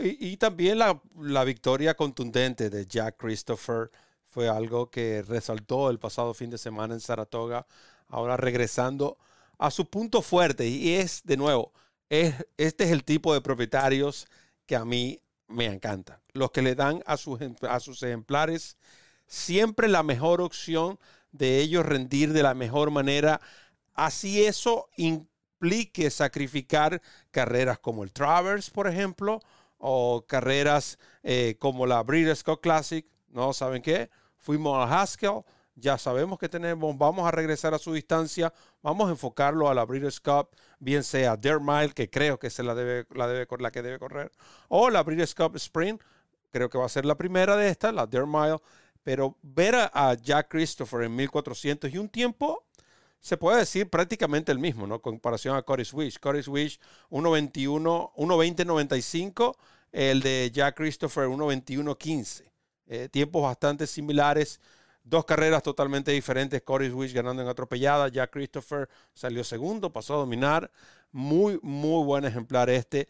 Y, 0.00 0.38
también 0.38 0.78
la, 0.78 1.02
la, 1.20 1.44
victoria 1.44 1.92
contundente 1.92 2.70
de 2.70 2.86
Jack 2.86 3.18
Christopher 3.18 3.90
fue 4.36 4.50
algo 4.50 4.90
que 4.90 5.24
resaltó 5.26 5.88
el 5.88 5.98
pasado 5.98 6.34
fin 6.34 6.50
de 6.50 6.58
semana 6.58 6.92
en 6.92 7.00
Saratoga, 7.00 7.66
ahora 8.06 8.36
regresando 8.36 9.16
a 9.56 9.70
su 9.70 9.88
punto 9.88 10.20
fuerte 10.20 10.68
y 10.68 10.92
es, 10.92 11.22
de 11.24 11.38
nuevo, 11.38 11.72
es, 12.10 12.34
este 12.58 12.84
es 12.84 12.90
el 12.90 13.02
tipo 13.02 13.32
de 13.32 13.40
propietarios 13.40 14.26
que 14.66 14.76
a 14.76 14.84
mí 14.84 15.22
me 15.48 15.64
encanta. 15.64 16.20
Los 16.34 16.50
que 16.50 16.60
le 16.60 16.74
dan 16.74 17.02
a 17.06 17.16
sus, 17.16 17.40
a 17.66 17.80
sus 17.80 18.02
ejemplares 18.02 18.76
siempre 19.26 19.88
la 19.88 20.02
mejor 20.02 20.42
opción 20.42 20.98
de 21.32 21.60
ellos 21.60 21.86
rendir 21.86 22.34
de 22.34 22.42
la 22.42 22.52
mejor 22.52 22.90
manera. 22.90 23.40
Así 23.94 24.44
eso 24.44 24.90
implique 24.98 26.10
sacrificar 26.10 27.00
carreras 27.30 27.78
como 27.78 28.04
el 28.04 28.12
Travers, 28.12 28.68
por 28.68 28.86
ejemplo, 28.86 29.40
o 29.78 30.26
carreras 30.28 30.98
eh, 31.22 31.56
como 31.58 31.86
la 31.86 32.02
Breeders' 32.02 32.44
Cup 32.44 32.60
Classic. 32.60 33.06
¿No 33.30 33.54
saben 33.54 33.80
qué? 33.80 34.10
Fuimos 34.38 34.76
a 34.78 35.02
Haskell, 35.02 35.42
ya 35.74 35.98
sabemos 35.98 36.38
que 36.38 36.48
tenemos, 36.48 36.96
vamos 36.96 37.28
a 37.28 37.30
regresar 37.30 37.74
a 37.74 37.78
su 37.78 37.92
distancia, 37.92 38.52
vamos 38.82 39.08
a 39.08 39.10
enfocarlo 39.10 39.68
a 39.68 39.74
la 39.74 39.84
Breeders' 39.84 40.20
Cup, 40.20 40.48
bien 40.78 41.04
sea 41.04 41.36
Dare 41.36 41.60
Mile, 41.60 41.92
que 41.92 42.08
creo 42.08 42.38
que 42.38 42.46
es 42.46 42.58
la, 42.60 42.74
debe, 42.74 43.06
la, 43.10 43.28
debe, 43.28 43.46
la 43.58 43.70
que 43.70 43.82
debe 43.82 43.98
correr, 43.98 44.32
o 44.68 44.88
la 44.88 45.02
Breeders' 45.02 45.34
Cup 45.34 45.54
Sprint, 45.56 46.00
creo 46.50 46.70
que 46.70 46.78
va 46.78 46.86
a 46.86 46.88
ser 46.88 47.04
la 47.04 47.16
primera 47.16 47.56
de 47.56 47.68
estas, 47.68 47.92
la 47.92 48.06
Dare 48.06 48.26
Mile, 48.26 48.58
pero 49.02 49.36
ver 49.42 49.74
a, 49.76 50.14
Jack 50.14 50.48
Christopher 50.48 51.02
en 51.02 51.14
1400 51.14 51.92
y 51.92 51.98
un 51.98 52.08
tiempo, 52.08 52.64
se 53.20 53.36
puede 53.36 53.58
decir 53.58 53.88
prácticamente 53.90 54.52
el 54.52 54.58
mismo, 54.58 54.86
¿no? 54.86 55.00
comparación 55.00 55.56
a 55.56 55.62
Corey 55.62 55.84
Swish. 55.84 56.18
Corey 56.18 56.42
Swish 56.42 56.80
1.21, 57.10 58.14
1.20.95, 58.14 59.54
el 59.92 60.22
de 60.22 60.50
Jack 60.52 60.76
Christopher 60.76 61.26
1.21.15. 61.28 62.50
Eh, 62.86 63.08
tiempos 63.10 63.42
bastante 63.42 63.86
similares. 63.86 64.60
Dos 65.02 65.24
carreras 65.24 65.62
totalmente 65.62 66.10
diferentes. 66.12 66.62
Corey 66.62 66.90
Swish 66.90 67.12
ganando 67.12 67.42
en 67.42 67.48
atropellada. 67.48 68.08
Jack 68.08 68.30
Christopher 68.32 68.88
salió 69.14 69.44
segundo, 69.44 69.92
pasó 69.92 70.14
a 70.14 70.18
dominar. 70.18 70.70
Muy, 71.12 71.58
muy 71.62 72.04
buen 72.04 72.24
ejemplar 72.24 72.70
este. 72.70 73.08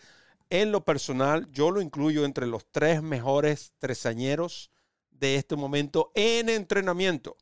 En 0.50 0.70
lo 0.70 0.84
personal, 0.84 1.50
yo 1.50 1.70
lo 1.70 1.80
incluyo 1.80 2.24
entre 2.24 2.46
los 2.46 2.66
tres 2.70 3.02
mejores 3.02 3.72
tresañeros 3.78 4.70
de 5.10 5.36
este 5.36 5.56
momento 5.56 6.12
en 6.14 6.48
entrenamiento. 6.48 7.36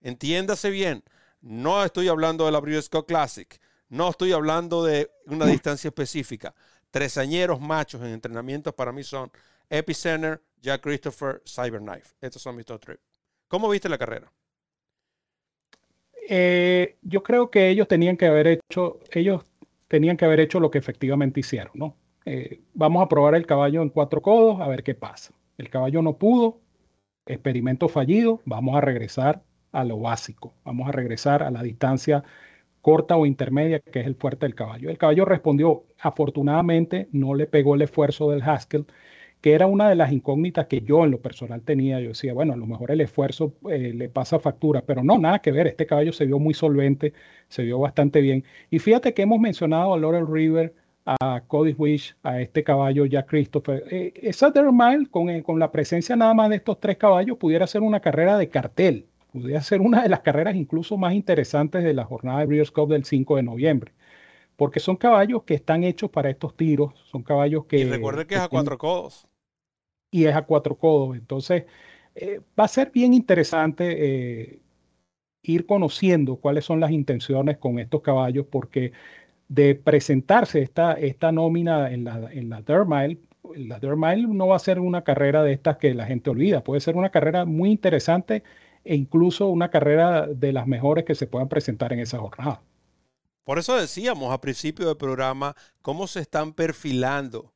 Entiéndase 0.00 0.70
bien, 0.70 1.02
no 1.40 1.84
estoy 1.84 2.08
hablando 2.08 2.44
de 2.44 2.52
la 2.52 2.60
Breeders' 2.60 2.88
Cup 2.88 3.06
Classic, 3.06 3.60
no 3.88 4.10
estoy 4.10 4.32
hablando 4.32 4.84
de 4.84 5.10
una 5.26 5.46
distancia 5.46 5.88
específica. 5.88 6.54
Tresañeros 6.90 7.60
machos 7.60 8.02
en 8.02 8.08
entrenamiento 8.08 8.74
para 8.74 8.92
mí 8.92 9.02
son 9.02 9.32
Epicenter, 9.68 10.42
Jack 10.64 10.80
Christopher, 10.80 11.42
Cyberknife. 11.46 12.14
Estos 12.22 12.40
son 12.40 12.56
mis 12.56 12.64
top 12.64 12.80
tres. 12.80 12.98
¿Cómo 13.48 13.68
viste 13.68 13.90
la 13.90 13.98
carrera? 13.98 14.32
Eh, 16.26 16.96
yo 17.02 17.22
creo 17.22 17.50
que 17.50 17.68
ellos 17.68 17.86
tenían 17.86 18.16
que 18.16 18.26
haber 18.26 18.46
hecho, 18.46 18.98
ellos 19.12 19.42
tenían 19.88 20.16
que 20.16 20.24
haber 20.24 20.40
hecho 20.40 20.60
lo 20.60 20.70
que 20.70 20.78
efectivamente 20.78 21.40
hicieron, 21.40 21.72
¿no? 21.74 21.96
Eh, 22.24 22.62
vamos 22.72 23.04
a 23.04 23.08
probar 23.08 23.34
el 23.34 23.44
caballo 23.44 23.82
en 23.82 23.90
cuatro 23.90 24.22
codos 24.22 24.58
a 24.62 24.66
ver 24.66 24.82
qué 24.82 24.94
pasa. 24.94 25.34
El 25.58 25.68
caballo 25.68 26.00
no 26.00 26.16
pudo, 26.16 26.62
experimento 27.26 27.88
fallido, 27.88 28.40
vamos 28.46 28.74
a 28.74 28.80
regresar 28.80 29.42
a 29.70 29.84
lo 29.84 29.98
básico, 29.98 30.54
vamos 30.64 30.88
a 30.88 30.92
regresar 30.92 31.42
a 31.42 31.50
la 31.50 31.62
distancia 31.62 32.24
corta 32.80 33.16
o 33.16 33.26
intermedia, 33.26 33.80
que 33.80 34.00
es 34.00 34.06
el 34.06 34.14
fuerte 34.14 34.46
del 34.46 34.54
caballo. 34.54 34.88
El 34.88 34.96
caballo 34.96 35.26
respondió, 35.26 35.84
afortunadamente 35.98 37.08
no 37.12 37.34
le 37.34 37.46
pegó 37.46 37.74
el 37.74 37.82
esfuerzo 37.82 38.30
del 38.30 38.42
Haskell, 38.42 38.86
que 39.44 39.52
era 39.52 39.66
una 39.66 39.90
de 39.90 39.94
las 39.94 40.10
incógnitas 40.10 40.68
que 40.68 40.80
yo 40.80 41.04
en 41.04 41.10
lo 41.10 41.20
personal 41.20 41.60
tenía. 41.60 42.00
Yo 42.00 42.08
decía, 42.08 42.32
bueno, 42.32 42.54
a 42.54 42.56
lo 42.56 42.64
mejor 42.64 42.90
el 42.92 43.02
esfuerzo 43.02 43.52
eh, 43.68 43.92
le 43.94 44.08
pasa 44.08 44.38
factura, 44.38 44.80
pero 44.86 45.04
no, 45.04 45.18
nada 45.18 45.40
que 45.40 45.52
ver. 45.52 45.66
Este 45.66 45.84
caballo 45.84 46.14
se 46.14 46.24
vio 46.24 46.38
muy 46.38 46.54
solvente, 46.54 47.12
se 47.48 47.62
vio 47.62 47.78
bastante 47.78 48.22
bien. 48.22 48.42
Y 48.70 48.78
fíjate 48.78 49.12
que 49.12 49.20
hemos 49.20 49.38
mencionado 49.38 49.92
a 49.92 49.98
Laurel 49.98 50.26
River, 50.26 50.74
a 51.04 51.42
Cody 51.46 51.74
Wish, 51.76 52.16
a 52.22 52.40
este 52.40 52.64
caballo 52.64 53.04
ya 53.04 53.26
Christopher. 53.26 53.84
Eh, 53.90 54.14
esa 54.22 54.50
Mile, 54.72 55.08
con, 55.10 55.28
eh, 55.28 55.42
con 55.42 55.58
la 55.58 55.70
presencia 55.70 56.16
nada 56.16 56.32
más 56.32 56.48
de 56.48 56.56
estos 56.56 56.80
tres 56.80 56.96
caballos, 56.96 57.36
pudiera 57.36 57.66
ser 57.66 57.82
una 57.82 58.00
carrera 58.00 58.38
de 58.38 58.48
cartel. 58.48 59.04
Pudiera 59.30 59.60
ser 59.60 59.82
una 59.82 60.04
de 60.04 60.08
las 60.08 60.20
carreras 60.20 60.56
incluso 60.56 60.96
más 60.96 61.12
interesantes 61.12 61.84
de 61.84 61.92
la 61.92 62.04
jornada 62.04 62.40
de 62.40 62.46
Breeders' 62.46 62.70
Cup 62.70 62.88
del 62.88 63.04
5 63.04 63.36
de 63.36 63.42
noviembre 63.42 63.92
porque 64.56 64.78
son 64.78 64.94
caballos 64.94 65.42
que 65.42 65.54
están 65.54 65.82
hechos 65.82 66.10
para 66.10 66.30
estos 66.30 66.56
tiros, 66.56 66.92
son 67.10 67.24
caballos 67.24 67.64
que... 67.64 67.78
Y 67.78 67.84
recuerde 67.86 68.24
que 68.24 68.36
es 68.36 68.40
a 68.40 68.48
cuatro 68.48 68.78
codos 68.78 69.26
y 70.14 70.26
es 70.26 70.36
a 70.36 70.42
cuatro 70.42 70.76
codos. 70.76 71.16
Entonces, 71.16 71.64
eh, 72.14 72.40
va 72.58 72.64
a 72.64 72.68
ser 72.68 72.92
bien 72.92 73.12
interesante 73.14 73.84
eh, 73.98 74.60
ir 75.42 75.66
conociendo 75.66 76.36
cuáles 76.36 76.64
son 76.64 76.78
las 76.78 76.92
intenciones 76.92 77.58
con 77.58 77.80
estos 77.80 78.00
caballos, 78.00 78.46
porque 78.48 78.92
de 79.48 79.74
presentarse 79.74 80.62
esta, 80.62 80.92
esta 80.92 81.32
nómina 81.32 81.90
en 81.92 82.04
la, 82.04 82.32
en 82.32 82.48
la 82.48 82.62
Dermile, 82.62 83.18
la 83.56 83.80
Dermile 83.80 84.28
no 84.28 84.46
va 84.46 84.54
a 84.56 84.60
ser 84.60 84.78
una 84.78 85.02
carrera 85.02 85.42
de 85.42 85.52
estas 85.52 85.78
que 85.78 85.92
la 85.94 86.06
gente 86.06 86.30
olvida, 86.30 86.62
puede 86.62 86.80
ser 86.80 86.96
una 86.96 87.10
carrera 87.10 87.44
muy 87.44 87.72
interesante 87.72 88.44
e 88.84 88.94
incluso 88.94 89.48
una 89.48 89.70
carrera 89.70 90.28
de 90.28 90.52
las 90.52 90.68
mejores 90.68 91.04
que 91.04 91.16
se 91.16 91.26
puedan 91.26 91.48
presentar 91.48 91.92
en 91.92 91.98
esa 91.98 92.18
jornada. 92.18 92.62
Por 93.42 93.58
eso 93.58 93.76
decíamos 93.76 94.32
a 94.32 94.40
principio 94.40 94.86
del 94.86 94.96
programa 94.96 95.56
cómo 95.82 96.06
se 96.06 96.20
están 96.20 96.52
perfilando 96.52 97.53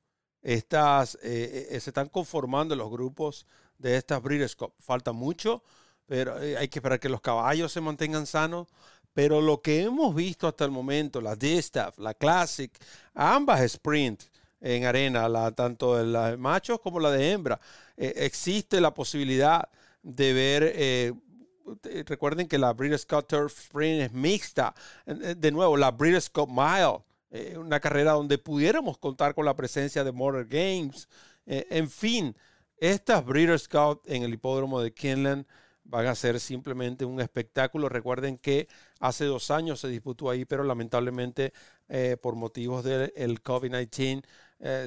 estas, 0.49 1.17
eh, 1.23 1.69
eh, 1.71 1.81
se 1.81 1.91
están 1.91 2.09
conformando 2.09 2.75
los 2.75 2.91
grupos 2.91 3.45
de 3.77 3.97
estas 3.97 4.23
Breeders' 4.23 4.57
Cup. 4.57 4.73
Falta 4.79 5.13
mucho, 5.13 5.63
pero 6.07 6.41
eh, 6.43 6.57
hay 6.57 6.69
que 6.69 6.79
esperar 6.79 6.99
que 6.99 7.11
los 7.11 7.21
caballos 7.21 7.71
se 7.71 7.83
mantengan 7.83 8.27
sanos. 8.27 8.69
Pero 9.13 9.43
lo 9.43 9.61
que 9.61 9.83
hemos 9.83 10.15
visto 10.15 10.47
hasta 10.47 10.65
el 10.65 10.71
momento, 10.71 11.21
la 11.21 11.37
Distaff, 11.37 11.99
la 11.99 12.15
Classic, 12.15 12.73
ambas 13.15 13.61
sprint 13.63 14.23
en 14.61 14.87
arena, 14.87 15.29
la, 15.29 15.53
tanto 15.53 16.03
la 16.03 16.31
de 16.31 16.37
machos 16.39 16.81
como 16.81 16.99
la 16.99 17.11
de 17.11 17.33
hembra, 17.33 17.61
existe 17.97 18.81
la 18.81 18.95
posibilidad 18.95 19.69
de 20.03 20.33
ver 20.33 22.05
recuerden 22.07 22.47
que 22.49 22.59
la 22.59 22.73
Breeders' 22.73 23.05
Cup 23.05 23.27
Turf 23.27 23.59
Sprint 23.59 24.03
es 24.03 24.13
mixta. 24.13 24.75
De 25.05 25.51
nuevo, 25.51 25.77
la 25.77 25.91
Breeders' 25.91 26.31
Cup 26.31 26.49
Mile 26.49 27.03
eh, 27.31 27.59
una 27.59 27.79
carrera 27.79 28.13
donde 28.13 28.39
pudiéramos 28.39 28.97
contar 28.97 29.35
con 29.35 29.45
la 29.45 29.55
presencia 29.55 30.03
de 30.03 30.13
Motor 30.13 30.47
Games. 30.47 31.09
Eh, 31.45 31.67
en 31.71 31.91
fin, 31.91 32.35
estas 32.79 33.25
Breeders' 33.25 33.65
Scout 33.65 34.09
en 34.09 34.23
el 34.23 34.33
hipódromo 34.33 34.81
de 34.81 34.95
Kinland 34.95 35.47
van 35.85 36.07
a 36.07 36.15
ser 36.15 36.41
simplemente 36.41 37.05
un 37.05 37.21
espectáculo. 37.21 37.91
Recuerden 37.91 38.39
que 38.39 38.67
hace 38.99 39.27
dos 39.27 39.51
años 39.51 39.81
se 39.81 39.89
disputó 39.89 40.31
ahí, 40.31 40.47
pero 40.47 40.65
lamentablemente 40.65 41.53
eh, 41.89 42.17
por 42.21 42.35
motivos 42.35 42.85
del 42.85 43.43
COVID-19 43.43 44.25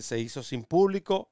se 0.01 0.19
hizo 0.19 0.43
sin 0.43 0.63
público. 0.63 1.31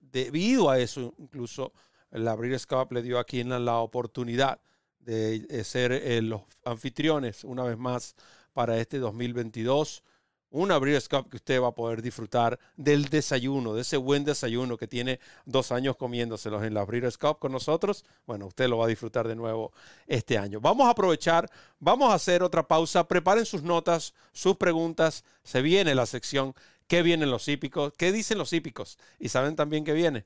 debido 0.00 0.70
a 0.70 0.78
eso, 0.78 1.14
incluso 1.18 1.72
la 2.10 2.34
Breeders' 2.34 2.66
Cup 2.66 2.92
le 2.92 3.02
dio 3.02 3.18
a 3.18 3.26
Kinland 3.26 3.64
la 3.64 3.78
oportunidad 3.78 4.60
de 4.98 5.64
ser 5.64 6.22
los 6.22 6.42
anfitriones 6.64 7.44
una 7.44 7.62
vez 7.62 7.78
más 7.78 8.14
para 8.52 8.78
este 8.78 8.98
2022 8.98 10.02
una 10.50 10.78
Breeders' 10.78 11.08
Cup 11.08 11.28
que 11.28 11.36
usted 11.36 11.60
va 11.60 11.68
a 11.68 11.74
poder 11.74 12.02
disfrutar 12.02 12.58
del 12.76 13.06
desayuno, 13.06 13.74
de 13.74 13.82
ese 13.82 13.96
buen 13.96 14.24
desayuno 14.24 14.76
que 14.76 14.86
tiene 14.86 15.20
dos 15.44 15.72
años 15.72 15.96
comiéndoselos 15.96 16.64
en 16.64 16.74
la 16.74 16.84
Breeders' 16.84 17.18
Cup 17.18 17.38
con 17.38 17.52
nosotros. 17.52 18.04
Bueno, 18.26 18.46
usted 18.46 18.68
lo 18.68 18.78
va 18.78 18.86
a 18.86 18.88
disfrutar 18.88 19.28
de 19.28 19.36
nuevo 19.36 19.72
este 20.06 20.38
año. 20.38 20.60
Vamos 20.60 20.86
a 20.86 20.90
aprovechar, 20.90 21.50
vamos 21.78 22.10
a 22.10 22.14
hacer 22.14 22.42
otra 22.42 22.66
pausa. 22.66 23.06
Preparen 23.06 23.46
sus 23.46 23.62
notas, 23.62 24.14
sus 24.32 24.56
preguntas. 24.56 25.24
Se 25.42 25.62
viene 25.62 25.94
la 25.94 26.06
sección 26.06 26.54
¿Qué 26.88 27.02
vienen 27.02 27.30
los 27.30 27.46
hípicos? 27.48 27.92
¿Qué 27.98 28.12
dicen 28.12 28.38
los 28.38 28.54
hípicos? 28.54 28.98
Y 29.18 29.28
saben 29.28 29.54
también 29.56 29.84
que 29.84 29.92
viene 29.92 30.24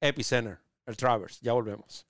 Epicenter, 0.00 0.58
el 0.84 0.96
Travers. 0.96 1.40
Ya 1.40 1.52
volvemos. 1.52 2.09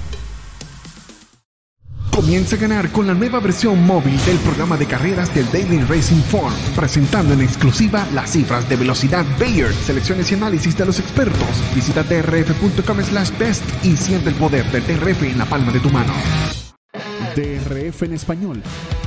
Comienza 2.11 2.57
a 2.57 2.59
ganar 2.59 2.91
con 2.91 3.07
la 3.07 3.13
nueva 3.13 3.39
versión 3.39 3.85
móvil 3.85 4.17
del 4.25 4.37
programa 4.39 4.75
de 4.75 4.85
carreras 4.85 5.33
del 5.33 5.49
Daily 5.49 5.79
Racing 5.79 6.21
Form, 6.23 6.53
presentando 6.75 7.33
en 7.33 7.41
exclusiva 7.41 8.05
las 8.13 8.31
cifras 8.31 8.67
de 8.67 8.75
velocidad 8.75 9.25
Bayer, 9.39 9.73
selecciones 9.73 10.29
y 10.31 10.35
análisis 10.35 10.77
de 10.77 10.85
los 10.85 10.99
expertos. 10.99 11.47
Visita 11.73 12.03
drf.com 12.03 13.01
slash 13.01 13.37
best 13.37 13.63
y 13.85 13.95
siente 13.95 14.29
el 14.29 14.35
poder 14.35 14.69
del 14.71 14.85
DRF 14.85 15.23
en 15.23 15.37
la 15.37 15.45
palma 15.45 15.71
de 15.71 15.79
tu 15.79 15.89
mano. 15.89 16.13
DRF 17.35 18.03
en 18.03 18.13
español, 18.13 18.61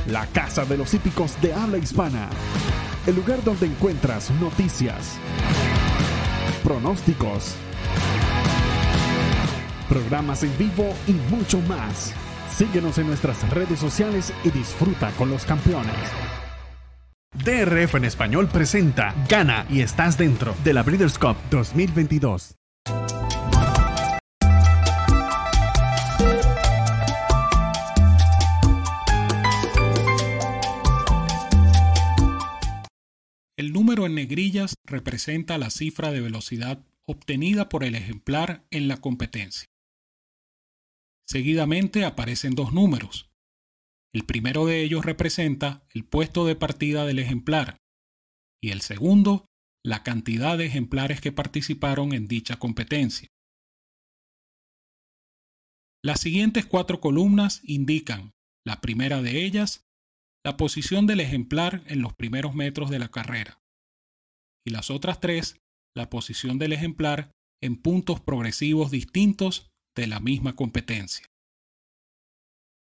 la 0.07 0.25
casa 0.27 0.65
de 0.65 0.77
los 0.77 0.93
hípicos 0.93 1.39
de 1.41 1.53
habla 1.53 1.77
hispana. 1.77 2.29
El 3.05 3.15
lugar 3.15 3.43
donde 3.43 3.67
encuentras 3.67 4.31
noticias, 4.41 5.17
pronósticos 6.63 7.53
programas 9.87 10.43
en 10.43 10.57
vivo 10.57 10.93
y 11.07 11.13
mucho 11.33 11.59
más. 11.61 12.13
Síguenos 12.57 12.97
en 12.99 13.07
nuestras 13.07 13.49
redes 13.49 13.79
sociales 13.79 14.33
y 14.45 14.49
disfruta 14.49 15.11
con 15.17 15.29
los 15.29 15.43
campeones. 15.43 15.93
DRF 17.33 17.95
en 17.95 18.05
español 18.05 18.47
presenta 18.47 19.13
Gana 19.27 19.65
y 19.69 19.81
estás 19.81 20.17
dentro 20.17 20.55
de 20.63 20.71
la 20.71 20.81
Breeders' 20.81 21.19
Cup 21.19 21.35
2022. 21.51 22.55
El 33.57 33.73
número 33.73 34.05
en 34.05 34.15
negrillas 34.15 34.75
representa 34.85 35.57
la 35.57 35.69
cifra 35.71 36.11
de 36.11 36.21
velocidad 36.21 36.79
obtenida 37.05 37.67
por 37.67 37.83
el 37.83 37.95
ejemplar 37.95 38.63
en 38.71 38.87
la 38.87 38.95
competencia. 38.95 39.67
Seguidamente 41.27 42.05
aparecen 42.05 42.53
dos 42.53 42.71
números. 42.73 43.29
El 44.13 44.25
primero 44.25 44.65
de 44.65 44.83
ellos 44.83 45.03
representa 45.03 45.85
el 45.93 46.05
puesto 46.05 46.45
de 46.45 46.55
partida 46.55 47.05
del 47.05 47.19
ejemplar 47.19 47.77
y 48.61 48.69
el 48.69 48.81
segundo 48.81 49.45
la 49.83 50.03
cantidad 50.03 50.57
de 50.57 50.65
ejemplares 50.65 51.21
que 51.21 51.31
participaron 51.31 52.13
en 52.13 52.27
dicha 52.27 52.57
competencia. 52.57 53.29
Las 56.03 56.21
siguientes 56.21 56.65
cuatro 56.65 57.01
columnas 57.01 57.61
indican, 57.63 58.31
la 58.65 58.81
primera 58.81 59.21
de 59.21 59.43
ellas, 59.43 59.85
la 60.43 60.57
posición 60.57 61.07
del 61.07 61.19
ejemplar 61.19 61.83
en 61.87 62.01
los 62.01 62.13
primeros 62.13 62.55
metros 62.55 62.89
de 62.89 62.99
la 62.99 63.09
carrera, 63.09 63.59
y 64.65 64.71
las 64.71 64.89
otras 64.89 65.19
tres, 65.19 65.59
la 65.95 66.09
posición 66.09 66.57
del 66.57 66.73
ejemplar 66.73 67.31
en 67.61 67.81
puntos 67.81 68.21
progresivos 68.21 68.91
distintos 68.91 69.71
de 69.95 70.07
la 70.07 70.19
misma 70.19 70.55
competencia. 70.55 71.25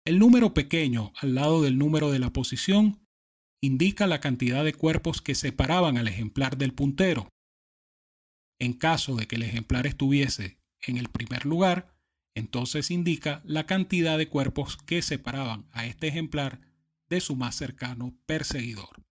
El 0.05 0.17
número 0.17 0.53
pequeño 0.53 1.13
al 1.17 1.35
lado 1.35 1.61
del 1.61 1.77
número 1.77 2.11
de 2.11 2.19
la 2.19 2.33
posición 2.33 3.05
indica 3.61 4.07
la 4.07 4.19
cantidad 4.19 4.63
de 4.63 4.73
cuerpos 4.73 5.21
que 5.21 5.35
separaban 5.35 5.97
al 5.97 6.07
ejemplar 6.07 6.57
del 6.57 6.73
puntero. 6.73 7.29
En 8.59 8.73
caso 8.73 9.15
de 9.15 9.27
que 9.27 9.35
el 9.35 9.43
ejemplar 9.43 9.85
estuviese 9.85 10.59
en 10.81 10.97
el 10.97 11.09
primer 11.09 11.45
lugar, 11.45 11.95
entonces 12.35 12.89
indica 12.89 13.41
la 13.45 13.65
cantidad 13.65 14.17
de 14.17 14.29
cuerpos 14.29 14.77
que 14.77 15.01
separaban 15.01 15.69
a 15.71 15.85
este 15.85 16.07
ejemplar 16.07 16.61
de 17.09 17.21
su 17.21 17.35
más 17.35 17.55
cercano 17.55 18.17
perseguidor. 18.25 19.03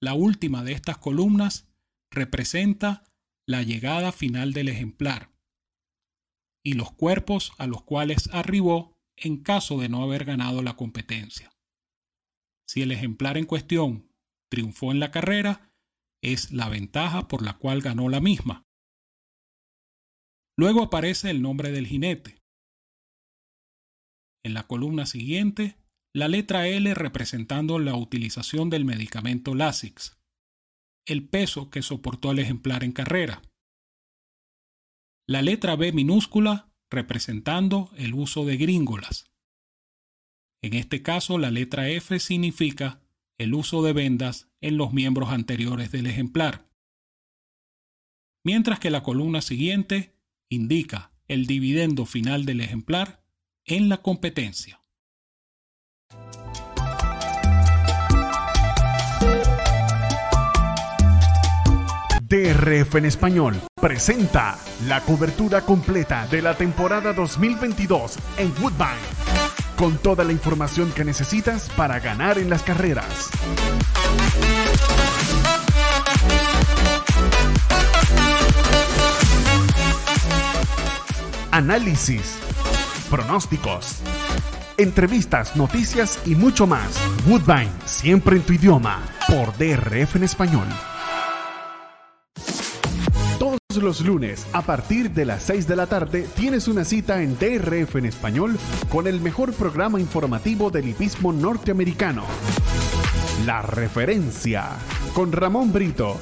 La 0.00 0.14
última 0.14 0.64
de 0.64 0.72
estas 0.72 0.98
columnas 0.98 1.68
representa 2.10 3.04
la 3.46 3.62
llegada 3.62 4.10
final 4.10 4.52
del 4.52 4.68
ejemplar 4.68 5.37
y 6.68 6.74
los 6.74 6.92
cuerpos 6.92 7.52
a 7.56 7.66
los 7.66 7.82
cuales 7.82 8.28
arribó 8.30 8.94
en 9.16 9.42
caso 9.42 9.80
de 9.80 9.88
no 9.88 10.02
haber 10.02 10.26
ganado 10.26 10.60
la 10.60 10.76
competencia. 10.76 11.50
Si 12.68 12.82
el 12.82 12.92
ejemplar 12.92 13.38
en 13.38 13.46
cuestión 13.46 14.12
triunfó 14.50 14.92
en 14.92 15.00
la 15.00 15.10
carrera, 15.10 15.72
es 16.22 16.52
la 16.52 16.68
ventaja 16.68 17.26
por 17.26 17.42
la 17.42 17.56
cual 17.56 17.80
ganó 17.80 18.10
la 18.10 18.20
misma. 18.20 18.66
Luego 20.58 20.82
aparece 20.82 21.30
el 21.30 21.40
nombre 21.40 21.72
del 21.72 21.86
jinete. 21.86 22.36
En 24.44 24.52
la 24.52 24.66
columna 24.66 25.06
siguiente 25.06 25.78
la 26.14 26.28
letra 26.28 26.68
L 26.68 26.92
representando 26.92 27.78
la 27.78 27.94
utilización 27.94 28.68
del 28.68 28.84
medicamento 28.84 29.54
Lasix, 29.54 30.18
el 31.06 31.26
peso 31.26 31.70
que 31.70 31.80
soportó 31.80 32.32
el 32.32 32.40
ejemplar 32.40 32.84
en 32.84 32.92
carrera. 32.92 33.40
La 35.28 35.42
letra 35.42 35.76
B 35.76 35.92
minúscula 35.92 36.72
representando 36.90 37.90
el 37.98 38.14
uso 38.14 38.46
de 38.46 38.56
gringolas. 38.56 39.30
En 40.62 40.72
este 40.72 41.02
caso, 41.02 41.36
la 41.36 41.50
letra 41.50 41.90
F 41.90 42.18
significa 42.18 43.02
el 43.36 43.52
uso 43.52 43.82
de 43.82 43.92
vendas 43.92 44.48
en 44.62 44.78
los 44.78 44.94
miembros 44.94 45.28
anteriores 45.28 45.92
del 45.92 46.06
ejemplar. 46.06 46.70
Mientras 48.42 48.80
que 48.80 48.90
la 48.90 49.02
columna 49.02 49.42
siguiente 49.42 50.16
indica 50.48 51.12
el 51.26 51.46
dividendo 51.46 52.06
final 52.06 52.46
del 52.46 52.62
ejemplar 52.62 53.22
en 53.66 53.90
la 53.90 53.98
competencia. 53.98 54.77
DRF 62.28 62.96
en 62.96 63.06
español 63.06 63.58
presenta 63.80 64.58
la 64.86 65.00
cobertura 65.00 65.62
completa 65.62 66.26
de 66.26 66.42
la 66.42 66.54
temporada 66.54 67.14
2022 67.14 68.18
en 68.36 68.52
Woodbine, 68.60 69.00
con 69.76 69.96
toda 69.96 70.24
la 70.24 70.32
información 70.32 70.92
que 70.92 71.06
necesitas 71.06 71.70
para 71.70 72.00
ganar 72.00 72.36
en 72.38 72.50
las 72.50 72.62
carreras. 72.62 73.30
Análisis, 81.50 82.38
pronósticos, 83.08 84.02
entrevistas, 84.76 85.56
noticias 85.56 86.20
y 86.26 86.34
mucho 86.34 86.66
más. 86.66 87.00
Woodbine, 87.26 87.72
siempre 87.86 88.36
en 88.36 88.42
tu 88.42 88.52
idioma, 88.52 89.00
por 89.26 89.56
DRF 89.56 90.16
en 90.16 90.24
español 90.24 90.68
los 93.82 94.00
lunes, 94.00 94.46
a 94.52 94.62
partir 94.62 95.10
de 95.10 95.24
las 95.24 95.42
6 95.44 95.66
de 95.66 95.76
la 95.76 95.86
tarde, 95.86 96.26
tienes 96.36 96.68
una 96.68 96.84
cita 96.84 97.22
en 97.22 97.38
DRF 97.38 97.96
en 97.96 98.06
español 98.06 98.58
con 98.88 99.06
el 99.06 99.20
mejor 99.20 99.52
programa 99.52 100.00
informativo 100.00 100.70
del 100.70 100.88
hipismo 100.88 101.32
norteamericano. 101.32 102.24
La 103.46 103.62
referencia 103.62 104.70
con 105.14 105.32
Ramón 105.32 105.72
Brito 105.72 106.16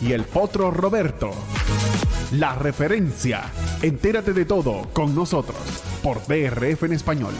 y 0.00 0.12
el 0.12 0.24
potro 0.24 0.70
Roberto. 0.70 1.30
La 2.32 2.54
referencia. 2.54 3.50
Entérate 3.82 4.32
de 4.32 4.44
todo 4.44 4.88
con 4.92 5.14
nosotros 5.14 5.58
por 6.02 6.26
DRF 6.26 6.84
en 6.84 6.92
español. 6.92 7.34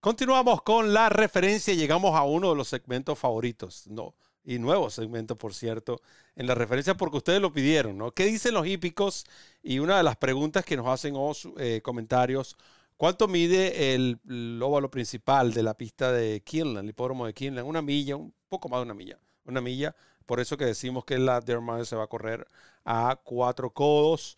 Continuamos 0.00 0.62
con 0.62 0.94
la 0.94 1.10
referencia 1.10 1.74
y 1.74 1.76
llegamos 1.76 2.14
a 2.14 2.22
uno 2.22 2.50
de 2.50 2.56
los 2.56 2.68
segmentos 2.68 3.18
favoritos. 3.18 3.86
No, 3.86 4.14
y 4.44 4.58
nuevo 4.58 4.90
segmento, 4.90 5.36
por 5.36 5.54
cierto, 5.54 6.00
en 6.34 6.46
la 6.46 6.54
referencia 6.54 6.96
porque 6.96 7.18
ustedes 7.18 7.40
lo 7.40 7.52
pidieron, 7.52 7.98
¿no? 7.98 8.12
¿Qué 8.12 8.24
dicen 8.24 8.54
los 8.54 8.66
hípicos? 8.66 9.26
Y 9.62 9.78
una 9.78 9.98
de 9.98 10.02
las 10.02 10.16
preguntas 10.16 10.64
que 10.64 10.76
nos 10.76 10.88
hacen 10.88 11.14
o 11.16 11.32
eh, 11.58 11.80
comentarios, 11.82 12.56
¿cuánto 12.96 13.28
mide 13.28 13.94
el, 13.94 14.18
óvalo 14.62 14.90
principal 14.90 15.52
de 15.52 15.62
la 15.62 15.74
pista 15.74 16.12
de 16.12 16.42
Kinland, 16.42 16.84
el 16.84 16.90
hipódromo 16.90 17.26
de 17.26 17.34
Kinland? 17.34 17.68
Una 17.68 17.82
milla, 17.82 18.16
un 18.16 18.34
poco 18.48 18.68
más 18.68 18.78
de 18.80 18.84
una 18.84 18.94
milla, 18.94 19.18
una 19.44 19.60
milla. 19.60 19.94
Por 20.26 20.40
eso 20.40 20.56
que 20.56 20.64
decimos 20.64 21.04
que 21.04 21.18
la 21.18 21.40
Dermile 21.40 21.84
se 21.84 21.96
va 21.96 22.04
a 22.04 22.06
correr 22.06 22.46
a 22.84 23.20
cuatro 23.22 23.70
codos. 23.72 24.36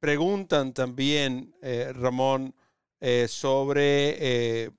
preguntan 0.00 0.72
también, 0.72 1.54
eh, 1.62 1.92
Ramón, 1.94 2.54
eh, 3.00 3.26
sobre 3.28 4.72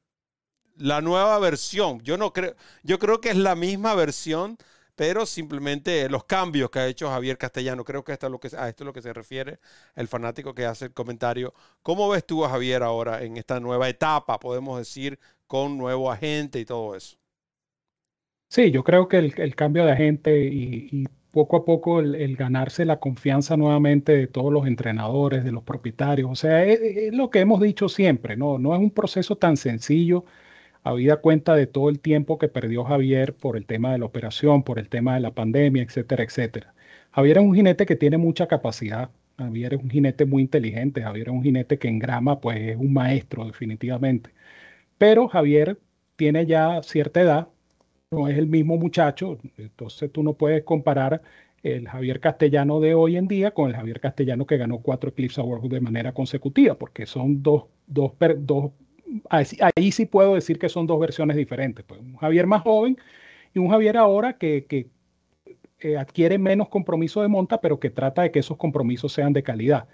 la 0.77 1.01
nueva 1.01 1.37
versión. 1.39 1.99
Yo 2.01 2.17
no 2.17 2.33
creo, 2.33 2.55
yo 2.83 2.99
creo 2.99 3.21
que 3.21 3.29
es 3.29 3.37
la 3.37 3.55
misma 3.55 3.95
versión, 3.95 4.57
pero 4.95 5.25
simplemente 5.25 6.09
los 6.09 6.23
cambios 6.23 6.71
que 6.71 6.79
ha 6.79 6.87
hecho 6.87 7.09
Javier 7.09 7.37
Castellano. 7.37 7.83
Creo 7.85 8.03
que, 8.03 8.13
esto 8.13 8.27
es 8.27 8.31
lo 8.31 8.39
que 8.39 8.49
a 8.57 8.67
esto 8.67 8.83
es 8.83 8.85
lo 8.85 8.93
que 8.93 9.01
se 9.01 9.13
refiere 9.13 9.59
el 9.95 10.07
fanático 10.07 10.53
que 10.55 10.65
hace 10.65 10.85
el 10.85 10.93
comentario. 10.93 11.53
¿Cómo 11.83 12.09
ves 12.09 12.25
tú 12.25 12.43
a 12.43 12.49
Javier 12.49 12.83
ahora 12.83 13.23
en 13.23 13.37
esta 13.37 13.59
nueva 13.59 13.89
etapa, 13.89 14.39
podemos 14.39 14.79
decir, 14.79 15.19
con 15.45 15.77
nuevo 15.77 16.11
agente 16.11 16.59
y 16.59 16.65
todo 16.65 16.95
eso? 16.95 17.17
Sí, 18.49 18.71
yo 18.71 18.83
creo 18.83 19.07
que 19.07 19.17
el, 19.19 19.55
cambio 19.55 19.85
de 19.85 19.91
agente 19.91 20.45
y, 20.45 21.05
poco 21.31 21.57
a 21.57 21.65
poco 21.65 21.99
el, 21.99 22.35
ganarse 22.35 22.85
la 22.85 22.99
confianza 22.99 23.57
nuevamente 23.57 24.13
de 24.13 24.25
todos 24.25 24.51
los 24.51 24.65
entrenadores, 24.65 25.43
de 25.43 25.51
los 25.51 25.63
propietarios, 25.63 26.31
o 26.31 26.35
sea, 26.35 26.63
es, 26.63 26.79
es, 26.81 27.13
lo 27.13 27.29
que 27.29 27.41
hemos 27.41 27.61
dicho 27.61 27.89
siempre, 27.89 28.35
¿no? 28.37 28.57
No 28.57 28.73
es 28.73 28.79
un 28.79 28.89
proceso 28.89 29.35
tan 29.35 29.57
sencillo 29.57 30.25
habida 30.83 31.17
cuenta 31.17 31.55
de 31.55 31.67
todo 31.67 31.89
el 31.89 31.99
tiempo 31.99 32.37
que 32.37 32.47
perdió 32.47 32.83
Javier 32.83 33.35
por 33.35 33.57
el 33.57 33.65
tema 33.65 33.91
de 33.91 33.99
la 33.99 34.05
operación, 34.05 34.63
por 34.63 34.79
el 34.79 34.89
tema 34.89 35.15
de 35.15 35.21
la 35.21 35.31
pandemia, 35.33 35.83
etcétera, 35.83 36.23
etcétera. 36.23 36.73
Javier 37.11 37.37
es 37.37 37.43
un 37.43 37.55
jinete 37.55 37.85
que 37.85 37.95
tiene 37.95 38.17
mucha 38.17 38.47
capacidad, 38.47 39.09
Javier 39.37 39.75
es 39.75 39.81
un 39.83 39.89
jinete 39.89 40.25
muy 40.25 40.43
inteligente, 40.43 41.01
Javier 41.01 41.27
es 41.29 41.33
un 41.33 41.43
jinete 41.43 41.77
que 41.79 41.87
en 41.87 41.99
grama 41.99 42.39
pues 42.41 42.59
es 42.59 42.77
un 42.77 42.93
maestro 42.93 43.45
definitivamente. 43.45 44.31
Pero 44.97 45.27
Javier 45.27 45.79
tiene 46.15 46.45
ya 46.45 46.81
cierta 46.83 47.21
edad, 47.21 47.49
no 48.11 48.27
es 48.27 48.37
el 48.37 48.47
mismo 48.47 48.77
muchacho, 48.77 49.37
entonces 49.57 50.11
tú 50.11 50.23
no 50.23 50.33
puedes 50.33 50.63
comparar 50.63 51.21
el 51.63 51.87
Javier 51.87 52.19
Castellano 52.19 52.79
de 52.79 52.93
hoy 52.95 53.17
en 53.17 53.27
día 53.27 53.51
con 53.51 53.69
el 53.69 53.75
Javier 53.75 53.99
Castellano 53.99 54.45
que 54.45 54.57
ganó 54.57 54.79
cuatro 54.79 55.09
Eclipse 55.09 55.41
Awards 55.41 55.69
de 55.69 55.81
manera 55.81 56.13
consecutiva, 56.13 56.77
porque 56.77 57.05
son 57.05 57.43
dos, 57.43 57.65
dos, 57.87 58.13
dos 58.39 58.71
ahí, 59.29 59.91
sí 59.91 60.05
puedo 60.05 60.35
decir 60.35 60.59
que 60.59 60.69
son 60.69 60.87
dos 60.87 60.99
versiones 60.99 61.37
diferentes. 61.37 61.85
Pues 61.85 61.99
un 62.01 62.15
Javier 62.17 62.47
más 62.47 62.61
joven 62.63 62.97
y 63.53 63.59
un 63.59 63.69
Javier 63.69 63.97
ahora 63.97 64.37
que, 64.37 64.65
eh, 65.79 65.97
adquiere 65.97 66.37
menos 66.39 66.69
compromiso 66.69 67.21
de 67.21 67.27
monta, 67.27 67.61
pero 67.61 67.79
que 67.79 67.89
trata 67.89 68.23
de 68.23 68.31
que 68.31 68.39
esos 68.39 68.57
compromisos 68.57 69.13
sean 69.13 69.33
de 69.33 69.43
calidad. 69.43 69.87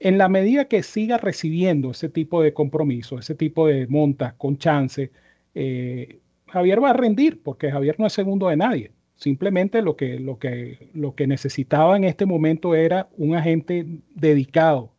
En 0.00 0.18
la 0.18 0.28
medida 0.28 0.66
que 0.66 0.82
siga 0.82 1.18
recibiendo 1.18 1.90
ese 1.92 2.08
tipo 2.08 2.42
de 2.42 2.54
compromiso, 2.54 3.18
ese 3.18 3.34
tipo 3.34 3.66
de 3.66 3.86
montas 3.88 4.34
con 4.34 4.58
chance, 4.58 5.10
eh, 5.54 6.20
Javier 6.48 6.82
va 6.82 6.90
a 6.90 6.92
rendir, 6.94 7.42
porque 7.42 7.70
Javier 7.70 7.96
no 7.98 8.06
es 8.06 8.12
segundo 8.12 8.48
de 8.48 8.56
nadie. 8.56 8.92
Simplemente 9.16 9.82
lo 9.82 9.96
que, 9.96 10.20
lo, 10.20 10.38
que, 10.38 10.90
lo 10.94 11.14
que 11.14 11.26
necesitaba 11.26 11.96
en 11.96 12.04
este 12.04 12.26
momento 12.26 12.74
era 12.76 13.08
un 13.16 13.34
agente 13.34 13.84
dedicado 14.14 14.92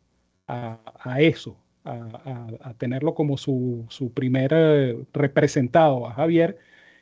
a, 0.46 1.20
eso, 1.20 1.56
a, 1.90 2.74
tenerlo 2.78 3.14
como 3.14 3.36
su, 3.36 3.86
su 3.88 4.12
primer 4.12 4.52
eh, 4.54 5.04
representado 5.12 6.06
a 6.06 6.12
Javier, 6.14 6.58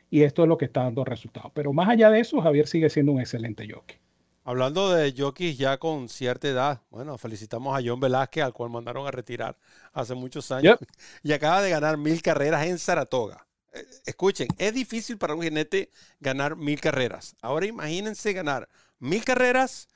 y 0.09 0.23
esto 0.23 0.43
es 0.43 0.49
lo 0.49 0.57
que 0.57 0.65
está 0.65 0.83
dando 0.83 1.05
resultados. 1.05 1.51
Pero 1.53 1.73
más 1.73 1.89
allá 1.89 2.09
de 2.09 2.19
eso, 2.19 2.41
Javier 2.41 2.67
sigue 2.67 2.89
siendo 2.89 3.11
un 3.11 3.19
excelente 3.19 3.67
jockey. 3.71 3.97
Hablando 4.43 4.91
de 4.91 5.13
jockeys 5.15 5.57
ya 5.57 5.77
con 5.77 6.09
cierta 6.09 6.47
edad, 6.47 6.81
bueno, 6.89 7.17
felicitamos 7.17 7.77
a 7.77 7.81
John 7.85 7.99
Velázquez, 7.99 8.43
al 8.43 8.53
cual 8.53 8.71
mandaron 8.71 9.05
a 9.05 9.11
retirar 9.11 9.57
hace 9.93 10.15
muchos 10.15 10.51
años, 10.51 10.77
y 11.23 11.33
acaba 11.33 11.61
de 11.61 11.69
ganar 11.69 11.97
mil 11.97 12.21
carreras 12.21 12.65
en 12.65 12.79
Saratoga. 12.79 13.45
Eh, 13.73 13.85
escuchen, 14.05 14.47
es 14.57 14.73
difícil 14.73 15.17
para 15.17 15.35
un 15.35 15.43
jinete 15.43 15.91
ganar 16.19 16.55
mil 16.55 16.79
carreras. 16.81 17.35
Ahora 17.41 17.67
imagínense 17.67 18.33
ganar 18.33 18.67
mil 18.97 19.23
carreras 19.23 19.87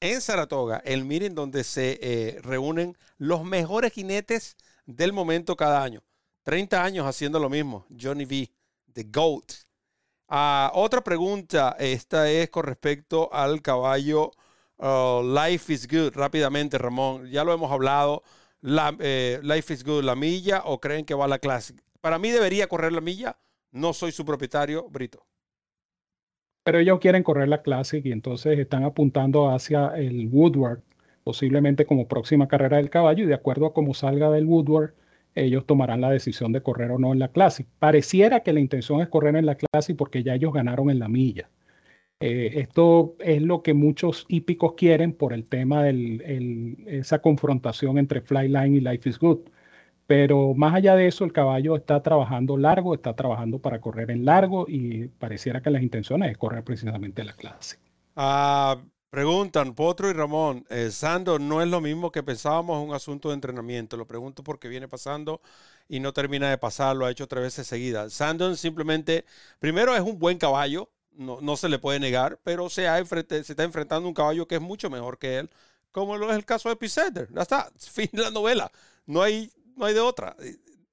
en 0.00 0.20
Saratoga, 0.20 0.82
el 0.84 1.04
miren 1.04 1.34
donde 1.34 1.64
se 1.64 1.98
eh, 2.00 2.40
reúnen 2.42 2.96
los 3.16 3.44
mejores 3.44 3.92
jinetes 3.92 4.56
del 4.86 5.12
momento 5.12 5.56
cada 5.56 5.82
año. 5.82 6.02
30 6.44 6.82
años 6.82 7.06
haciendo 7.06 7.38
lo 7.38 7.48
mismo. 7.48 7.84
Johnny 8.00 8.24
V, 8.24 8.50
The 8.92 9.04
GOAT. 9.04 9.52
Ah, 10.28 10.70
otra 10.74 11.02
pregunta, 11.02 11.76
esta 11.78 12.30
es 12.30 12.50
con 12.50 12.64
respecto 12.64 13.32
al 13.32 13.62
caballo 13.62 14.32
uh, 14.78 15.22
Life 15.22 15.72
is 15.72 15.86
Good. 15.86 16.14
Rápidamente, 16.14 16.78
Ramón, 16.78 17.28
ya 17.28 17.44
lo 17.44 17.52
hemos 17.52 17.70
hablado. 17.70 18.22
La, 18.60 18.96
eh, 18.98 19.40
Life 19.42 19.72
is 19.72 19.84
Good, 19.84 20.04
la 20.04 20.16
milla 20.16 20.62
o 20.64 20.80
creen 20.80 21.04
que 21.04 21.14
va 21.14 21.26
a 21.26 21.28
la 21.28 21.38
Classic? 21.38 21.80
Para 22.00 22.18
mí 22.18 22.30
debería 22.30 22.66
correr 22.66 22.92
la 22.92 23.00
milla. 23.00 23.38
No 23.70 23.92
soy 23.92 24.12
su 24.12 24.24
propietario, 24.24 24.88
Brito. 24.88 25.26
Pero 26.68 26.80
ellos 26.80 26.98
quieren 26.98 27.22
correr 27.22 27.48
la 27.48 27.62
Classic 27.62 28.04
y 28.04 28.12
entonces 28.12 28.58
están 28.58 28.84
apuntando 28.84 29.48
hacia 29.48 29.86
el 29.96 30.28
Woodward, 30.30 30.82
posiblemente 31.24 31.86
como 31.86 32.08
próxima 32.08 32.46
carrera 32.46 32.76
del 32.76 32.90
caballo. 32.90 33.24
Y 33.24 33.26
de 33.26 33.32
acuerdo 33.32 33.64
a 33.64 33.72
cómo 33.72 33.94
salga 33.94 34.30
del 34.30 34.44
Woodward, 34.44 34.92
ellos 35.34 35.64
tomarán 35.64 36.02
la 36.02 36.10
decisión 36.10 36.52
de 36.52 36.62
correr 36.62 36.90
o 36.90 36.98
no 36.98 37.14
en 37.14 37.20
la 37.20 37.28
Classic. 37.28 37.66
Pareciera 37.78 38.40
que 38.40 38.52
la 38.52 38.60
intención 38.60 39.00
es 39.00 39.08
correr 39.08 39.36
en 39.36 39.46
la 39.46 39.54
Classic 39.54 39.96
porque 39.96 40.22
ya 40.22 40.34
ellos 40.34 40.52
ganaron 40.52 40.90
en 40.90 40.98
la 40.98 41.08
milla. 41.08 41.48
Eh, 42.20 42.50
esto 42.56 43.16
es 43.20 43.40
lo 43.40 43.62
que 43.62 43.72
muchos 43.72 44.26
hípicos 44.28 44.74
quieren 44.74 45.14
por 45.14 45.32
el 45.32 45.46
tema 45.46 45.84
de 45.84 46.76
esa 46.86 47.22
confrontación 47.22 47.96
entre 47.96 48.20
Flyline 48.20 48.74
y 48.74 48.80
Life 48.80 49.08
is 49.08 49.18
Good. 49.18 49.38
Pero 50.08 50.54
más 50.54 50.74
allá 50.74 50.96
de 50.96 51.06
eso, 51.06 51.26
el 51.26 51.34
caballo 51.34 51.76
está 51.76 52.02
trabajando 52.02 52.56
largo, 52.56 52.94
está 52.94 53.14
trabajando 53.14 53.58
para 53.58 53.78
correr 53.78 54.10
en 54.10 54.24
largo 54.24 54.64
y 54.66 55.08
pareciera 55.08 55.60
que 55.60 55.68
las 55.68 55.82
intenciones 55.82 56.30
es 56.30 56.38
correr 56.38 56.64
precisamente 56.64 57.22
la 57.24 57.34
clase. 57.34 57.76
Ah, 58.16 58.78
preguntan, 59.10 59.74
Potro 59.74 60.08
y 60.08 60.14
Ramón, 60.14 60.64
eh, 60.70 60.90
Sando 60.90 61.38
no 61.38 61.60
es 61.60 61.68
lo 61.68 61.82
mismo 61.82 62.10
que 62.10 62.22
pensábamos, 62.22 62.82
un 62.82 62.94
asunto 62.94 63.28
de 63.28 63.34
entrenamiento. 63.34 63.98
Lo 63.98 64.06
pregunto 64.06 64.42
porque 64.42 64.68
viene 64.68 64.88
pasando 64.88 65.42
y 65.88 66.00
no 66.00 66.14
termina 66.14 66.48
de 66.48 66.56
pasar, 66.56 66.96
lo 66.96 67.04
ha 67.04 67.10
hecho 67.10 67.26
tres 67.26 67.42
veces 67.42 67.66
seguidas. 67.66 68.14
Sandon 68.14 68.56
simplemente, 68.56 69.26
primero 69.58 69.94
es 69.94 70.00
un 70.00 70.18
buen 70.18 70.38
caballo, 70.38 70.88
no, 71.12 71.42
no 71.42 71.54
se 71.58 71.68
le 71.68 71.78
puede 71.78 72.00
negar, 72.00 72.40
pero 72.42 72.70
se, 72.70 72.88
ha 72.88 73.04
se 73.04 73.40
está 73.40 73.62
enfrentando 73.62 74.06
a 74.06 74.08
un 74.08 74.14
caballo 74.14 74.48
que 74.48 74.54
es 74.54 74.62
mucho 74.62 74.88
mejor 74.88 75.18
que 75.18 75.36
él, 75.38 75.50
como 75.92 76.16
lo 76.16 76.30
es 76.30 76.36
el 76.36 76.46
caso 76.46 76.70
de 76.70 76.76
Epicenter. 76.76 77.28
Ya 77.30 77.42
está, 77.42 77.70
fin 77.76 78.08
de 78.10 78.22
la 78.22 78.30
novela. 78.30 78.72
No 79.04 79.22
hay 79.22 79.50
no 79.78 79.86
hay 79.86 79.94
de 79.94 80.00
otra. 80.00 80.36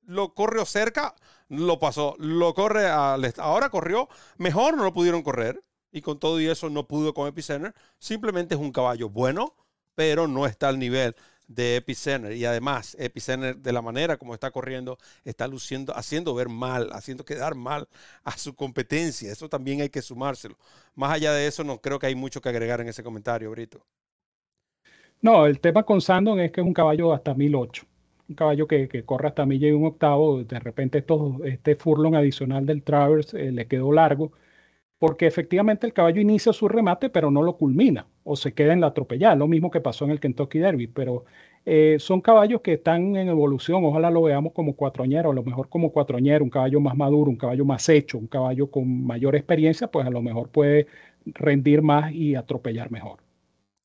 Lo 0.03 0.33
corrió 0.33 0.65
cerca, 0.65 1.15
lo 1.49 1.79
pasó. 1.79 2.15
Lo 2.19 2.53
corre 2.53 2.87
al 2.87 3.33
Ahora 3.37 3.69
corrió, 3.69 4.07
mejor 4.37 4.77
no 4.77 4.83
lo 4.83 4.93
pudieron 4.93 5.23
correr. 5.23 5.61
Y 5.91 6.01
con 6.01 6.19
todo 6.19 6.41
y 6.41 6.47
eso 6.47 6.69
no 6.69 6.87
pudo 6.87 7.13
con 7.13 7.27
Epicenter. 7.27 7.73
Simplemente 7.99 8.55
es 8.55 8.61
un 8.61 8.71
caballo 8.71 9.09
bueno, 9.09 9.55
pero 9.95 10.27
no 10.27 10.45
está 10.45 10.67
al 10.67 10.77
nivel 10.77 11.15
de 11.47 11.77
Epicenter. 11.77 12.33
Y 12.33 12.43
además, 12.45 12.97
Epicenter, 12.99 13.57
de 13.57 13.71
la 13.71 13.81
manera 13.81 14.17
como 14.17 14.33
está 14.33 14.51
corriendo, 14.51 14.97
está 15.23 15.47
luciendo, 15.47 15.95
haciendo 15.95 16.35
ver 16.35 16.49
mal, 16.49 16.89
haciendo 16.91 17.23
quedar 17.23 17.55
mal 17.55 17.87
a 18.23 18.37
su 18.37 18.55
competencia. 18.55 19.31
Eso 19.31 19.47
también 19.47 19.81
hay 19.81 19.89
que 19.89 20.01
sumárselo. 20.01 20.57
Más 20.95 21.11
allá 21.13 21.31
de 21.31 21.47
eso, 21.47 21.63
no 21.63 21.79
creo 21.79 21.97
que 21.97 22.07
hay 22.07 22.15
mucho 22.15 22.41
que 22.41 22.49
agregar 22.49 22.81
en 22.81 22.89
ese 22.89 23.03
comentario, 23.03 23.49
Brito. 23.51 23.85
No, 25.21 25.45
el 25.45 25.61
tema 25.61 25.83
con 25.83 26.01
Sandon 26.01 26.41
es 26.41 26.51
que 26.51 26.59
es 26.59 26.67
un 26.67 26.73
caballo 26.73 27.13
hasta 27.13 27.33
1008 27.33 27.87
un 28.27 28.35
caballo 28.35 28.67
que, 28.67 29.03
corre 29.05 29.27
hasta 29.27 29.45
milla 29.45 29.67
y 29.67 29.71
un 29.71 29.85
octavo, 29.85 30.43
de 30.43 30.59
repente 30.59 30.99
esto, 30.99 31.39
este 31.45 31.75
furlong 31.75 32.15
adicional 32.15 32.65
del 32.65 32.83
Travers 32.83 33.33
eh, 33.33 33.51
le 33.51 33.67
quedó 33.67 33.91
largo, 33.91 34.31
porque 34.97 35.27
efectivamente 35.27 35.85
el 35.85 35.93
caballo 35.93 36.21
inicia 36.21 36.53
su 36.53 36.67
remate, 36.67 37.09
pero 37.09 37.31
no 37.31 37.43
lo 37.43 37.57
culmina, 37.57 38.07
o 38.23 38.35
se 38.35 38.53
queda 38.53 38.73
en 38.73 38.81
la 38.81 38.87
atropellada, 38.87 39.35
lo 39.35 39.47
mismo 39.47 39.69
que 39.71 39.81
pasó 39.81 40.05
en 40.05 40.11
el 40.11 40.19
Kentucky 40.19 40.59
Derby, 40.59 40.87
pero 40.87 41.25
eh, 41.65 41.97
son 41.99 42.21
caballos 42.21 42.61
que 42.61 42.73
están 42.73 43.15
en 43.15 43.27
evolución, 43.27 43.83
ojalá 43.83 44.09
lo 44.11 44.23
veamos 44.23 44.53
como 44.53 44.75
cuatroñero, 44.75 45.31
a 45.31 45.33
lo 45.33 45.43
mejor 45.43 45.69
como 45.69 45.91
cuatroñero, 45.91 46.43
un 46.43 46.49
caballo 46.49 46.79
más 46.79 46.95
maduro, 46.95 47.29
un 47.29 47.37
caballo 47.37 47.65
más 47.65 47.89
hecho, 47.89 48.17
un 48.17 48.27
caballo 48.27 48.69
con 48.71 49.05
mayor 49.05 49.35
experiencia, 49.35 49.87
pues 49.87 50.05
a 50.07 50.11
lo 50.11 50.21
mejor 50.21 50.49
puede 50.49 50.87
rendir 51.25 51.81
más 51.81 52.11
y 52.13 52.35
atropellar 52.35 52.91
mejor. 52.91 53.19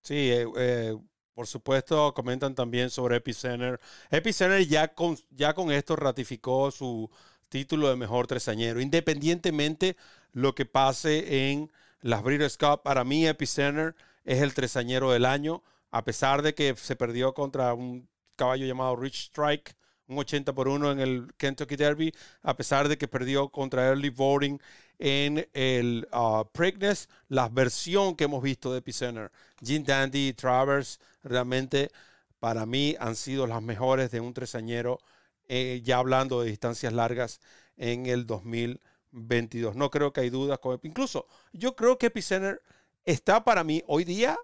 Sí, 0.02 0.30
eh, 0.30 0.96
por 1.34 1.46
supuesto, 1.46 2.12
comentan 2.14 2.54
también 2.54 2.90
sobre 2.90 3.16
Epicenter. 3.16 3.80
Epicenter 4.10 4.66
ya 4.66 4.94
con, 4.94 5.18
ya 5.30 5.54
con 5.54 5.72
esto 5.72 5.96
ratificó 5.96 6.70
su 6.70 7.10
título 7.48 7.88
de 7.88 7.96
mejor 7.96 8.26
tresañero. 8.26 8.80
Independientemente 8.80 9.96
lo 10.32 10.54
que 10.54 10.66
pase 10.66 11.50
en 11.50 11.70
las 12.00 12.22
Breeders' 12.22 12.56
Cup, 12.56 12.82
para 12.82 13.04
mí 13.04 13.26
Epicenter 13.26 13.94
es 14.24 14.40
el 14.42 14.54
tresañero 14.54 15.10
del 15.10 15.24
año, 15.24 15.62
a 15.90 16.04
pesar 16.04 16.42
de 16.42 16.54
que 16.54 16.74
se 16.76 16.96
perdió 16.96 17.34
contra 17.34 17.74
un 17.74 18.08
caballo 18.36 18.66
llamado 18.66 18.96
Rich 18.96 19.28
Strike, 19.28 19.76
un 20.06 20.18
80 20.18 20.54
por 20.54 20.68
1 20.68 20.92
en 20.92 21.00
el 21.00 21.32
Kentucky 21.36 21.76
Derby, 21.76 22.12
a 22.42 22.56
pesar 22.56 22.88
de 22.88 22.98
que 22.98 23.08
perdió 23.08 23.48
contra 23.48 23.86
Early 23.86 24.10
Voting 24.10 24.60
en 24.98 25.48
el 25.54 26.06
uh, 26.12 26.44
Preakness, 26.52 27.08
la 27.28 27.48
versión 27.48 28.16
que 28.16 28.24
hemos 28.24 28.42
visto 28.42 28.72
de 28.72 28.78
Epicenter, 28.78 29.30
Jim 29.62 29.82
Dandy 29.84 30.32
Travers, 30.34 31.00
realmente 31.22 31.90
para 32.38 32.66
mí 32.66 32.96
han 32.98 33.16
sido 33.16 33.46
las 33.46 33.62
mejores 33.62 34.10
de 34.10 34.20
un 34.20 34.34
tresañero, 34.34 34.98
eh, 35.48 35.80
ya 35.84 35.98
hablando 35.98 36.40
de 36.40 36.50
distancias 36.50 36.92
largas 36.92 37.40
en 37.76 38.06
el 38.06 38.26
2022. 38.26 39.76
No 39.76 39.90
creo 39.90 40.12
que 40.12 40.22
hay 40.22 40.30
dudas. 40.30 40.58
Con, 40.58 40.78
incluso 40.82 41.26
yo 41.52 41.76
creo 41.76 41.98
que 41.98 42.06
Epicenter 42.06 42.62
está 43.04 43.44
para 43.44 43.64
mí 43.64 43.82
hoy 43.86 44.04
día 44.04 44.38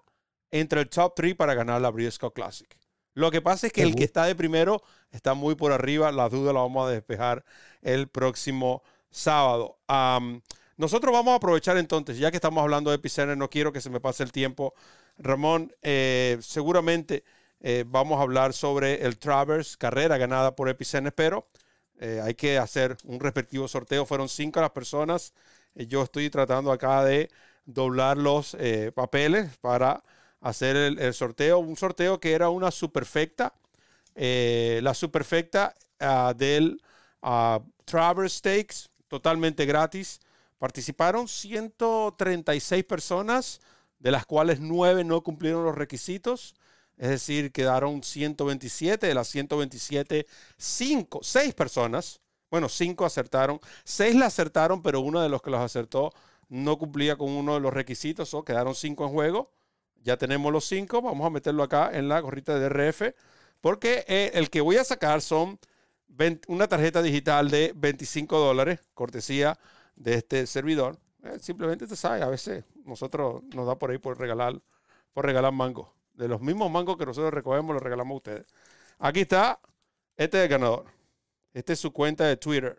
entre 0.51 0.81
el 0.81 0.89
top 0.89 1.13
3 1.15 1.35
para 1.35 1.53
ganar 1.53 1.81
la 1.81 1.89
Breeders' 1.89 2.19
Classic. 2.33 2.77
Lo 3.13 3.31
que 3.31 3.41
pasa 3.41 3.65
es 3.65 3.73
que 3.73 3.81
el 3.81 3.95
que 3.95 4.03
está 4.03 4.25
de 4.25 4.35
primero 4.35 4.83
está 5.09 5.33
muy 5.33 5.55
por 5.55 5.71
arriba. 5.71 6.11
La 6.11 6.29
duda 6.29 6.53
la 6.53 6.59
vamos 6.59 6.87
a 6.87 6.91
despejar 6.91 7.43
el 7.81 8.07
próximo 8.09 8.83
sábado. 9.09 9.79
nosotros 10.77 11.11
vamos 11.11 11.31
a 11.31 11.37
aprovechar 11.37 11.77
entonces, 11.77 12.19
ya 12.19 12.29
que 12.29 12.37
estamos 12.37 12.61
hablando 12.61 12.91
de 12.91 12.97
Epicenter, 12.97 13.35
no 13.35 13.49
quiero 13.49 13.73
que 13.73 13.81
se 13.81 13.89
me 13.89 13.99
pase 13.99 14.21
el 14.21 14.31
tiempo. 14.31 14.75
Ramón, 15.17 15.73
eh, 15.81 16.37
seguramente 16.41 17.23
eh, 17.59 17.83
vamos 17.87 18.19
a 18.19 18.23
hablar 18.23 18.53
sobre 18.53 19.05
el 19.05 19.17
Travers, 19.17 19.77
carrera 19.77 20.17
ganada 20.17 20.55
por 20.55 20.69
Epicenter, 20.69 21.13
pero 21.13 21.47
eh, 21.99 22.21
hay 22.23 22.35
que 22.35 22.57
hacer 22.57 22.97
un 23.03 23.19
respectivo 23.19 23.67
sorteo. 23.67 24.05
Fueron 24.05 24.29
cinco 24.29 24.61
las 24.61 24.71
personas. 24.71 25.33
yo 25.75 26.03
estoy 26.03 26.29
tratando 26.29 26.71
acá 26.71 27.03
de 27.03 27.29
doblar 27.65 28.17
los 28.17 28.55
papeles 28.95 29.57
para 29.57 30.03
hacer 30.41 30.75
el, 30.75 31.13
sorteo. 31.13 31.59
Un 31.59 31.75
sorteo 31.75 32.19
que 32.19 32.33
era 32.33 32.49
una 32.49 32.71
superfecta. 32.71 33.53
la 34.15 34.93
superfecta 34.93 35.73
uh, 35.99 36.33
del 36.33 36.81
uh, 37.21 37.59
Travers 37.85 38.33
Stakes 38.33 38.89
totalmente 39.07 39.65
gratis. 39.65 40.19
Participaron 40.57 41.27
136 41.27 42.83
personas, 42.83 43.61
de 43.99 44.11
las 44.11 44.25
cuales 44.25 44.59
9 44.59 45.03
no 45.03 45.21
cumplieron 45.21 45.63
los 45.63 45.75
requisitos. 45.75 46.55
Es 46.97 47.09
decir, 47.09 47.51
quedaron 47.51 48.03
127. 48.03 49.07
De 49.07 49.13
las 49.13 49.27
127, 49.27 50.25
5, 50.57 51.19
6 51.21 51.53
personas, 51.53 52.21
bueno, 52.49 52.69
5 52.69 53.05
acertaron. 53.05 53.59
6 53.83 54.15
la 54.15 54.27
acertaron, 54.27 54.81
pero 54.81 55.01
uno 55.01 55.21
de 55.21 55.29
los 55.29 55.41
que 55.41 55.49
los 55.49 55.59
acertó 55.59 56.13
no 56.49 56.77
cumplía 56.77 57.17
con 57.17 57.29
uno 57.29 57.55
de 57.55 57.59
los 57.59 57.73
requisitos. 57.73 58.33
O 58.33 58.43
quedaron 58.43 58.75
5 58.75 59.05
en 59.05 59.11
juego. 59.11 59.51
Ya 60.03 60.17
tenemos 60.17 60.51
los 60.51 60.65
5. 60.65 61.01
Vamos 61.01 61.27
a 61.27 61.29
meterlo 61.29 61.63
acá 61.63 61.91
en 61.93 62.07
la 62.09 62.19
gorrita 62.19 62.57
de 62.57 62.69
DRF. 62.69 63.13
Porque 63.61 64.05
eh, 64.07 64.31
el 64.33 64.49
que 64.49 64.61
voy 64.61 64.77
a 64.77 64.83
sacar 64.83 65.21
son 65.21 65.59
una 66.47 66.67
tarjeta 66.67 67.01
digital 67.01 67.49
de 67.49 67.73
25 67.75 68.39
dólares, 68.39 68.79
cortesía 68.93 69.59
de 69.95 70.15
este 70.15 70.47
servidor. 70.47 70.97
Eh, 71.27 71.39
simplemente 71.39 71.87
te 71.87 71.95
sabe, 71.95 72.21
a 72.21 72.27
veces 72.27 72.63
nosotros 72.85 73.43
nos 73.53 73.67
da 73.67 73.77
por 73.77 73.91
ahí 73.91 73.97
por 73.97 74.19
regalar, 74.19 74.59
por 75.13 75.25
regalar 75.25 75.51
mango. 75.51 75.93
De 76.13 76.27
los 76.27 76.41
mismos 76.41 76.71
mangos 76.71 76.97
que 76.97 77.05
nosotros 77.05 77.33
recogemos, 77.33 77.73
los 77.73 77.83
regalamos 77.83 78.13
a 78.13 78.17
ustedes. 78.17 78.45
Aquí 78.99 79.21
está, 79.21 79.59
este 80.15 80.37
es 80.37 80.43
el 80.43 80.49
ganador. 80.49 80.85
Esta 81.53 81.73
es 81.73 81.79
su 81.79 81.91
cuenta 81.91 82.25
de 82.25 82.37
Twitter. 82.37 82.77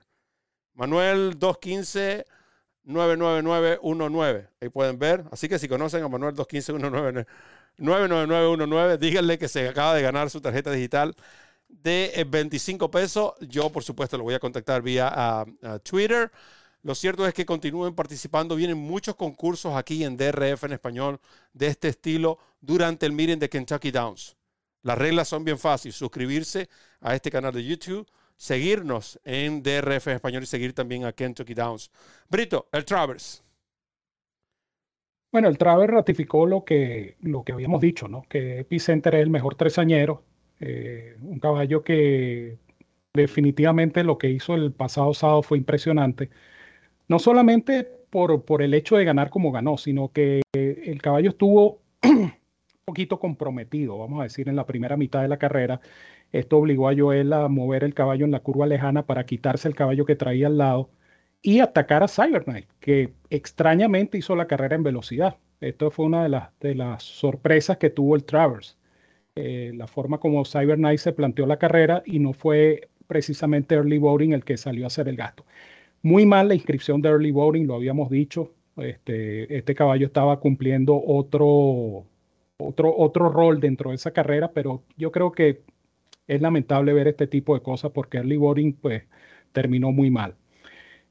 Manuel 0.74 1.38
215 1.38 2.24
99919. 2.84 4.48
Ahí 4.60 4.68
pueden 4.70 4.98
ver. 4.98 5.24
Así 5.30 5.48
que 5.48 5.58
si 5.58 5.68
conocen 5.68 6.02
a 6.02 6.08
Manuel 6.08 6.34
215 6.34 6.72
99919, 7.76 8.98
díganle 8.98 9.38
que 9.38 9.48
se 9.48 9.68
acaba 9.68 9.94
de 9.94 10.02
ganar 10.02 10.30
su 10.30 10.40
tarjeta 10.40 10.70
digital 10.72 11.14
de 11.68 12.26
25 12.28 12.84
eh, 12.84 12.88
pesos. 12.88 13.34
Yo, 13.40 13.70
por 13.70 13.84
supuesto, 13.84 14.16
lo 14.16 14.24
voy 14.24 14.34
a 14.34 14.40
contactar 14.40 14.82
vía 14.82 15.44
Twitter. 15.82 16.32
Lo 16.82 16.94
cierto 16.94 17.26
es 17.26 17.34
que 17.34 17.44
continúen 17.44 17.94
participando. 17.94 18.56
Vienen 18.56 18.78
muchos 18.78 19.16
concursos 19.16 19.74
aquí 19.74 20.04
en 20.04 20.16
DRF 20.16 20.64
en 20.64 20.72
español 20.72 21.20
de 21.52 21.66
este 21.66 21.88
estilo 21.88 22.38
durante 22.60 23.06
el 23.06 23.12
meeting 23.12 23.38
de 23.38 23.48
Kentucky 23.48 23.90
Downs. 23.90 24.36
Las 24.82 24.96
reglas 24.96 25.28
son 25.28 25.44
bien 25.44 25.58
fáciles. 25.58 25.96
Suscribirse 25.96 26.68
a 27.00 27.14
este 27.14 27.30
canal 27.30 27.52
de 27.52 27.64
YouTube, 27.64 28.06
seguirnos 28.36 29.20
en 29.24 29.62
DRF 29.62 30.08
en 30.08 30.14
español 30.14 30.42
y 30.44 30.46
seguir 30.46 30.72
también 30.72 31.04
a 31.04 31.12
Kentucky 31.12 31.54
Downs. 31.54 31.90
Brito, 32.28 32.68
el 32.72 32.84
Travers. 32.84 33.42
Bueno, 35.30 35.48
el 35.48 35.58
Travers 35.58 35.92
ratificó 35.92 36.46
lo 36.46 36.64
que, 36.64 37.16
lo 37.20 37.44
que 37.44 37.52
habíamos 37.52 37.80
dicho, 37.80 38.08
¿no? 38.08 38.22
Que 38.28 38.60
Epicenter 38.60 39.16
es 39.16 39.22
el 39.22 39.30
mejor 39.30 39.56
tresañero. 39.56 40.22
Eh, 40.60 41.16
un 41.20 41.38
caballo 41.38 41.84
que 41.84 42.58
definitivamente 43.12 44.04
lo 44.04 44.18
que 44.18 44.30
hizo 44.30 44.54
el 44.54 44.72
pasado 44.72 45.12
sábado 45.12 45.42
fue 45.42 45.58
impresionante. 45.58 46.30
No 47.08 47.18
solamente 47.18 47.84
por, 48.10 48.44
por 48.44 48.62
el 48.62 48.74
hecho 48.74 48.96
de 48.96 49.04
ganar 49.04 49.30
como 49.30 49.52
ganó, 49.52 49.76
sino 49.78 50.12
que 50.12 50.42
el 50.52 51.02
caballo 51.02 51.30
estuvo 51.30 51.80
un 52.02 52.32
poquito 52.84 53.18
comprometido, 53.18 53.98
vamos 53.98 54.20
a 54.20 54.24
decir, 54.24 54.48
en 54.48 54.56
la 54.56 54.66
primera 54.66 54.96
mitad 54.96 55.22
de 55.22 55.28
la 55.28 55.38
carrera. 55.38 55.80
Esto 56.32 56.58
obligó 56.58 56.88
a 56.88 56.94
Joel 56.96 57.32
a 57.32 57.48
mover 57.48 57.84
el 57.84 57.94
caballo 57.94 58.24
en 58.24 58.30
la 58.30 58.40
curva 58.40 58.66
lejana 58.66 59.06
para 59.06 59.26
quitarse 59.26 59.68
el 59.68 59.74
caballo 59.74 60.04
que 60.04 60.16
traía 60.16 60.46
al 60.46 60.58
lado 60.58 60.90
y 61.42 61.60
atacar 61.60 62.02
a 62.02 62.08
Cyberknight, 62.08 62.66
que 62.80 63.14
extrañamente 63.30 64.18
hizo 64.18 64.36
la 64.36 64.46
carrera 64.46 64.76
en 64.76 64.82
velocidad. 64.82 65.38
Esto 65.60 65.90
fue 65.90 66.06
una 66.06 66.22
de 66.22 66.28
las, 66.28 66.50
de 66.60 66.74
las 66.74 67.02
sorpresas 67.02 67.78
que 67.78 67.90
tuvo 67.90 68.16
el 68.16 68.24
Travers. 68.24 68.76
Eh, 69.36 69.72
la 69.74 69.86
forma 69.86 70.18
como 70.18 70.44
Cyberknight 70.44 70.98
se 70.98 71.12
planteó 71.12 71.46
la 71.46 71.58
carrera 71.58 72.02
y 72.04 72.18
no 72.18 72.32
fue 72.32 72.90
precisamente 73.06 73.74
Early 73.76 73.98
Voting 73.98 74.32
el 74.32 74.44
que 74.44 74.56
salió 74.56 74.84
a 74.84 74.88
hacer 74.88 75.08
el 75.08 75.16
gasto. 75.16 75.44
Muy 76.02 76.26
mal 76.26 76.48
la 76.48 76.54
inscripción 76.54 77.02
de 77.02 77.08
Early 77.08 77.30
Voting, 77.32 77.66
lo 77.66 77.74
habíamos 77.74 78.10
dicho. 78.10 78.52
Este, 78.76 79.56
este 79.56 79.74
caballo 79.74 80.06
estaba 80.06 80.38
cumpliendo 80.38 81.02
otro, 81.04 82.06
otro, 82.58 82.94
otro 82.96 83.28
rol 83.28 83.60
dentro 83.60 83.90
de 83.90 83.96
esa 83.96 84.12
carrera, 84.12 84.52
pero 84.52 84.84
yo 84.96 85.10
creo 85.10 85.32
que 85.32 85.62
es 86.28 86.40
lamentable 86.40 86.92
ver 86.92 87.08
este 87.08 87.26
tipo 87.26 87.54
de 87.54 87.62
cosas 87.62 87.90
porque 87.92 88.18
Early 88.18 88.36
Voting 88.36 88.74
pues, 88.74 89.04
terminó 89.52 89.90
muy 89.92 90.10
mal. 90.10 90.36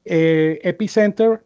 Eh, 0.04 0.60
Epicenter 0.62 1.44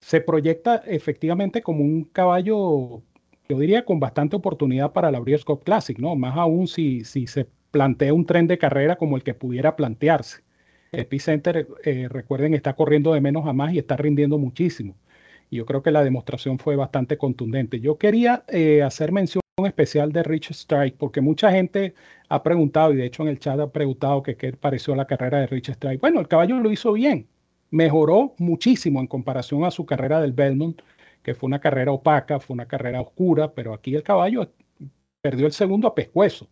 se 0.00 0.20
proyecta 0.20 0.76
efectivamente 0.86 1.62
como 1.62 1.82
un 1.82 2.04
caballo, 2.04 3.02
yo 3.48 3.58
diría, 3.58 3.84
con 3.84 3.98
bastante 4.00 4.36
oportunidad 4.36 4.92
para 4.92 5.10
la 5.10 5.20
Breeders' 5.20 5.44
Cup 5.44 5.64
Classic, 5.64 5.98
¿no? 5.98 6.14
Más 6.16 6.36
aún 6.36 6.68
si, 6.68 7.04
si 7.04 7.26
se 7.26 7.48
plantea 7.70 8.12
un 8.14 8.26
tren 8.26 8.46
de 8.46 8.58
carrera 8.58 8.96
como 8.96 9.16
el 9.16 9.22
que 9.24 9.34
pudiera 9.34 9.76
plantearse. 9.76 10.45
Epicenter, 10.92 11.68
eh, 11.84 12.08
recuerden, 12.08 12.54
está 12.54 12.74
corriendo 12.74 13.12
de 13.12 13.20
menos 13.20 13.46
a 13.46 13.52
más 13.52 13.72
y 13.72 13.78
está 13.78 13.96
rindiendo 13.96 14.38
muchísimo. 14.38 14.96
Y 15.50 15.56
yo 15.56 15.66
creo 15.66 15.82
que 15.82 15.90
la 15.90 16.04
demostración 16.04 16.58
fue 16.58 16.76
bastante 16.76 17.18
contundente. 17.18 17.80
Yo 17.80 17.98
quería 17.98 18.44
eh, 18.48 18.82
hacer 18.82 19.12
mención 19.12 19.42
especial 19.64 20.12
de 20.12 20.22
Rich 20.22 20.50
Strike, 20.50 20.96
porque 20.98 21.20
mucha 21.20 21.50
gente 21.50 21.94
ha 22.28 22.42
preguntado, 22.42 22.92
y 22.92 22.96
de 22.96 23.06
hecho 23.06 23.22
en 23.22 23.28
el 23.30 23.38
chat 23.38 23.58
ha 23.58 23.70
preguntado 23.72 24.22
que 24.22 24.36
qué 24.36 24.52
pareció 24.52 24.94
la 24.94 25.06
carrera 25.06 25.40
de 25.40 25.46
Rich 25.46 25.70
Strike. 25.70 26.00
Bueno, 26.00 26.20
el 26.20 26.28
caballo 26.28 26.58
lo 26.60 26.70
hizo 26.70 26.92
bien, 26.92 27.26
mejoró 27.70 28.34
muchísimo 28.38 29.00
en 29.00 29.06
comparación 29.06 29.64
a 29.64 29.70
su 29.70 29.86
carrera 29.86 30.20
del 30.20 30.32
Belmont, 30.32 30.82
que 31.22 31.34
fue 31.34 31.46
una 31.46 31.60
carrera 31.60 31.92
opaca, 31.92 32.38
fue 32.40 32.54
una 32.54 32.68
carrera 32.68 33.00
oscura, 33.00 33.52
pero 33.54 33.72
aquí 33.72 33.94
el 33.94 34.02
caballo 34.02 34.52
perdió 35.22 35.46
el 35.46 35.52
segundo 35.52 35.88
a 35.88 35.94
pescuezo. 35.94 36.48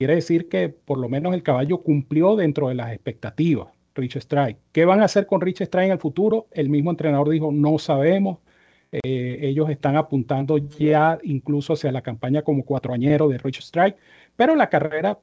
Quiere 0.00 0.14
decir 0.14 0.48
que 0.48 0.70
por 0.70 0.96
lo 0.96 1.10
menos 1.10 1.34
el 1.34 1.42
caballo 1.42 1.82
cumplió 1.82 2.34
dentro 2.34 2.68
de 2.70 2.74
las 2.74 2.90
expectativas. 2.90 3.68
Rich 3.94 4.16
Strike. 4.16 4.58
¿Qué 4.72 4.86
van 4.86 5.02
a 5.02 5.04
hacer 5.04 5.26
con 5.26 5.42
Rich 5.42 5.60
Strike 5.60 5.88
en 5.88 5.92
el 5.92 5.98
futuro? 5.98 6.46
El 6.52 6.70
mismo 6.70 6.90
entrenador 6.90 7.28
dijo, 7.28 7.52
no 7.52 7.76
sabemos. 7.78 8.38
Eh, 8.92 9.40
ellos 9.42 9.68
están 9.68 9.98
apuntando 9.98 10.56
ya 10.56 11.18
incluso 11.22 11.74
hacia 11.74 11.92
la 11.92 12.00
campaña 12.00 12.40
como 12.40 12.64
cuatroañero 12.64 13.28
de 13.28 13.36
Rich 13.36 13.58
Strike, 13.58 13.98
pero 14.36 14.56
la 14.56 14.70
carrera 14.70 15.18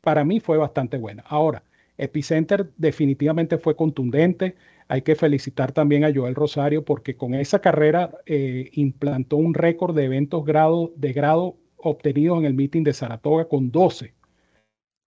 para 0.00 0.24
mí 0.24 0.40
fue 0.40 0.56
bastante 0.56 0.96
buena. 0.96 1.22
Ahora, 1.26 1.62
Epicenter 1.98 2.70
definitivamente 2.78 3.58
fue 3.58 3.76
contundente. 3.76 4.56
Hay 4.88 5.02
que 5.02 5.14
felicitar 5.14 5.72
también 5.72 6.06
a 6.06 6.14
Joel 6.14 6.34
Rosario 6.34 6.86
porque 6.86 7.18
con 7.18 7.34
esa 7.34 7.60
carrera 7.60 8.12
eh, 8.24 8.70
implantó 8.72 9.36
un 9.36 9.52
récord 9.52 9.94
de 9.94 10.04
eventos 10.04 10.42
grado, 10.46 10.90
de 10.96 11.12
grado 11.12 11.58
obtenidos 11.76 12.38
en 12.38 12.46
el 12.46 12.54
meeting 12.54 12.82
de 12.82 12.94
Saratoga 12.94 13.46
con 13.46 13.70
12 13.70 14.14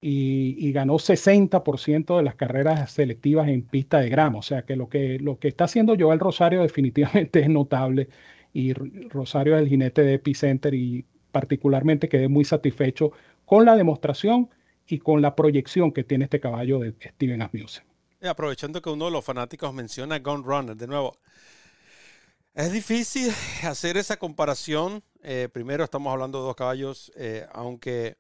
y, 0.08 0.72
ganó 0.72 0.96
60% 1.00 2.18
de 2.18 2.24
las 2.24 2.36
carreras 2.36 2.92
selectivas 2.92 3.48
en 3.48 3.64
pista 3.64 4.00
de 4.00 4.10
grama. 4.10 4.38
O 4.38 4.44
sea 4.44 4.62
que 4.62 4.76
lo 4.76 4.88
que, 4.88 5.18
lo 5.20 5.40
que 5.40 5.48
está 5.48 5.64
haciendo 5.64 5.96
Joel 5.98 6.20
Rosario 6.20 6.62
definitivamente 6.62 7.40
es 7.42 7.50
notable 7.50 8.10
y 8.54 8.74
Rosario 8.74 9.56
es 9.56 9.64
el 9.64 9.68
jinete 9.68 10.04
de 10.04 10.14
Epicenter 10.14 10.76
y 10.76 11.06
particularmente 11.32 12.08
quedé 12.08 12.28
muy 12.28 12.46
satisfecho 12.46 13.14
con 13.46 13.66
la 13.66 13.76
demostración 13.76 14.50
y 14.88 15.00
con 15.00 15.24
la 15.24 15.36
proyección 15.36 15.92
que 15.92 16.04
tiene 16.04 16.26
este 16.26 16.40
caballo 16.40 16.78
de 16.78 16.94
Steven 17.02 17.42
Asmussen. 17.42 17.84
aprovechando 18.22 18.84
que 18.84 18.92
uno 18.92 19.06
de 19.06 19.12
los 19.12 19.26
fanáticos 19.26 19.74
menciona 19.74 20.20
Gun 20.20 20.44
Runner, 20.44 20.76
de 20.76 20.86
nuevo, 20.86 21.18
es 22.54 22.72
difícil 22.72 23.32
hacer 23.64 23.98
esa 23.98 24.18
comparación. 24.18 25.04
Eh, 25.24 25.50
primero 25.52 25.84
estamos 25.84 26.14
hablando 26.14 26.40
de 26.42 26.46
dos 26.46 26.56
caballos, 26.56 27.12
eh, 27.16 27.48
aunque 27.52 28.18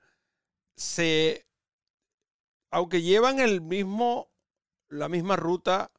se, 0.75 1.45
aunque 2.76 3.01
llevan 3.01 3.39
el 3.39 3.61
mismo, 3.61 4.30
la 4.89 5.07
misma 5.07 5.38
ruta, 5.38 5.91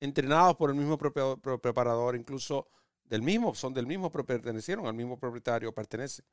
entrenados 0.00 0.56
por 0.56 0.68
el 0.68 0.74
mismo 0.74 0.98
preparador, 0.98 2.16
incluso 2.16 2.66
del 3.04 3.22
mismo, 3.22 3.54
son 3.54 3.72
del 3.72 3.86
mismo, 3.86 4.10
pertenecieron 4.10 4.88
al 4.88 4.94
mismo 4.94 5.16
propietario, 5.16 5.72
pertenecen 5.72 6.24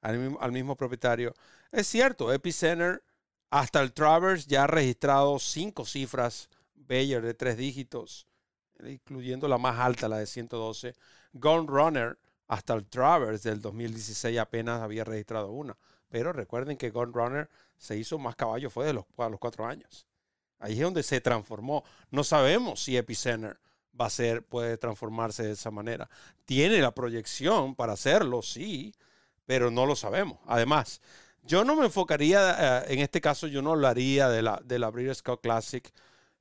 al 0.00 0.16
mismo, 0.16 0.38
al 0.40 0.52
mismo 0.52 0.76
propietario. 0.76 1.34
Es 1.72 1.88
cierto, 1.88 2.32
Epicenter 2.32 3.02
hasta 3.50 3.80
el 3.80 3.92
Travers 3.92 4.46
ya 4.46 4.62
ha 4.62 4.66
registrado 4.68 5.40
cinco 5.40 5.84
cifras 5.84 6.48
Bayer 6.76 7.20
de 7.20 7.34
tres 7.34 7.56
dígitos, 7.56 8.28
incluyendo 8.84 9.48
la 9.48 9.58
más 9.58 9.80
alta, 9.80 10.06
la 10.08 10.18
de 10.18 10.26
112. 10.26 10.94
Gone 11.32 11.66
Runner 11.66 12.16
hasta 12.46 12.74
el 12.74 12.86
Travers 12.86 13.42
del 13.42 13.60
2016 13.60 14.38
apenas 14.38 14.82
había 14.82 15.02
registrado 15.02 15.50
una. 15.50 15.76
Pero 16.08 16.32
recuerden 16.32 16.76
que 16.76 16.90
Gone 16.90 17.12
Runner 17.12 17.48
se 17.76 17.96
hizo 17.96 18.18
más 18.18 18.36
caballo, 18.36 18.70
fue 18.70 18.86
de 18.86 18.92
los, 18.94 19.04
a 19.16 19.28
los 19.28 19.38
cuatro 19.38 19.66
años. 19.66 20.06
Ahí 20.58 20.74
es 20.74 20.80
donde 20.80 21.02
se 21.02 21.20
transformó. 21.20 21.84
No 22.10 22.24
sabemos 22.24 22.82
si 22.82 22.96
Epicenter 22.96 23.58
va 23.98 24.06
a 24.06 24.10
ser, 24.10 24.42
puede 24.42 24.76
transformarse 24.78 25.42
de 25.44 25.52
esa 25.52 25.70
manera. 25.70 26.08
Tiene 26.44 26.80
la 26.80 26.92
proyección 26.92 27.74
para 27.74 27.92
hacerlo, 27.92 28.42
sí, 28.42 28.94
pero 29.46 29.70
no 29.70 29.86
lo 29.86 29.96
sabemos. 29.96 30.38
Además, 30.46 31.00
yo 31.42 31.64
no 31.64 31.76
me 31.76 31.86
enfocaría, 31.86 32.82
eh, 32.82 32.94
en 32.94 33.00
este 33.00 33.20
caso, 33.20 33.46
yo 33.46 33.62
no 33.62 33.72
hablaría 33.72 34.28
de 34.28 34.42
la, 34.42 34.60
de 34.64 34.78
la 34.78 34.90
Breeders' 34.90 35.22
Cup 35.22 35.40
Classic 35.40 35.90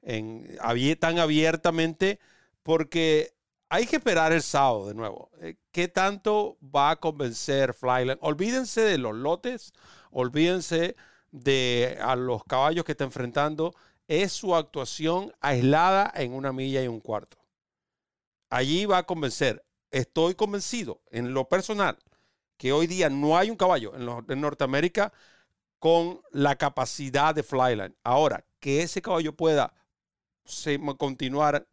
en, 0.01 0.57
tan 0.99 1.20
abiertamente 1.20 2.20
porque 2.63 3.34
hay 3.70 3.86
que 3.86 3.97
esperar 3.97 4.32
el 4.32 4.41
sábado 4.41 4.88
de 4.88 4.93
nuevo. 4.93 5.30
Eh, 5.41 5.55
¿Qué 5.72 5.88
tanto 5.88 6.57
va 6.63 6.91
a 6.91 6.95
convencer 6.97 7.74
Flyland? 7.74 8.20
Olvídense 8.22 8.82
de 8.82 8.97
los 8.97 9.15
lotes, 9.15 9.74
olvídense 10.11 10.95
de 11.32 11.97
a 12.01 12.15
los 12.15 12.43
caballos 12.43 12.86
que 12.86 12.93
está 12.93 13.03
enfrentando. 13.03 13.76
Es 14.07 14.32
su 14.32 14.55
actuación 14.55 15.34
aislada 15.41 16.11
en 16.15 16.34
una 16.34 16.53
milla 16.53 16.82
y 16.84 16.88
un 16.88 17.01
cuarto. 17.01 17.38
Allí 18.49 18.86
va 18.86 18.99
a 18.99 19.03
convencer. 19.03 19.65
Estoy 19.91 20.36
convencido 20.36 21.01
en 21.11 21.34
lo 21.34 21.49
personal 21.49 21.97
que 22.57 22.72
hoy 22.72 22.88
día 22.88 23.09
no 23.09 23.38
hay 23.38 23.49
un 23.49 23.57
caballo 23.57 23.93
en, 23.95 24.41
Norteamérica 24.41 25.13
con 25.80 26.22
la 26.32 26.55
capacidad 26.55 27.36
de 27.36 27.43
Flyline. 27.43 27.95
Ahora, 28.03 28.45
que 28.59 28.82
ese 28.82 29.01
caballo 29.01 29.36
pueda 29.36 29.74
continuar 30.97 31.68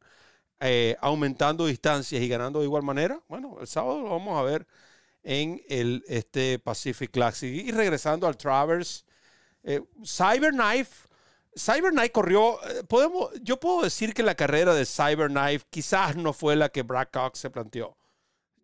eh, 0.64 0.96
aumentando 1.00 1.66
distancias 1.66 2.22
y 2.22 2.28
ganando 2.28 2.60
de 2.60 2.64
igual 2.66 2.82
manera, 2.82 3.20
bueno, 3.28 3.58
el 3.60 3.66
sábado 3.66 4.00
lo 4.00 4.10
vamos 4.10 4.38
a 4.38 4.42
ver 4.42 4.66
en 5.22 5.62
el 5.68 6.02
este 6.08 6.58
Pacific 6.58 7.10
Classic. 7.10 7.50
Y 7.66 7.70
regresando 7.72 8.26
al 8.26 8.36
Travers, 8.36 9.04
eh, 9.64 9.82
Cyberknife 10.04 11.08
Cyberknife 11.56 12.10
corrió, 12.12 12.62
eh, 12.68 12.82
podemos, 12.88 13.30
yo 13.42 13.60
puedo 13.60 13.82
decir 13.82 14.12
que 14.14 14.22
la 14.24 14.34
carrera 14.34 14.74
de 14.74 14.84
Cyberknife 14.86 15.64
quizás 15.70 16.16
no 16.16 16.32
fue 16.32 16.56
la 16.56 16.68
que 16.68 16.82
Brad 16.82 17.08
Cox 17.12 17.38
se 17.38 17.50
planteó. 17.50 17.96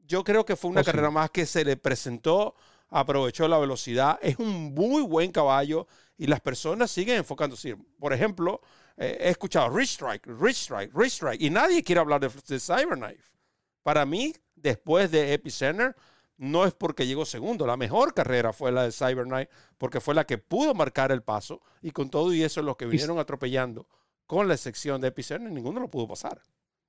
Yo 0.07 0.25
creo 0.25 0.45
que 0.45 0.57
fue 0.57 0.71
una 0.71 0.83
Oh, 0.83 0.85
sí. 0.85 0.85
carrera 0.85 1.11
más 1.11 1.31
que 1.31 1.47
se 1.47 1.65
le 1.65 1.77
presentó, 1.77 2.55
aprovechó 2.89 3.47
la 3.47 3.59
velocidad, 3.59 4.19
es 4.23 4.39
un 4.39 4.75
muy 4.75 5.03
buen 5.03 5.31
caballo 5.31 5.87
y 6.21 6.27
las 6.27 6.43
personas 6.43 6.91
siguen 6.91 7.16
enfocándose. 7.16 7.79
Por 7.99 8.12
ejemplo, 8.12 8.61
eh, 8.99 9.16
he 9.23 9.31
escuchado 9.31 9.71
Rich 9.71 9.93
Strike, 9.93 10.27
Rich 10.27 10.64
Strike, 10.64 10.93
Rich 10.95 11.14
Strike 11.14 11.41
y 11.41 11.49
nadie 11.49 11.83
quiere 11.83 12.03
hablar 12.03 12.21
de, 12.21 12.29
de 12.29 12.61
Cyberknife. 12.61 13.39
Para 13.83 14.05
mí, 14.05 14.35
después 14.55 15.11
de 15.11 15.33
Epicenter, 15.33 15.97
no 16.37 16.66
es 16.66 16.75
porque 16.75 17.07
llegó 17.07 17.25
segundo. 17.25 17.66
La 17.66 17.79
mejor 17.79 18.12
carrera 18.12 18.53
fue 18.53 18.71
la 18.71 18.83
de 18.83 18.93
Cyberknife 18.93 19.49
porque 19.79 19.99
fue 19.99 20.14
la 20.14 20.27
que 20.27 20.37
pudo 20.37 20.75
marcar 20.75 21.11
el 21.11 21.23
paso 21.23 21.62
y 21.81 21.91
con 21.91 22.11
todo 22.11 22.35
y 22.35 22.43
eso 22.43 22.61
los 22.61 22.77
que 22.77 22.85
vinieron 22.85 23.18
atropellando 23.18 23.89
con 24.27 24.47
la 24.47 24.59
sección 24.59 25.01
de 25.01 25.09
Epicenter, 25.09 25.51
ninguno 25.51 25.81
lo 25.81 25.89
pudo 25.89 26.07
pasar 26.07 26.43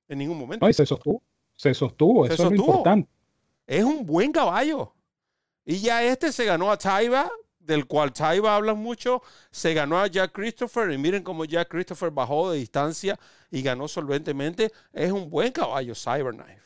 en 0.09 0.17
ningún 0.17 0.39
momento. 0.39 0.65
No, 0.65 0.69
y 0.69 0.73
se 0.73 0.85
sostuvo. 0.85 1.23
Se 1.55 1.73
sostuvo, 1.73 2.27
Se 2.27 2.33
eso 2.33 2.43
es 2.47 2.49
lo 2.49 2.55
importante. 2.57 3.09
Es 3.65 3.85
un 3.85 4.05
buen 4.05 4.33
caballo. 4.33 4.93
Y 5.63 5.79
ya 5.79 6.03
este 6.03 6.33
se 6.33 6.43
ganó 6.43 6.69
a 6.69 6.77
Taiba, 6.77 7.31
del 7.63 7.85
cual 7.85 8.11
Taiba 8.11 8.55
habla 8.55 8.73
mucho. 8.73 9.21
Se 9.51 9.73
ganó 9.73 9.99
a 9.99 10.07
Jack 10.07 10.31
Christopher. 10.31 10.91
Y 10.91 10.97
miren 10.97 11.23
cómo 11.23 11.45
Jack 11.45 11.69
Christopher 11.69 12.11
bajó 12.11 12.51
de 12.51 12.59
distancia 12.59 13.19
y 13.49 13.61
ganó 13.61 13.87
solventemente. 13.87 14.71
Es 14.93 15.11
un 15.11 15.29
buen 15.29 15.51
caballo, 15.51 15.93
Cyberknife. 15.95 16.61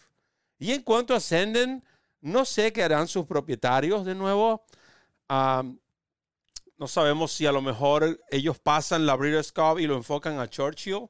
Y 0.58 0.72
en 0.72 0.82
cuanto 0.82 1.14
a 1.14 1.18
Ascendant, 1.18 1.84
no 2.22 2.46
sé 2.46 2.72
qué 2.72 2.84
harán 2.84 3.08
sus 3.08 3.26
propietarios 3.26 4.06
de 4.06 4.16
nuevo. 4.16 4.64
No 5.30 6.88
sabemos 6.88 7.32
si 7.32 7.46
a 7.46 7.52
lo 7.52 7.62
mejor 7.62 8.22
ellos 8.30 8.60
pasan 8.60 9.06
la 9.06 9.16
Breeders' 9.16 9.52
Cup 9.52 9.80
y 9.80 9.88
lo 9.88 9.96
enfocan 9.96 10.40
a 10.40 10.50
Churchill 10.50 11.10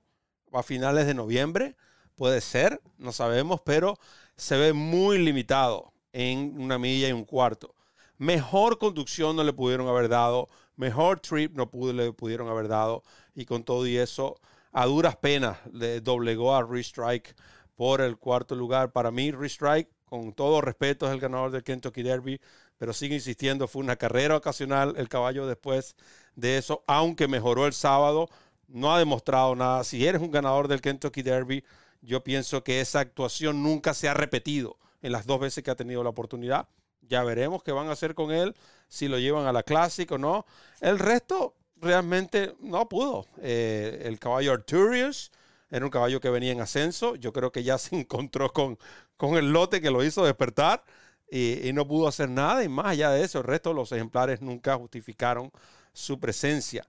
a 0.51 0.63
finales 0.63 1.05
de 1.05 1.13
noviembre. 1.13 1.75
Puede 2.15 2.39
ser, 2.39 2.81
no 2.97 3.11
sabemos, 3.11 3.61
pero 3.61 3.99
se 4.37 4.57
ve 4.57 4.73
muy 4.73 5.17
limitado 5.17 5.93
en 6.13 6.59
una 6.61 6.79
milla 6.79 7.09
y 7.09 7.11
un 7.11 7.25
cuarto. 7.25 7.74
Mejor 8.17 8.77
conducción 8.77 9.35
no 9.35 9.43
le 9.43 9.51
pudieron 9.53 9.87
haber 9.87 10.07
dado, 10.07 10.49
mejor 10.77 11.19
trip 11.19 11.53
no 11.53 11.69
le 11.91 12.13
pudieron 12.13 12.47
haber 12.47 12.67
dado, 12.67 13.03
y 13.33 13.45
con 13.45 13.63
todo 13.63 13.85
y 13.85 13.97
eso, 13.97 14.39
a 14.71 14.85
duras 14.85 15.17
penas 15.17 15.57
le 15.71 15.99
doblegó 16.01 16.55
a 16.55 16.63
Rich 16.63 16.87
Strike 16.87 17.35
por 17.75 18.01
el 18.01 18.17
cuarto 18.17 18.55
lugar. 18.55 18.91
Para 18.91 19.11
mí, 19.11 19.31
Rich 19.31 19.53
Strike, 19.53 19.89
con 20.05 20.33
todo 20.33 20.61
respeto, 20.61 21.07
es 21.07 21.11
el 21.11 21.19
ganador 21.19 21.51
del 21.51 21.63
Kentucky 21.63 22.03
Derby, 22.03 22.39
pero 22.77 22.93
sigue 22.93 23.15
insistiendo, 23.15 23.67
fue 23.67 23.81
una 23.81 23.95
carrera 23.95 24.37
ocasional 24.37 24.93
el 24.97 25.09
caballo 25.09 25.45
después 25.47 25.95
de 26.35 26.57
eso, 26.57 26.83
aunque 26.87 27.27
mejoró 27.27 27.65
el 27.65 27.73
sábado, 27.73 28.29
no 28.67 28.93
ha 28.93 28.99
demostrado 28.99 29.55
nada. 29.55 29.83
Si 29.83 30.05
eres 30.05 30.21
un 30.21 30.31
ganador 30.31 30.67
del 30.67 30.81
Kentucky 30.81 31.21
Derby, 31.21 31.63
yo 32.01 32.23
pienso 32.23 32.63
que 32.63 32.81
esa 32.81 32.99
actuación 32.99 33.63
nunca 33.63 33.93
se 33.93 34.07
ha 34.07 34.13
repetido 34.13 34.77
en 35.01 35.11
las 35.11 35.25
dos 35.25 35.39
veces 35.39 35.63
que 35.63 35.71
ha 35.71 35.75
tenido 35.75 36.03
la 36.03 36.09
oportunidad. 36.09 36.67
Ya 37.07 37.23
veremos 37.23 37.63
qué 37.63 37.71
van 37.71 37.87
a 37.89 37.93
hacer 37.93 38.15
con 38.15 38.31
él, 38.31 38.55
si 38.87 39.07
lo 39.07 39.19
llevan 39.19 39.47
a 39.47 39.53
la 39.53 39.63
Classic 39.63 40.09
o 40.11 40.17
no. 40.17 40.45
El 40.81 40.99
resto 40.99 41.55
realmente 41.77 42.55
no 42.59 42.87
pudo. 42.89 43.27
Eh, 43.41 44.03
el 44.05 44.19
caballo 44.19 44.53
Arturius 44.53 45.31
era 45.69 45.85
un 45.85 45.91
caballo 45.91 46.19
que 46.19 46.29
venía 46.29 46.51
en 46.51 46.61
ascenso. 46.61 47.15
Yo 47.15 47.33
creo 47.33 47.51
que 47.51 47.63
ya 47.63 47.77
se 47.79 47.95
encontró 47.95 48.51
con, 48.53 48.77
con 49.17 49.35
el 49.37 49.51
lote 49.51 49.81
que 49.81 49.91
lo 49.91 50.03
hizo 50.03 50.25
despertar 50.25 50.83
y, 51.29 51.67
y 51.67 51.73
no 51.73 51.87
pudo 51.87 52.07
hacer 52.07 52.29
nada. 52.29 52.63
Y 52.63 52.69
más 52.69 52.87
allá 52.87 53.11
de 53.11 53.23
eso, 53.23 53.39
el 53.39 53.45
resto 53.45 53.69
de 53.69 53.75
los 53.75 53.91
ejemplares 53.91 54.41
nunca 54.41 54.75
justificaron 54.77 55.51
su 55.93 56.19
presencia. 56.19 56.87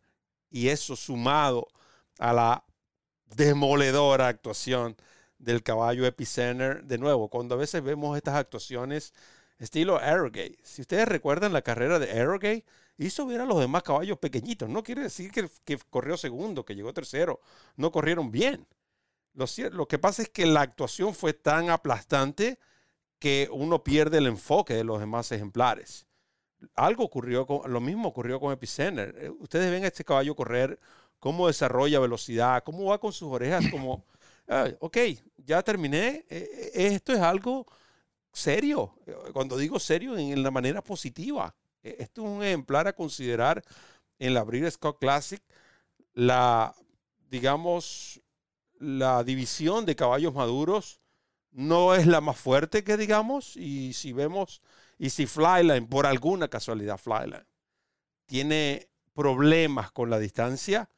Y 0.51 0.69
eso 0.69 0.97
sumado 0.97 1.69
a 2.19 2.33
la 2.33 2.65
demoledora 3.35 4.29
actuación 4.29 4.97
del 5.39 5.63
caballo 5.63 6.07
Epicenter. 6.07 6.85
De 6.85 6.99
nuevo, 6.99 7.29
cuando 7.29 7.55
a 7.55 7.59
veces 7.59 7.83
vemos 7.83 8.17
estas 8.17 8.37
actuaciones 8.37 9.13
estilo 9.59 9.99
Arrogate. 9.99 10.59
Si 10.63 10.83
ustedes 10.83 11.09
recuerdan 11.09 11.53
la 11.53 11.63
carrera 11.63 11.99
de 11.99 12.11
Arrogate, 12.13 12.65
hizo 12.99 13.27
ver 13.27 13.41
a 13.41 13.47
los 13.47 13.61
demás 13.61 13.83
caballos 13.83 14.19
pequeñitos. 14.19 14.69
No 14.69 14.83
quiere 14.83 15.03
decir 15.03 15.31
que, 15.31 15.49
que 15.65 15.79
corrió 15.91 16.17
segundo, 16.17 16.65
que 16.65 16.75
llegó 16.75 16.93
tercero. 16.93 17.41
No 17.77 17.91
corrieron 17.93 18.31
bien. 18.31 18.67
Lo, 19.35 19.47
lo 19.73 19.87
que 19.89 19.99
pasa 19.99 20.23
es 20.23 20.29
que 20.31 20.47
la 20.47 20.63
actuación 20.63 21.15
fue 21.15 21.33
tan 21.35 21.71
aplastante 21.71 22.59
que 23.19 23.49
uno 23.53 23.83
pierde 23.85 24.19
el 24.19 24.27
enfoque 24.27 24.75
de 24.75 24.85
los 24.85 25.01
demás 25.01 25.31
ejemplares. 25.33 26.07
Algo 26.75 27.05
ocurrió 27.05 27.47
con, 27.47 27.71
lo 27.71 27.81
mismo 27.81 28.09
ocurrió 28.09 28.41
con 28.41 28.53
Epicenter. 28.53 29.15
Eh, 29.19 29.31
Ustedes 29.31 29.71
ven 29.71 29.85
a 29.85 29.89
este 29.89 30.05
caballo 30.05 30.35
correr, 30.35 30.79
cómo 31.19 31.47
desarrolla 31.49 32.01
velocidad, 32.01 32.63
cómo 32.65 32.87
va 32.87 32.99
con 32.99 33.13
sus 33.13 33.29
orejas, 33.31 33.65
como, 33.71 34.05
"Ah, 34.49 34.69
ok, 34.81 34.97
ya 35.39 35.63
terminé. 35.63 36.25
Eh, 36.31 36.73
eh, 36.75 36.87
Esto 36.95 37.13
es 37.13 37.21
algo 37.21 37.67
serio. 38.37 38.95
Eh, 39.07 39.15
Cuando 39.33 39.57
digo 39.57 39.79
serio, 39.79 40.17
en 40.17 40.43
la 40.43 40.51
manera 40.51 40.83
positiva. 40.83 41.55
Esto 41.83 42.23
es 42.23 42.29
un 42.29 42.43
ejemplar 42.43 42.87
a 42.89 42.93
considerar 42.93 43.63
en 44.19 44.35
la 44.35 44.45
Breeders' 44.45 44.75
Scott 44.75 44.99
Classic. 44.99 45.43
La, 46.13 46.75
digamos, 47.31 48.21
la 48.79 49.23
división 49.25 49.87
de 49.87 49.97
caballos 49.97 50.35
maduros 50.35 51.01
no 51.51 51.95
es 51.95 52.07
la 52.07 52.21
más 52.21 52.37
fuerte 52.37 52.85
que 52.85 52.97
digamos. 52.97 53.57
Y 53.57 53.93
si 53.93 54.13
vemos, 54.13 54.63
y 54.99 55.11
si 55.11 55.27
Flyline, 55.27 55.87
por 55.87 56.07
alguna 56.07 56.49
casualidad, 56.49 56.99
Flyline, 56.99 57.47
tiene 58.27 58.89
problemas 59.15 59.93
con 59.93 60.11
la 60.11 60.19
distancia, 60.19 60.91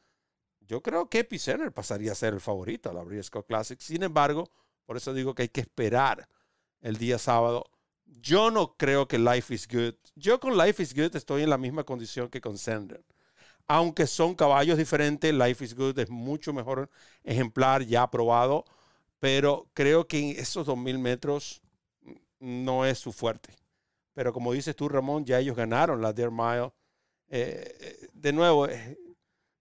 yo 0.61 0.83
creo 0.83 1.09
que 1.09 1.21
Epicenter 1.21 1.73
pasaría 1.73 2.13
a 2.13 2.17
ser 2.17 2.35
el 2.35 2.41
favorito 2.41 2.91
a 2.91 2.93
la 2.93 3.03
Breeders' 3.03 3.31
Cup 3.31 3.47
Classic. 3.47 3.79
Sin 3.81 4.03
embargo, 4.03 4.51
por 4.85 4.97
eso 4.97 5.15
digo 5.15 5.35
que 5.35 5.43
hay 5.43 5.49
que 5.49 5.61
esperar 5.61 6.29
el 6.81 6.97
día 6.97 7.19
sábado. 7.19 7.65
Yo 8.07 8.51
no 8.51 8.77
creo 8.77 9.07
que 9.09 9.19
Life 9.19 9.55
is 9.55 9.69
Good. 9.69 9.95
Yo 10.17 10.41
con 10.41 10.57
Life 10.57 10.83
is 10.83 10.95
Good 10.95 11.15
estoy 11.17 11.43
en 11.43 11.51
la 11.51 11.59
misma 11.59 11.85
condición 11.85 12.29
que 12.29 12.41
con 12.41 12.59
Sender. 12.59 13.05
Aunque 13.67 14.07
son 14.07 14.35
caballos 14.35 14.79
diferentes, 14.79 15.33
Life 15.35 15.65
is 15.65 15.75
Good 15.75 15.99
es 15.99 16.11
mucho 16.11 16.53
mejor 16.53 16.91
ejemplar, 17.23 17.83
ya 17.85 18.03
aprobado. 18.03 18.65
Pero 19.21 19.69
creo 19.75 20.07
que 20.07 20.19
en 20.19 20.41
esos 20.41 20.67
2000 20.67 20.99
metros 20.99 21.63
no 22.41 22.85
es 22.87 22.99
su 22.99 23.13
fuerte. 23.13 23.55
Pero 24.15 24.33
como 24.33 24.53
dices 24.53 24.75
tú, 24.77 24.89
Ramón, 24.89 25.25
ya 25.25 25.39
ellos 25.39 25.57
ganaron 25.57 26.01
la 26.03 26.13
Dare 26.13 26.31
Mile. 26.31 26.73
Eh, 27.31 27.77
eh, 27.81 28.09
de 28.13 28.33
nuevo, 28.33 28.67
eh, 28.69 28.99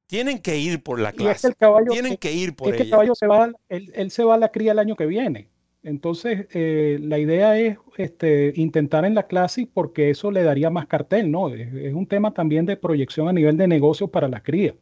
tienen 0.07 0.39
que 0.41 0.57
ir 0.57 0.83
por 0.83 0.99
la 0.99 1.13
Y 1.15 1.27
es 1.27 1.41
que 1.41 1.47
clase. 1.47 1.47
el 1.47 1.55
caballo, 1.55 1.91
Tienen 1.91 2.17
que 2.17 2.31
ir 2.33 2.55
por 2.55 2.75
que 2.75 2.83
el 2.83 2.83
ella. 2.83 2.91
caballo 2.91 3.15
se 3.15 3.27
va, 3.27 3.51
él, 3.69 3.91
él 3.95 4.11
se 4.11 4.23
va 4.23 4.35
a 4.35 4.37
la 4.37 4.51
cría 4.51 4.71
el 4.73 4.79
año 4.79 4.95
que 4.95 5.05
viene. 5.05 5.49
Entonces, 5.87 6.47
eh, 6.51 6.99
la 7.01 7.17
idea 7.17 7.57
es 7.57 7.77
este, 7.95 8.51
intentar 8.57 9.05
en 9.05 9.15
la 9.15 9.27
Classic 9.27 9.69
porque 9.73 10.09
eso 10.09 10.31
le 10.31 10.43
daría 10.43 10.69
más 10.69 10.85
cartel, 10.87 11.31
¿no? 11.31 11.47
Es, 11.47 11.93
un 11.93 12.05
tema 12.07 12.33
también 12.33 12.65
de 12.65 12.75
proyección 12.75 13.29
a 13.29 13.31
nivel 13.31 13.55
de 13.55 13.69
negocio 13.69 14.09
para 14.09 14.27
la 14.27 14.43
cría, 14.43 14.75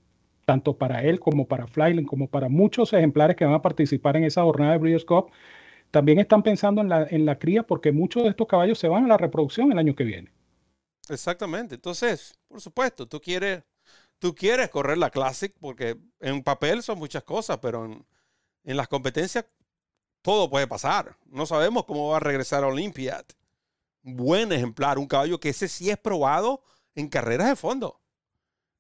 tanto 0.46 0.80
para 0.80 1.04
él 1.04 1.20
como 1.20 1.48
para 1.48 1.68
Flyland, 1.68 2.08
como 2.08 2.28
para 2.28 2.50
muchos 2.50 2.92
ejemplares 2.92 3.36
que 3.36 3.46
van 3.46 3.54
a 3.54 3.62
participar 3.62 4.18
en 4.18 4.24
esa 4.24 4.42
jornada 4.42 4.72
de 4.72 4.80
Breeders' 4.80 5.06
Cup. 5.06 5.30
También 5.92 6.18
están 6.18 6.42
pensando 6.42 6.82
en 6.82 6.90
la, 6.90 7.06
en 7.08 7.24
la 7.24 7.38
cría 7.38 7.62
porque 7.62 7.92
muchos 7.92 8.24
de 8.24 8.30
estos 8.30 8.48
caballos 8.48 8.80
se 8.80 8.88
van 8.88 9.06
a 9.06 9.08
la 9.08 9.18
reproducción 9.18 9.72
el 9.72 9.78
año 9.78 9.94
que 9.94 10.06
viene. 10.06 10.32
Exactamente. 11.08 11.76
Entonces, 11.76 12.34
por 12.48 12.62
supuesto, 12.62 13.08
tú 13.08 13.22
quieres, 13.22 13.62
tú 14.18 14.34
quieres 14.34 14.70
correr 14.70 14.98
la 14.98 15.12
Classic 15.12 15.54
porque 15.60 15.98
en 16.20 16.42
papel 16.42 16.82
son 16.82 16.98
muchas 16.98 17.24
cosas, 17.24 17.60
pero 17.60 17.86
en 18.64 18.76
las 18.78 18.88
competencias 18.88 19.46
todo 20.26 20.50
puede 20.50 20.66
pasar. 20.66 21.16
No 21.28 21.46
sabemos 21.46 21.86
cómo 21.86 22.10
va 22.10 22.18
a 22.18 22.20
regresar 22.20 22.64
a 22.64 22.68
Olympiad. 22.68 23.24
Buen 24.02 24.52
ejemplar, 24.52 24.98
un 24.98 25.06
caballo 25.06 25.40
que 25.40 25.50
ese 25.50 25.68
sí 25.68 25.92
es 25.92 26.00
probado 26.00 26.64
en 26.96 27.10
carreras 27.10 27.48
de 27.48 27.56
fondo. 27.56 28.02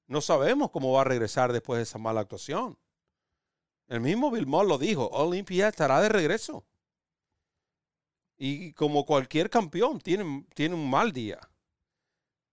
No 0.08 0.22
sabemos 0.22 0.72
cómo 0.72 0.92
va 0.94 1.02
a 1.02 1.04
regresar 1.04 1.54
después 1.54 1.78
de 1.78 1.84
esa 1.84 2.00
mala 2.00 2.22
actuación. 2.22 2.80
El 3.88 4.02
mismo 4.02 4.32
Moore 4.32 4.68
lo 4.68 4.80
dijo, 4.80 5.06
Olympiad 5.10 5.68
estará 5.70 6.02
de 6.02 6.10
regreso. 6.10 6.66
Y 8.38 8.74
como 8.74 9.06
cualquier 9.06 9.52
campeón, 9.52 10.02
tiene, 10.02 10.48
tiene 10.56 10.74
un 10.74 10.90
mal 10.90 11.12
día. 11.12 11.40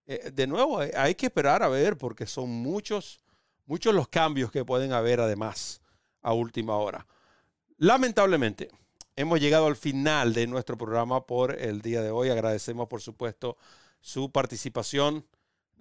Eh, 0.04 0.30
de 0.32 0.46
nuevo, 0.46 0.80
hay- 0.80 0.90
hay 0.94 1.14
que 1.14 1.26
esperar 1.26 1.62
a 1.62 1.68
ver 1.68 1.96
porque 1.96 2.26
son 2.26 2.50
muchos, 2.50 3.22
muchos 3.64 3.94
los 3.94 4.08
cambios 4.08 4.52
que 4.52 4.66
pueden 4.66 4.92
haber 4.92 5.18
además 5.20 5.80
a 6.20 6.34
última 6.34 6.76
hora. 6.76 7.06
Lamentablemente, 7.78 8.68
hemos 9.16 9.40
llegado 9.40 9.66
al 9.66 9.76
final 9.76 10.32
de 10.34 10.46
nuestro 10.46 10.76
programa 10.76 11.26
por 11.26 11.58
el 11.60 11.82
día 11.82 12.02
de 12.02 12.10
hoy. 12.10 12.30
Agradecemos, 12.30 12.88
por 12.88 13.00
supuesto, 13.00 13.56
su 14.00 14.30
participación. 14.30 15.26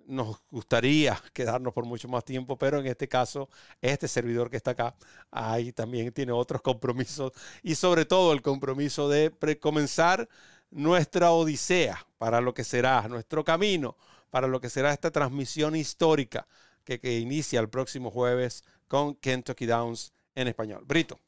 Nos 0.07 0.37
gustaría 0.49 1.21
quedarnos 1.33 1.73
por 1.73 1.85
mucho 1.85 2.07
más 2.07 2.25
tiempo, 2.25 2.57
pero 2.57 2.79
en 2.79 2.87
este 2.87 3.07
caso, 3.07 3.49
este 3.81 4.07
servidor 4.07 4.49
que 4.49 4.57
está 4.57 4.71
acá, 4.71 4.95
ahí 5.31 5.71
también 5.71 6.11
tiene 6.11 6.31
otros 6.31 6.61
compromisos 6.61 7.31
y 7.63 7.75
sobre 7.75 8.05
todo 8.05 8.33
el 8.33 8.41
compromiso 8.41 9.09
de 9.09 9.31
comenzar 9.59 10.27
nuestra 10.71 11.31
odisea 11.31 12.05
para 12.17 12.41
lo 12.41 12.53
que 12.53 12.63
será 12.63 13.07
nuestro 13.07 13.43
camino, 13.43 13.97
para 14.29 14.47
lo 14.47 14.61
que 14.61 14.69
será 14.69 14.93
esta 14.93 15.11
transmisión 15.11 15.75
histórica 15.75 16.47
que, 16.83 16.99
que 16.99 17.19
inicia 17.19 17.59
el 17.59 17.69
próximo 17.69 18.09
jueves 18.11 18.63
con 18.87 19.15
Kentucky 19.15 19.65
Downs 19.65 20.13
en 20.35 20.47
español. 20.47 20.83
Brito. 20.85 21.19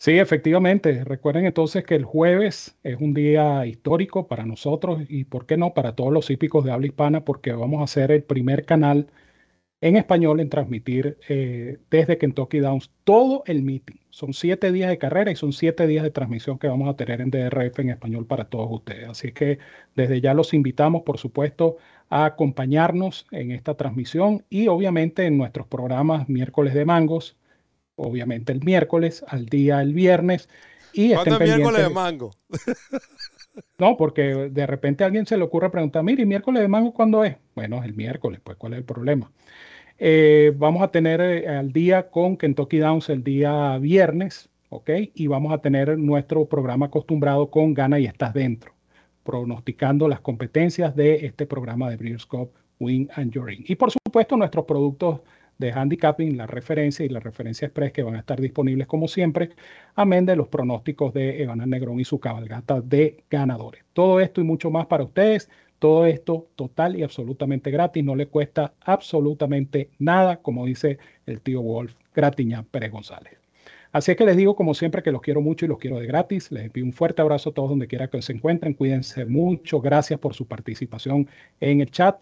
Sí, 0.00 0.18
efectivamente. 0.18 1.02
Recuerden 1.04 1.44
entonces 1.46 1.84
que 1.84 1.96
el 1.96 2.04
jueves 2.04 2.78
es 2.84 2.96
un 3.00 3.14
día 3.14 3.66
histórico 3.66 4.28
para 4.28 4.46
nosotros 4.46 5.02
y, 5.08 5.24
¿por 5.24 5.44
qué 5.46 5.56
no?, 5.56 5.74
para 5.74 5.96
todos 5.96 6.12
los 6.12 6.30
hípicos 6.30 6.64
de 6.64 6.70
habla 6.70 6.86
hispana, 6.86 7.24
porque 7.24 7.52
vamos 7.52 7.82
a 7.82 7.86
ser 7.92 8.12
el 8.12 8.22
primer 8.22 8.64
canal 8.64 9.08
en 9.82 9.96
español 9.96 10.40
en 10.40 10.50
transmitir 10.50 11.18
eh, 11.28 11.78
desde 11.90 12.18
Kentucky 12.18 12.60
Downs 12.60 12.92
todo 13.04 13.44
el 13.46 13.62
meeting. 13.62 13.96
Son 14.10 14.34
siete 14.34 14.72
días 14.72 14.90
de 14.90 14.98
carrera 14.98 15.32
y 15.32 15.36
son 15.36 15.52
siete 15.54 15.86
días 15.88 16.04
de 16.04 16.12
transmisión 16.12 16.58
que 16.58 16.68
vamos 16.68 16.88
a 16.90 16.96
tener 16.96 17.20
en 17.22 17.30
DRF 17.30 17.80
en 17.80 17.90
español 17.90 18.26
para 18.26 18.50
todos 18.50 18.68
ustedes. 18.72 19.08
Así 19.10 19.32
que 19.32 19.60
desde 19.96 20.20
ya 20.22 20.34
los 20.34 20.54
invitamos, 20.54 21.02
por 21.04 21.18
supuesto, 21.18 21.78
a 22.10 22.26
acompañarnos 22.26 23.26
en 23.32 23.52
esta 23.52 23.76
transmisión 23.76 24.44
y 24.50 24.68
obviamente 24.68 25.26
en 25.26 25.38
nuestros 25.38 25.68
programas 25.68 26.28
miércoles 26.28 26.74
de 26.74 26.84
mangos, 26.86 27.37
obviamente 27.98 28.52
el 28.52 28.62
miércoles, 28.64 29.24
al 29.28 29.46
día 29.46 29.82
el 29.82 29.92
viernes. 29.92 30.48
Y 30.92 31.12
¿Cuándo 31.12 31.38
es 31.38 31.40
miércoles 31.40 31.82
de 31.82 31.90
mango? 31.90 32.30
No, 33.76 33.96
porque 33.96 34.22
de 34.22 34.66
repente 34.66 35.02
a 35.02 35.06
alguien 35.08 35.26
se 35.26 35.36
le 35.36 35.42
ocurre 35.42 35.70
preguntar, 35.70 36.02
mire, 36.02 36.22
¿y 36.22 36.26
miércoles 36.26 36.62
de 36.62 36.68
mango 36.68 36.92
cuándo 36.92 37.24
es? 37.24 37.36
Bueno, 37.54 37.78
es 37.78 37.84
el 37.84 37.94
miércoles, 37.94 38.40
pues 38.42 38.56
¿cuál 38.56 38.74
es 38.74 38.78
el 38.78 38.84
problema? 38.84 39.30
Eh, 39.98 40.52
vamos 40.56 40.82
a 40.82 40.88
tener 40.92 41.20
eh, 41.20 41.48
al 41.48 41.72
día 41.72 42.10
con 42.10 42.36
Kentucky 42.36 42.78
Downs 42.78 43.08
el 43.08 43.24
día 43.24 43.76
viernes, 43.78 44.48
¿ok? 44.68 44.90
Y 45.14 45.26
vamos 45.26 45.52
a 45.52 45.58
tener 45.58 45.98
nuestro 45.98 46.46
programa 46.46 46.86
acostumbrado 46.86 47.50
con 47.50 47.74
Gana 47.74 47.98
y 47.98 48.06
Estás 48.06 48.32
Dentro, 48.32 48.72
pronosticando 49.24 50.08
las 50.08 50.20
competencias 50.20 50.94
de 50.94 51.26
este 51.26 51.46
programa 51.46 51.90
de 51.90 51.96
Breeders' 51.96 52.26
Cup 52.26 52.52
Win 52.78 53.08
and 53.14 53.32
Your 53.32 53.50
Y 53.50 53.74
por 53.74 53.90
supuesto, 53.90 54.36
nuestros 54.36 54.64
productos 54.66 55.20
de 55.58 55.72
handicapping, 55.72 56.36
la 56.36 56.46
referencia 56.46 57.04
y 57.04 57.08
la 57.08 57.20
referencia 57.20 57.66
express 57.66 57.92
que 57.92 58.02
van 58.02 58.14
a 58.14 58.20
estar 58.20 58.40
disponibles 58.40 58.86
como 58.86 59.08
siempre, 59.08 59.50
amén 59.96 60.24
de 60.24 60.36
los 60.36 60.48
pronósticos 60.48 61.12
de 61.12 61.42
Evan 61.42 61.68
Negrón 61.68 62.00
y 62.00 62.04
su 62.04 62.20
cabalgata 62.20 62.80
de 62.80 63.24
ganadores. 63.28 63.84
Todo 63.92 64.20
esto 64.20 64.40
y 64.40 64.44
mucho 64.44 64.70
más 64.70 64.86
para 64.86 65.04
ustedes. 65.04 65.50
Todo 65.78 66.06
esto 66.06 66.48
total 66.56 66.96
y 66.96 67.04
absolutamente 67.04 67.70
gratis, 67.70 68.02
no 68.02 68.16
le 68.16 68.26
cuesta 68.26 68.74
absolutamente 68.80 69.90
nada, 70.00 70.38
como 70.38 70.66
dice 70.66 70.98
el 71.24 71.40
tío 71.40 71.62
Wolf 71.62 71.94
Gratiñán 72.14 72.64
Pérez 72.64 72.90
González. 72.90 73.38
Así 73.92 74.10
es 74.10 74.16
que 74.16 74.24
les 74.24 74.36
digo, 74.36 74.54
como 74.56 74.74
siempre, 74.74 75.02
que 75.02 75.12
los 75.12 75.22
quiero 75.22 75.40
mucho 75.40 75.64
y 75.64 75.68
los 75.68 75.78
quiero 75.78 75.98
de 75.98 76.06
gratis. 76.06 76.50
Les 76.52 76.64
envío 76.66 76.84
un 76.84 76.92
fuerte 76.92 77.22
abrazo 77.22 77.50
a 77.50 77.54
todos 77.54 77.70
donde 77.70 77.86
quiera 77.86 78.08
que 78.08 78.20
se 78.20 78.32
encuentren. 78.32 78.74
Cuídense 78.74 79.24
mucho. 79.24 79.80
Gracias 79.80 80.18
por 80.18 80.34
su 80.34 80.46
participación 80.46 81.28
en 81.60 81.80
el 81.80 81.90
chat. 81.90 82.20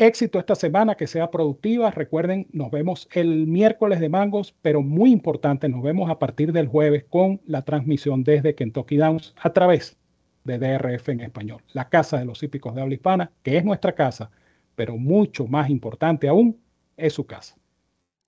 Éxito 0.00 0.38
esta 0.38 0.54
semana, 0.54 0.94
que 0.94 1.08
sea 1.08 1.28
productiva. 1.28 1.90
Recuerden, 1.90 2.46
nos 2.52 2.70
vemos 2.70 3.08
el 3.10 3.48
miércoles 3.48 3.98
de 3.98 4.08
Mangos, 4.08 4.54
pero 4.62 4.80
muy 4.80 5.10
importante, 5.10 5.68
nos 5.68 5.82
vemos 5.82 6.08
a 6.08 6.20
partir 6.20 6.52
del 6.52 6.68
jueves 6.68 7.04
con 7.10 7.40
la 7.46 7.62
transmisión 7.62 8.22
desde 8.22 8.54
Kentucky 8.54 8.96
Downs 8.96 9.34
a 9.42 9.52
través 9.52 9.96
de 10.44 10.56
DRF 10.56 11.08
en 11.08 11.22
español, 11.22 11.64
la 11.72 11.88
casa 11.88 12.16
de 12.16 12.24
los 12.24 12.40
hípicos 12.44 12.76
de 12.76 12.80
habla 12.80 12.94
hispana, 12.94 13.32
que 13.42 13.56
es 13.56 13.64
nuestra 13.64 13.96
casa, 13.96 14.30
pero 14.76 14.96
mucho 14.96 15.48
más 15.48 15.68
importante 15.68 16.28
aún, 16.28 16.62
es 16.96 17.14
su 17.14 17.26
casa. 17.26 17.56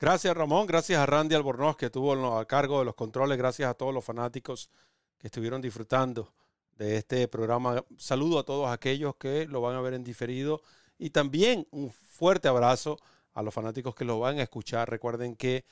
Gracias 0.01 0.37
Ramón, 0.37 0.67
gracias 0.67 0.99
a 0.99 1.07
Randy 1.07 1.37
Albornoz 1.37 1.77
que 1.77 1.87
estuvo 1.87 2.37
a 2.37 2.45
cargo 2.47 2.81
de 2.81 2.87
los 2.87 2.97
controles, 2.97 3.39
gracias 3.39 3.71
a 3.71 3.75
todos 3.75 3.95
los 3.95 4.05
fanáticos 4.05 4.73
que 5.19 5.29
estuvieron 5.29 5.63
disfrutando 5.63 6.33
de 6.77 6.97
este 6.97 7.29
programa. 7.29 7.85
Saludo 7.97 8.41
a 8.41 8.45
todos 8.45 8.69
aquellos 8.71 9.15
que 9.15 9.47
lo 9.47 9.61
van 9.61 9.77
a 9.77 9.81
ver 9.81 9.95
en 9.95 10.03
diferido 10.03 10.63
y 11.01 11.11
también 11.11 11.67
un 11.71 11.91
fuerte 11.91 12.47
abrazo 12.47 12.99
a 13.33 13.43
los 13.43 13.55
fanáticos 13.55 13.95
que 13.95 14.05
lo 14.05 14.21
van 14.21 14.39
a 14.39 14.43
escuchar. 14.43 14.91
Recuerden 14.91 15.35
que 15.35 15.65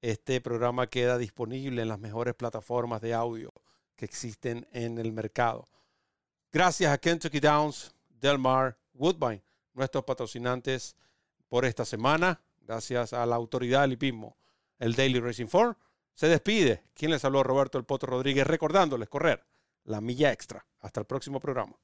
este 0.00 0.40
programa 0.40 0.86
queda 0.86 1.18
disponible 1.18 1.82
en 1.82 1.88
las 1.88 1.98
mejores 1.98 2.34
plataformas 2.34 3.00
de 3.02 3.12
audio 3.12 3.52
que 3.96 4.04
existen 4.04 4.66
en 4.70 4.98
el 4.98 5.12
mercado. 5.12 5.68
Gracias 6.52 6.92
a 6.92 6.98
Kentucky 6.98 7.40
Downs, 7.40 7.94
Delmar, 8.08 8.78
Woodbine, 8.94 9.42
nuestros 9.74 10.04
patrocinantes 10.04 10.94
por 11.48 11.64
esta 11.64 11.84
semana. 11.84 12.40
Gracias 12.60 13.12
a 13.12 13.26
la 13.26 13.34
autoridad 13.34 13.82
del 13.82 13.94
hipismo, 13.94 14.36
el 14.78 14.94
Daily 14.94 15.18
Racing 15.18 15.48
Form. 15.48 15.74
Se 16.14 16.28
despide. 16.28 16.84
Quien 16.94 17.10
les 17.10 17.24
habló, 17.24 17.42
Roberto 17.42 17.76
El 17.76 17.84
Poto 17.84 18.06
Rodríguez, 18.06 18.46
recordándoles 18.46 19.08
correr 19.08 19.44
la 19.84 20.00
milla 20.00 20.32
extra. 20.32 20.64
Hasta 20.78 21.00
el 21.00 21.06
próximo 21.06 21.40
programa. 21.40 21.76